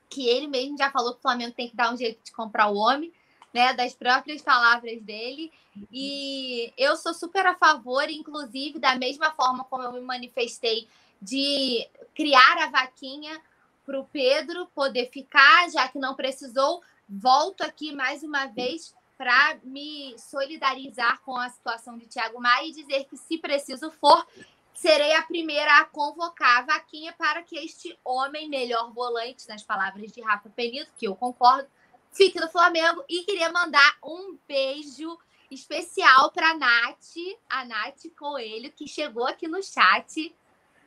[0.08, 2.68] que ele mesmo já falou que o Flamengo tem que dar um jeito de comprar
[2.68, 3.12] o homem,
[3.52, 5.52] né, das próprias palavras dele.
[5.90, 10.88] E eu sou super a favor, inclusive, da mesma forma como eu me manifestei
[11.20, 13.40] de criar a vaquinha
[13.84, 16.82] para o Pedro poder ficar, já que não precisou.
[17.08, 22.72] Volto aqui mais uma vez para me solidarizar com a situação de Thiago Maia e
[22.72, 24.26] dizer que, se preciso for,
[24.74, 30.12] serei a primeira a convocar a Vaquinha para que este homem, melhor volante, nas palavras
[30.12, 31.68] de Rafa Penido, que eu concordo,
[32.12, 33.02] fique no Flamengo.
[33.08, 35.18] E queria mandar um beijo
[35.50, 37.16] especial para Nath,
[37.48, 40.34] a Nath Coelho, que chegou aqui no chat.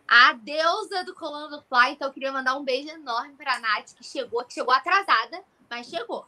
[0.08, 1.92] A deusa do do Fly.
[1.92, 5.44] Então, eu queria mandar um beijo enorme para a Nath, que chegou, que chegou atrasada,
[5.70, 6.26] mas chegou.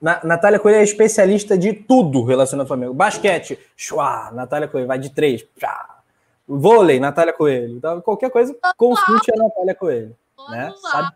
[0.00, 2.94] Na, Natália Coelho é especialista de tudo relacionado ao Flamengo.
[2.94, 5.46] Basquete, chua, Natália Coelho, vai de três.
[5.58, 5.96] Chua.
[6.46, 7.76] Vôlei, Natália Coelho.
[7.76, 10.16] Então, qualquer coisa, consulte a Natália Coelho.
[10.50, 10.72] Né?
[10.92, 11.12] Sabe?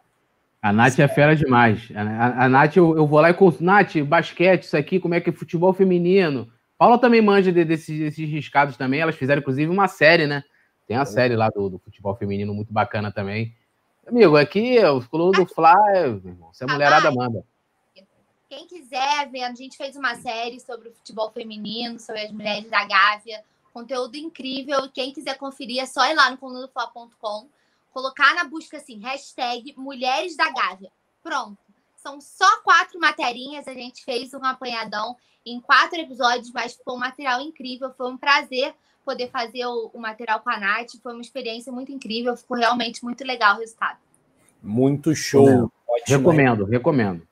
[0.63, 1.89] A Nath é fera demais.
[1.95, 3.65] A, a, a Nath, eu, eu, vou lá e consulto.
[3.65, 6.49] Nath, basquete, isso aqui, como é que é futebol feminino.
[6.77, 9.01] Paula também manja de, desses, desses riscados também.
[9.01, 10.43] Elas fizeram, inclusive, uma série, né?
[10.87, 13.55] Tem a série lá do, do futebol feminino muito bacana também.
[14.07, 15.75] Amigo, aqui, o clube do Fla,
[16.53, 17.45] você é mulherada, manda.
[18.51, 22.69] Quem quiser ver, a gente fez uma série sobre o futebol feminino, sobre as mulheres
[22.69, 23.45] da Gávea.
[23.73, 24.91] Conteúdo incrível.
[24.93, 27.47] Quem quiser conferir, é só ir lá no colunadofla.com,
[27.93, 30.91] colocar na busca assim, hashtag Mulheres da Gávea.
[31.23, 31.59] Pronto.
[31.95, 33.69] São só quatro materinhas.
[33.69, 35.17] A gente fez um apanhadão
[35.47, 37.95] em quatro episódios, mas ficou um material incrível.
[37.97, 38.75] Foi um prazer
[39.05, 40.97] poder fazer o, o material com a Nath.
[41.01, 42.37] Foi uma experiência muito incrível.
[42.37, 43.99] Ficou realmente muito legal o resultado.
[44.61, 45.71] Muito show.
[46.05, 47.30] recomendo, recomendo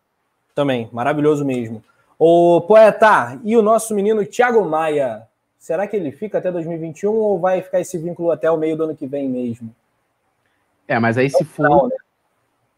[0.59, 0.89] também.
[0.93, 1.85] Maravilhoso mesmo.
[2.19, 5.23] O Poeta, e o nosso menino Thiago Maia?
[5.57, 8.83] Será que ele fica até 2021 ou vai ficar esse vínculo até o meio do
[8.83, 9.73] ano que vem mesmo?
[10.89, 11.89] É, mas aí se for.
[11.89, 11.97] Né?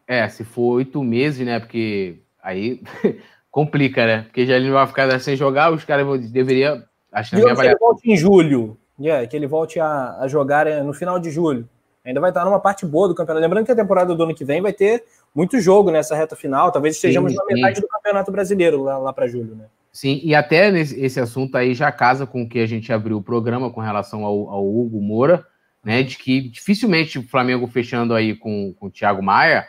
[0.06, 1.58] É, se for oito meses, né?
[1.58, 2.82] Porque aí
[3.50, 4.22] complica, né?
[4.24, 6.82] Porque já ele não vai ficar sem jogar, os caras deveriam.
[7.10, 8.76] Acho que, ele volte em julho.
[9.00, 11.66] Yeah, que ele volte a, a jogar é, no final de julho.
[12.04, 13.42] Ainda vai estar numa parte boa do campeonato.
[13.42, 15.02] Lembrando que a temporada do ano que vem vai ter
[15.34, 16.72] muito jogo nessa reta final.
[16.72, 19.66] Talvez estejamos sim, na metade do Campeonato Brasileiro lá, lá para julho, né?
[19.92, 23.16] Sim, e até nesse, esse assunto aí já casa com o que a gente abriu
[23.16, 25.44] o programa com relação ao, ao Hugo Moura,
[25.84, 26.02] né?
[26.02, 29.66] De que dificilmente o Flamengo fechando aí com, com o Thiago Maia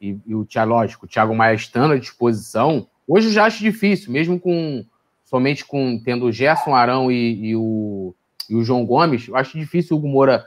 [0.00, 3.58] e, e o Thiago, lógico, o Thiago Maia estando à disposição, hoje eu já acho
[3.60, 4.84] difícil, mesmo com
[5.24, 8.14] somente com tendo o Gerson Arão e, e, o,
[8.48, 10.46] e o João Gomes, eu acho difícil o Hugo Moura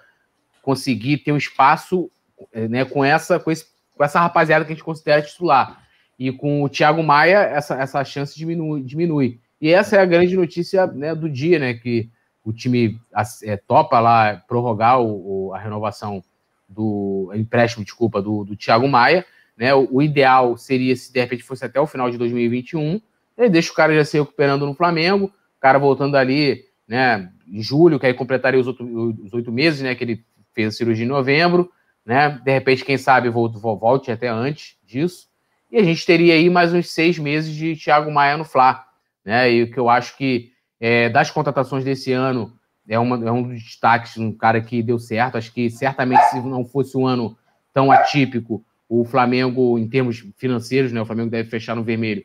[0.62, 2.10] conseguir ter um espaço
[2.54, 3.66] né, com essa com esse
[3.98, 5.84] com essa rapaziada que a gente considera titular.
[6.18, 9.40] E com o Thiago Maia, essa, essa chance diminui, diminui.
[9.60, 11.74] E essa é a grande notícia né, do dia, né?
[11.74, 12.10] Que
[12.44, 13.00] o time
[13.44, 16.24] é, topa lá prorrogar o, o, a renovação
[16.70, 19.26] do empréstimo, desculpa, do, do Thiago Maia.
[19.58, 23.02] Né, o, o, ideal seria se de repente fosse até o final de 2021.
[23.38, 27.32] Ele deixa o cara já se recuperando no Flamengo, o cara voltando ali, né?
[27.48, 29.96] em julho, que aí completaria os, os oito meses, né?
[29.96, 31.72] Que ele fez a cirurgia em novembro,
[32.08, 32.40] né?
[32.42, 35.28] De repente, quem sabe, volte, até antes disso.
[35.70, 38.86] E a gente teria aí mais uns seis meses de Thiago Maia no Fla,
[39.26, 39.52] né?
[39.52, 42.54] E o que eu acho que é, das contratações desse ano
[42.88, 45.38] é, uma, é um dos destaques, um cara que deu certo.
[45.38, 47.38] Acho que certamente, se não fosse um ano
[47.74, 51.02] tão atípico, o Flamengo, em termos financeiros, né?
[51.02, 52.24] O Flamengo deve fechar no vermelho.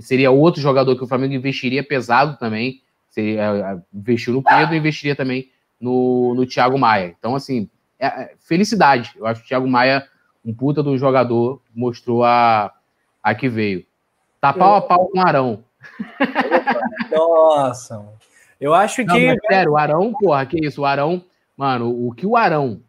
[0.00, 2.80] Seria outro jogador que o Flamengo investiria pesado também.
[3.08, 5.50] Seria, é, investiu no Pedro e investiria também
[5.80, 7.16] no, no Thiago Maia.
[7.18, 9.12] Então, assim, é, é, felicidade.
[9.16, 10.06] Eu acho que o Thiago Maia,
[10.44, 12.72] um puta do jogador, mostrou a,
[13.22, 13.84] a que veio.
[14.40, 15.64] Tá pau a pau com o Arão.
[17.10, 18.04] Nossa,
[18.60, 19.36] eu acho Não, que.
[19.48, 20.82] sério, o Arão, porra, que isso?
[20.82, 21.24] O Arão,
[21.56, 22.82] mano, o que o Arão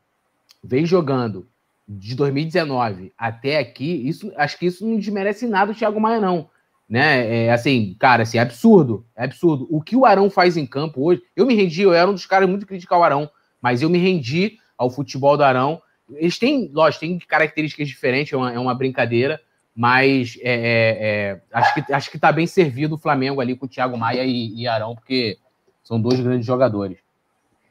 [0.64, 1.48] vem jogando
[1.88, 6.50] de 2019 até aqui, isso, acho que isso não desmerece nada o Thiago Maia, não.
[6.90, 7.46] Né?
[7.46, 9.06] É, assim, cara, assim, é absurdo.
[9.16, 9.68] É absurdo.
[9.70, 12.26] O que o Arão faz em campo hoje, eu me rendi, eu era um dos
[12.26, 13.30] caras muito criticar o Arão,
[13.62, 15.82] mas eu me rendi ao futebol do Arão.
[16.16, 19.41] Eles têm, lógico, têm características diferentes, é uma, é uma brincadeira,
[19.76, 23.66] mas é, é, é, acho, que, acho que tá bem servido o Flamengo ali com
[23.66, 25.38] o Thiago Maia e, e Arão, porque
[25.84, 26.98] são dois grandes jogadores.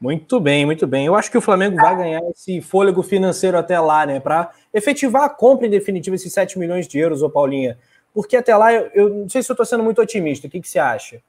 [0.01, 1.07] Muito bem, muito bem.
[1.07, 4.21] Eu acho que o Flamengo vai ganhar esse fôlego financeiro até lá, né?
[4.21, 7.79] Para efetivar a compra em definitiva, esses 7 milhões de euros, ô Paulinha.
[8.13, 10.47] Porque até lá, eu, eu não sei se eu estou sendo muito otimista.
[10.47, 11.21] O que, que você acha?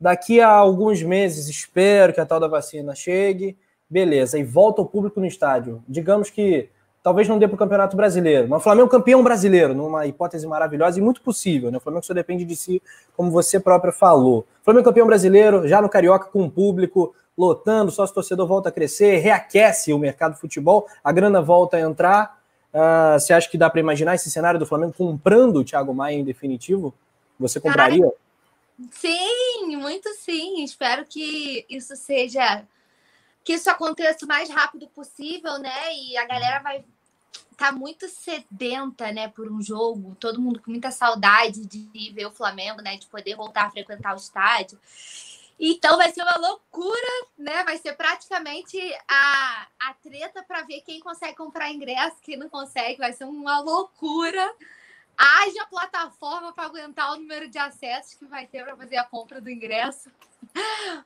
[0.00, 3.56] Daqui a alguns meses, espero que a tal da vacina chegue
[3.94, 5.80] beleza, e volta o público no estádio.
[5.88, 6.68] Digamos que
[7.00, 10.98] talvez não dê para o Campeonato Brasileiro, mas o Flamengo campeão brasileiro, numa hipótese maravilhosa
[10.98, 11.78] e muito possível, né?
[11.78, 12.82] O Flamengo só depende de si,
[13.16, 14.40] como você próprio falou.
[14.40, 18.68] O Flamengo campeão brasileiro, já no Carioca, com o público lotando, só se torcedor volta
[18.68, 22.42] a crescer, reaquece o mercado de futebol, a grana volta a entrar.
[22.72, 26.16] Uh, você acha que dá para imaginar esse cenário do Flamengo comprando o Thiago Maia
[26.16, 26.92] em definitivo?
[27.38, 28.12] Você compraria?
[28.90, 30.64] Sim, muito sim.
[30.64, 32.64] Espero que isso seja
[33.44, 35.94] que isso aconteça o mais rápido possível, né?
[35.94, 36.84] E a galera vai
[37.56, 42.32] tá muito sedenta, né, por um jogo, todo mundo com muita saudade de ver o
[42.32, 44.76] Flamengo, né, de poder voltar a frequentar o estádio.
[45.58, 47.62] Então vai ser uma loucura, né?
[47.62, 48.76] Vai ser praticamente
[49.08, 52.98] a, a treta para ver quem consegue comprar ingresso, quem não consegue.
[52.98, 54.52] Vai ser uma loucura.
[55.16, 59.40] Haja plataforma para aguentar o número de acessos que vai ter para fazer a compra
[59.40, 60.10] do ingresso.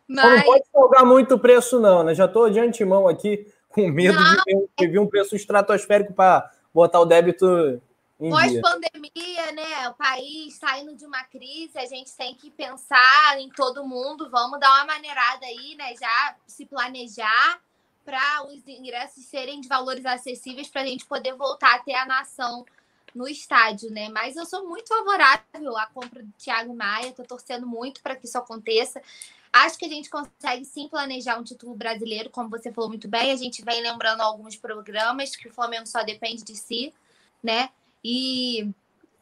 [0.07, 0.37] Mas...
[0.37, 2.15] Não pode salgar muito o preço, não, né?
[2.15, 7.01] Já estou de antemão aqui com medo não, de vir um preço estratosférico para botar
[7.01, 7.81] o débito
[8.19, 9.89] Pós-pandemia, né?
[9.91, 14.29] O país saindo de uma crise, a gente tem que pensar em todo mundo.
[14.29, 15.95] Vamos dar uma maneirada aí, né?
[15.95, 17.61] Já se planejar
[18.05, 22.07] para os ingressos serem de valores acessíveis para a gente poder voltar a ter a
[22.07, 22.67] nação
[23.15, 24.09] no estádio, né?
[24.09, 28.27] Mas eu sou muito favorável à compra do Thiago Maia, tô torcendo muito para que
[28.27, 29.01] isso aconteça.
[29.53, 33.33] Acho que a gente consegue sim planejar um título brasileiro, como você falou muito bem.
[33.33, 36.93] A gente vem lembrando alguns programas que o Flamengo só depende de si,
[37.43, 37.71] né?
[38.05, 38.61] E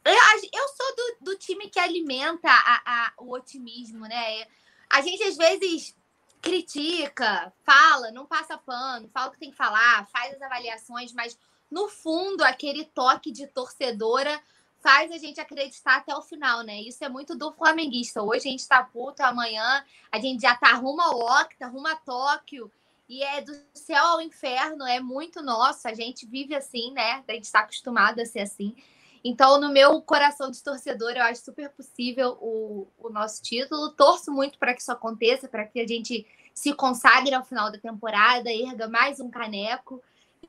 [0.05, 4.45] eu sou do, do time que alimenta a, a, o otimismo, né?
[4.89, 5.95] A gente às vezes
[6.41, 11.37] critica, fala, não passa pano, fala o que tem que falar, faz as avaliações, mas
[11.69, 14.41] no fundo, aquele toque de torcedora
[14.87, 16.79] faz a gente acreditar até o final, né?
[16.79, 18.23] Isso é muito do flamenguista.
[18.23, 21.95] Hoje a gente tá puto, amanhã a gente já tá rumo ao Octa, rumo a
[21.97, 22.71] Tóquio.
[23.09, 25.89] E é do céu ao inferno, é muito nosso.
[25.89, 27.21] A gente vive assim, né?
[27.27, 28.77] A gente está acostumado a ser assim.
[29.25, 33.91] Então, no meu coração de torcedor, eu acho super possível o, o nosso título.
[33.91, 37.77] Torço muito para que isso aconteça, para que a gente se consagre ao final da
[37.77, 40.01] temporada, erga mais um caneco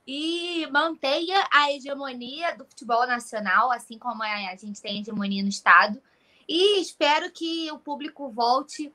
[0.05, 6.01] e mantenha a hegemonia do futebol nacional, assim como a gente tem hegemonia no estado.
[6.47, 8.93] E espero que o público volte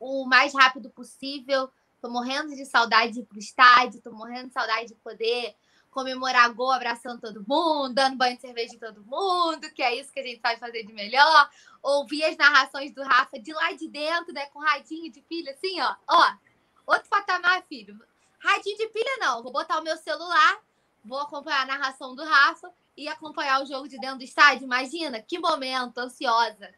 [0.00, 1.70] o mais rápido possível.
[2.00, 5.54] Tô morrendo de saudade de ir pro estádio, tô morrendo de saudade de poder
[5.90, 10.12] comemorar gol abraçando todo mundo, dando banho de cerveja em todo mundo, que é isso
[10.12, 11.50] que a gente vai fazer de melhor.
[11.82, 15.80] Ouvir as narrações do Rafa de lá de dentro, né, com radinho de pilha, assim,
[15.80, 15.94] ó.
[16.06, 16.32] Ó,
[16.86, 17.98] outro patamar, filho.
[18.38, 19.42] Radinho de pilha, não.
[19.42, 20.58] Vou botar o meu celular,
[21.04, 24.64] vou acompanhar a narração do Rafa e acompanhar o jogo de dentro do estádio.
[24.64, 26.68] Imagina, que momento, ansiosa.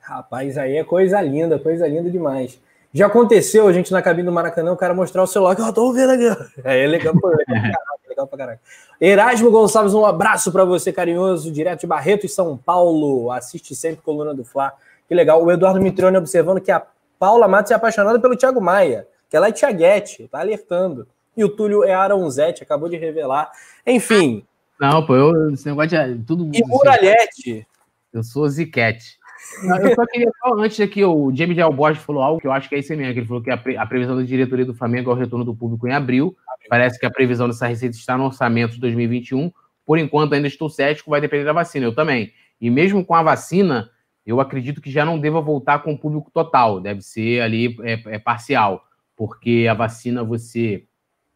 [0.00, 2.58] Rapaz, aí é coisa linda, coisa linda demais.
[2.92, 5.72] Já aconteceu a gente na cabine do Maracanã, o cara mostrar o celular que eu
[5.72, 6.24] tô ouvindo aqui.
[6.64, 7.74] É legal, pra caralho,
[8.08, 8.60] legal pra caralho.
[8.98, 13.30] Erasmo Gonçalves, um abraço para você, carinhoso, direto de Barreto e São Paulo.
[13.30, 14.72] Assiste sempre Coluna do Fla.
[15.06, 15.44] Que legal.
[15.44, 16.84] O Eduardo Mitrione observando que a
[17.18, 21.06] Paula Matos é apaixonada pelo Thiago Maia que ela é Tiaguete, tá alertando.
[21.36, 23.50] E o Túlio é Aronzete, acabou de revelar.
[23.86, 24.44] Enfim.
[24.80, 26.50] Não, pô, eu, esse negócio de tudo.
[26.52, 27.66] E Muralhete.
[28.12, 29.18] Eu sou Ziquete.
[29.62, 32.68] Eu só queria só antes aqui, o James Del Borges falou algo que eu acho
[32.68, 34.74] que é isso mesmo, que ele falou que a, pre, a previsão da diretoria do
[34.74, 36.36] Flamengo é o retorno do público em abril.
[36.68, 39.50] Parece que a previsão dessa receita está no orçamento de 2021.
[39.86, 41.86] Por enquanto, ainda estou cético, vai depender da vacina.
[41.86, 42.32] Eu também.
[42.60, 43.90] E mesmo com a vacina,
[44.26, 46.80] eu acredito que já não deva voltar com o público total.
[46.80, 48.84] Deve ser ali é, é parcial.
[49.18, 50.84] Porque a vacina você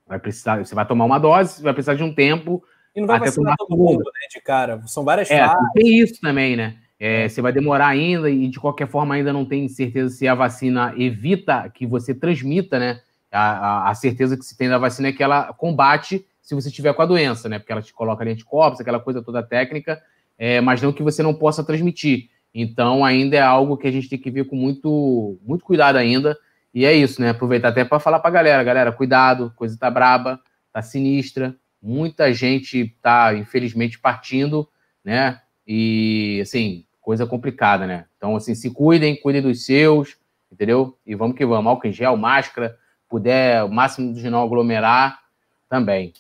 [0.06, 2.62] vai precisar, você vai tomar uma dose, vai precisar de um tempo.
[2.94, 4.80] E não vai vacinar todo mundo, né, de cara.
[4.86, 5.72] São várias é, fases.
[5.74, 6.76] Tem isso também, né?
[7.00, 10.34] É, você vai demorar ainda e de qualquer forma ainda não tem certeza se a
[10.36, 13.00] vacina evita que você transmita, né?
[13.32, 16.70] A, a, a certeza que se tem da vacina é que ela combate se você
[16.70, 17.59] tiver com a doença, né?
[17.59, 20.00] Porque ela te coloca ali anticorpos, aquela coisa toda técnica,
[20.38, 22.28] é, mas não que você não possa transmitir.
[22.54, 26.38] Então ainda é algo que a gente tem que ver com muito, muito cuidado ainda.
[26.74, 27.31] E é isso, né?
[27.31, 30.40] Aproveitar até para falar para a galera, galera, cuidado, coisa tá braba,
[30.73, 34.69] tá sinistra, muita gente tá infelizmente partindo,
[35.05, 35.40] né?
[35.66, 38.07] E assim, coisa complicada, né?
[38.16, 40.16] Então, assim, se cuidem, cuidem dos seus,
[40.51, 40.97] entendeu?
[41.05, 41.69] E vamos que vamos.
[41.69, 42.78] Álcool em gel, máscara,
[43.09, 45.20] puder, o máximo de não aglomerar,
[45.69, 46.12] também.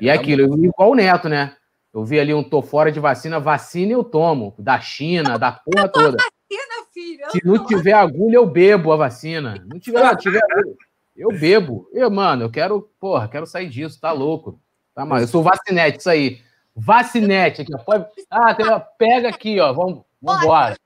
[0.00, 1.54] E é aquilo, igual o Neto, né?
[1.92, 5.88] Eu vi ali um tô fora de vacina, vacina eu tomo, da China, da porra
[5.88, 6.16] toda.
[7.00, 9.54] Filho, se não tiver agulha, eu bebo a vacina.
[9.66, 10.76] Não tiver, não tiver agulha,
[11.16, 11.88] eu bebo.
[11.92, 14.60] Eu, mano, eu quero, porra, quero sair disso, tá louco.
[14.94, 16.40] Tá, mano, eu sou vacinete, isso aí.
[16.74, 17.78] Vacinete aqui, ó.
[17.78, 18.06] Pode...
[18.30, 18.80] Ah, tem uma...
[18.80, 19.72] pega aqui, ó.
[19.72, 20.76] Vamos, Vambora.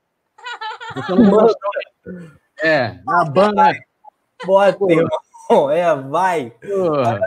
[2.62, 3.72] é, na banda.
[4.46, 5.70] Bota, irmão.
[5.70, 6.54] É, vai.
[6.64, 7.20] Olha,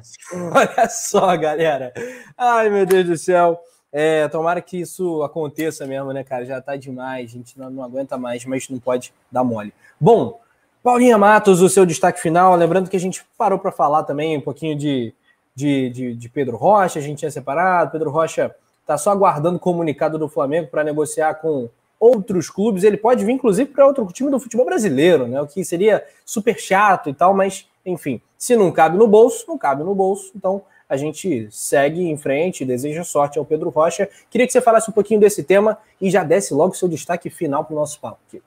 [0.53, 1.93] olha só, galera.
[2.37, 3.59] Ai, meu Deus do céu.
[3.91, 6.45] É, tomara que isso aconteça mesmo, né, cara?
[6.45, 9.73] Já tá demais, a gente não, não aguenta mais, mas não pode dar mole.
[9.99, 10.39] Bom,
[10.83, 12.55] Paulinha Matos, o seu destaque final.
[12.55, 15.13] Lembrando que a gente parou para falar também um pouquinho de,
[15.55, 17.91] de, de, de, Pedro Rocha, a gente tinha separado.
[17.91, 18.55] Pedro Rocha
[18.85, 21.69] tá só aguardando comunicado do Flamengo para negociar com
[21.99, 25.41] outros clubes, ele pode vir inclusive para outro time do futebol brasileiro, né?
[25.41, 29.57] O que seria super chato e tal, mas enfim, se não cabe no bolso, não
[29.57, 30.31] cabe no bolso.
[30.35, 34.09] Então a gente segue em frente, deseja sorte ao Pedro Rocha.
[34.29, 37.65] Queria que você falasse um pouquinho desse tema e já desse logo seu destaque final
[37.65, 38.41] para o nosso papo aqui.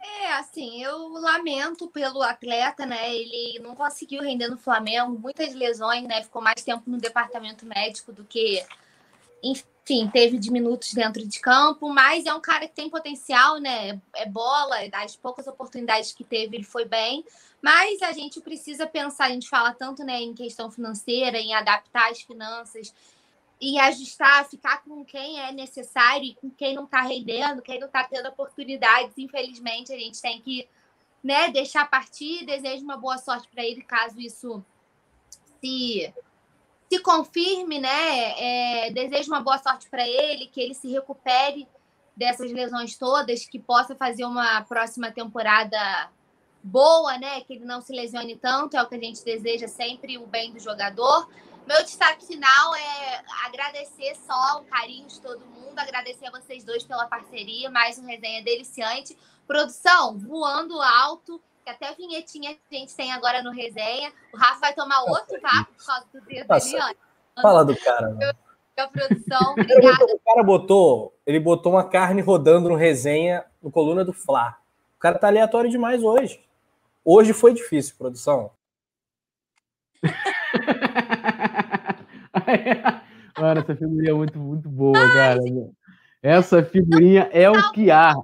[0.00, 3.14] É, assim, eu lamento pelo atleta, né?
[3.14, 6.22] Ele não conseguiu render no Flamengo, muitas lesões, né?
[6.22, 8.64] Ficou mais tempo no departamento médico do que,
[9.42, 14.00] enfim, enfim, teve diminutos dentro de campo, mas é um cara que tem potencial, né?
[14.14, 17.24] É bola, das poucas oportunidades que teve, ele foi bem.
[17.60, 22.10] Mas a gente precisa pensar, a gente fala tanto né, em questão financeira, em adaptar
[22.10, 22.94] as finanças,
[23.60, 27.88] em ajustar, ficar com quem é necessário e com quem não está rendendo, quem não
[27.88, 29.18] está tendo oportunidades.
[29.18, 30.68] Infelizmente, a gente tem que
[31.22, 32.46] né, deixar partir.
[32.46, 34.64] Desejo uma boa sorte para ele, caso isso
[35.60, 36.12] se
[36.92, 38.86] se confirme, né?
[38.86, 41.66] É, desejo uma boa sorte para ele, que ele se recupere
[42.14, 46.10] dessas lesões todas, que possa fazer uma próxima temporada
[46.62, 47.40] boa, né?
[47.40, 50.52] Que ele não se lesione tanto, é o que a gente deseja sempre, o bem
[50.52, 51.30] do jogador.
[51.66, 56.84] Meu destaque final é agradecer só o carinho de todo mundo, agradecer a vocês dois
[56.84, 59.16] pela parceria, mais um resenha deliciante.
[59.46, 64.12] Produção, voando alto que até vinhetinha a gente tem agora no resenha.
[64.32, 66.94] O Rafa vai tomar outro papo por causa do dedo ali, ó.
[67.40, 68.10] Fala do cara.
[68.10, 68.34] Mano.
[68.76, 70.04] A produção, obrigada.
[70.04, 74.56] O cara botou, ele botou uma carne rodando no resenha no coluna do Fla.
[74.96, 76.40] O cara tá aleatório demais hoje.
[77.04, 78.50] Hoje foi difícil, produção.
[83.38, 85.40] Mano, essa figurinha é muito, muito boa, cara.
[86.22, 88.14] Essa figurinha é o que há.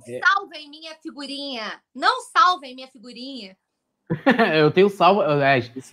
[0.59, 1.81] Salvem minha figurinha.
[1.95, 3.57] Não salvem minha figurinha.
[4.57, 5.23] eu tenho salvo.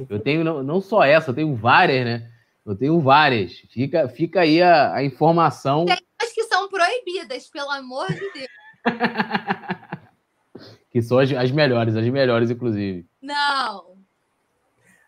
[0.10, 2.32] Eu tenho não, não só essa, eu tenho várias, né?
[2.66, 3.60] Eu tenho várias.
[3.70, 5.86] Fica, fica aí a, a informação.
[5.86, 8.48] Tem umas que são proibidas, pelo amor de Deus.
[10.90, 13.06] que são as, as melhores, as melhores, inclusive.
[13.22, 13.94] Não.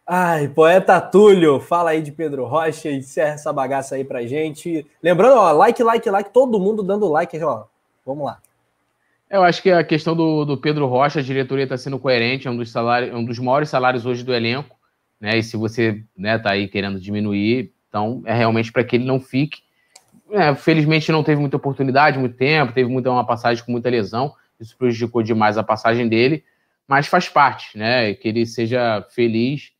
[0.05, 4.85] Ai, poeta Túlio, fala aí de Pedro Rocha, encerra essa bagaça aí pra gente.
[5.01, 7.65] Lembrando, ó, like, like, like, todo mundo dando like, ó.
[8.05, 8.39] Vamos lá.
[9.29, 12.51] Eu acho que a questão do, do Pedro Rocha, a diretoria está sendo coerente, é
[12.51, 14.77] um dos salários, é um dos maiores salários hoje do elenco,
[15.19, 15.37] né?
[15.37, 19.19] E se você né, tá aí querendo diminuir, então é realmente para que ele não
[19.19, 19.61] fique.
[20.31, 24.33] É, felizmente não teve muita oportunidade, muito tempo, teve muita uma passagem com muita lesão,
[24.59, 26.43] isso prejudicou demais a passagem dele,
[26.87, 28.13] mas faz parte, né?
[28.13, 29.71] Que ele seja feliz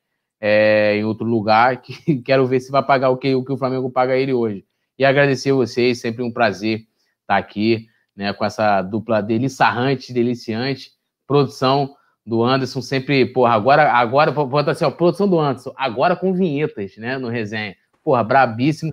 [0.42, 3.58] é, em outro lugar, que quero ver se vai pagar o que, o que o
[3.58, 4.66] Flamengo paga ele hoje.
[5.00, 6.86] E agradecer a vocês, sempre um prazer
[7.22, 7.88] estar aqui,
[8.18, 10.92] né, com essa dupla deliciante, deliciante,
[11.28, 11.96] produção
[12.26, 16.98] do Anderson, sempre, porra, agora, agora, bota assim, ó, produção do Anderson, agora com vinhetas,
[16.98, 17.76] né, no resenha.
[18.04, 18.92] Porra, brabíssimo.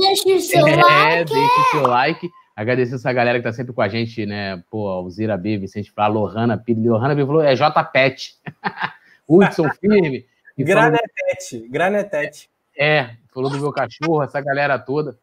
[0.00, 1.32] Deixa o seu é, like.
[1.32, 2.30] Deixa o seu like.
[2.56, 4.62] Agradecer essa galera que tá sempre com a gente, né?
[4.68, 6.84] Pô, Alzira B, Vicente Flá, Lohana Pires.
[6.84, 8.36] Lohana B falou, é J Pet.
[9.28, 10.26] Hudson Firme.
[10.56, 11.70] Granetete, falou...
[11.70, 12.50] Granetete.
[12.76, 15.18] É, falou do meu cachorro, essa galera toda.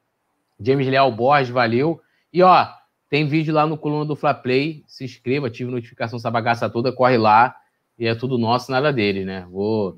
[0.59, 2.01] James Leal Borges, valeu.
[2.31, 2.67] E ó,
[3.09, 4.83] tem vídeo lá no coluna do Fla Play.
[4.87, 7.55] Se inscreva, ative notificação essa bagaça toda, corre lá.
[7.97, 9.47] E é tudo nosso, nada dele, né?
[9.49, 9.97] Vou.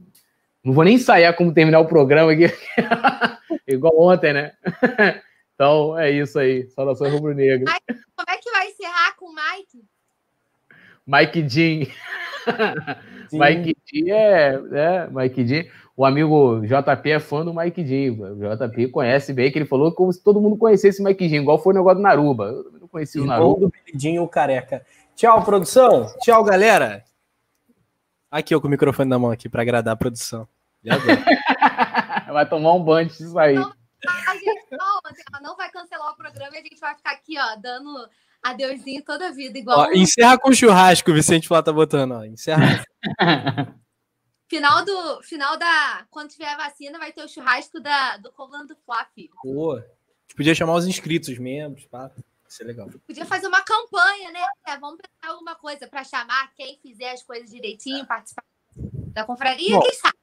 [0.64, 2.46] Não vou nem ensaiar como terminar o programa aqui.
[3.68, 4.54] Igual ontem, né?
[5.58, 6.68] Então é isso aí.
[6.70, 7.66] Saudações rubro-negro.
[7.66, 9.84] Como é que vai encerrar com o Mike?
[11.08, 11.92] Mike Jean.
[13.34, 15.08] Mike Jean é, é.
[15.10, 15.66] Mike Jean.
[15.96, 18.14] O amigo JP é fã do Mike Jean.
[18.34, 21.58] O JP conhece bem, que ele falou como se todo mundo conhecesse Mike Jean, igual
[21.58, 22.54] foi o negócio do Naruba.
[22.88, 23.72] Eu não conhecia o Naruba.
[23.94, 24.86] do careca.
[25.16, 26.14] Tchau, produção.
[26.22, 27.04] Tchau, galera.
[28.32, 30.48] Aqui, eu com o microfone na mão aqui para agradar a produção.
[32.32, 33.56] vai tomar um banho disso aí.
[33.56, 33.74] Não,
[34.28, 35.02] a gente não,
[35.34, 38.08] ela não vai cancelar o programa e a gente vai ficar aqui, ó, dando
[38.44, 39.80] adeusinho toda a vida, igual.
[39.80, 42.24] Ó, encerra com churrasco, o Vicente Flá tá botando, ó.
[42.24, 42.84] Encerra.
[44.48, 45.22] final do.
[45.24, 46.06] Final da.
[46.10, 49.34] Quando tiver a vacina, vai ter o churrasco da, do Colando Flá, filho.
[49.42, 49.74] Pô.
[49.74, 52.12] A gente podia chamar os inscritos, os membros, pá.
[52.48, 52.90] Isso é legal.
[53.06, 54.40] Podia fazer uma campanha, né?
[54.68, 58.44] É, vamos pensar alguma coisa para chamar quem fizer as coisas direitinho, participar
[59.14, 60.18] da confraria, Bom, quem sabe?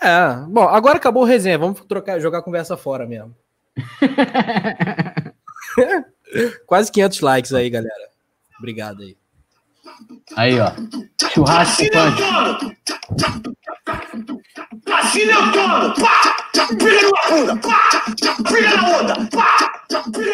[0.00, 3.36] É, bom, agora acabou o resenha, vamos trocar, jogar a conversa fora mesmo.
[6.66, 8.10] Quase 500 likes aí, galera.
[8.58, 9.16] Obrigado aí.
[10.36, 10.70] Aí, ó.
[11.32, 12.76] Churrasco punk.
[14.92, 15.94] Assim eu tomo!
[15.94, 16.36] Pá!
[16.78, 17.56] Pega numa bunda!
[17.56, 17.78] Pá!
[18.30, 19.16] Na outra!
[19.30, 19.48] Pá!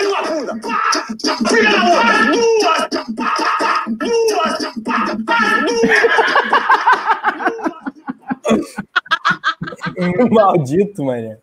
[0.03, 0.53] Numa bunda!
[0.61, 0.79] Pá!
[1.49, 2.15] Pega na outra!
[2.33, 2.89] Duas!
[3.15, 3.31] Pá!
[3.87, 4.59] Duas!
[5.25, 5.39] Pá!
[5.61, 5.99] Duas!
[10.31, 11.39] Maldito, mané.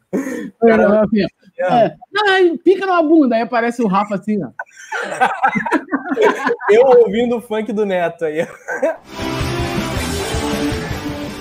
[0.60, 1.22] Cara, assim,
[1.60, 1.96] é,
[2.28, 4.50] ai, pica numa bunda, aí aparece o Rafa assim, ó.
[6.70, 8.46] Eu ouvindo o funk do Neto aí.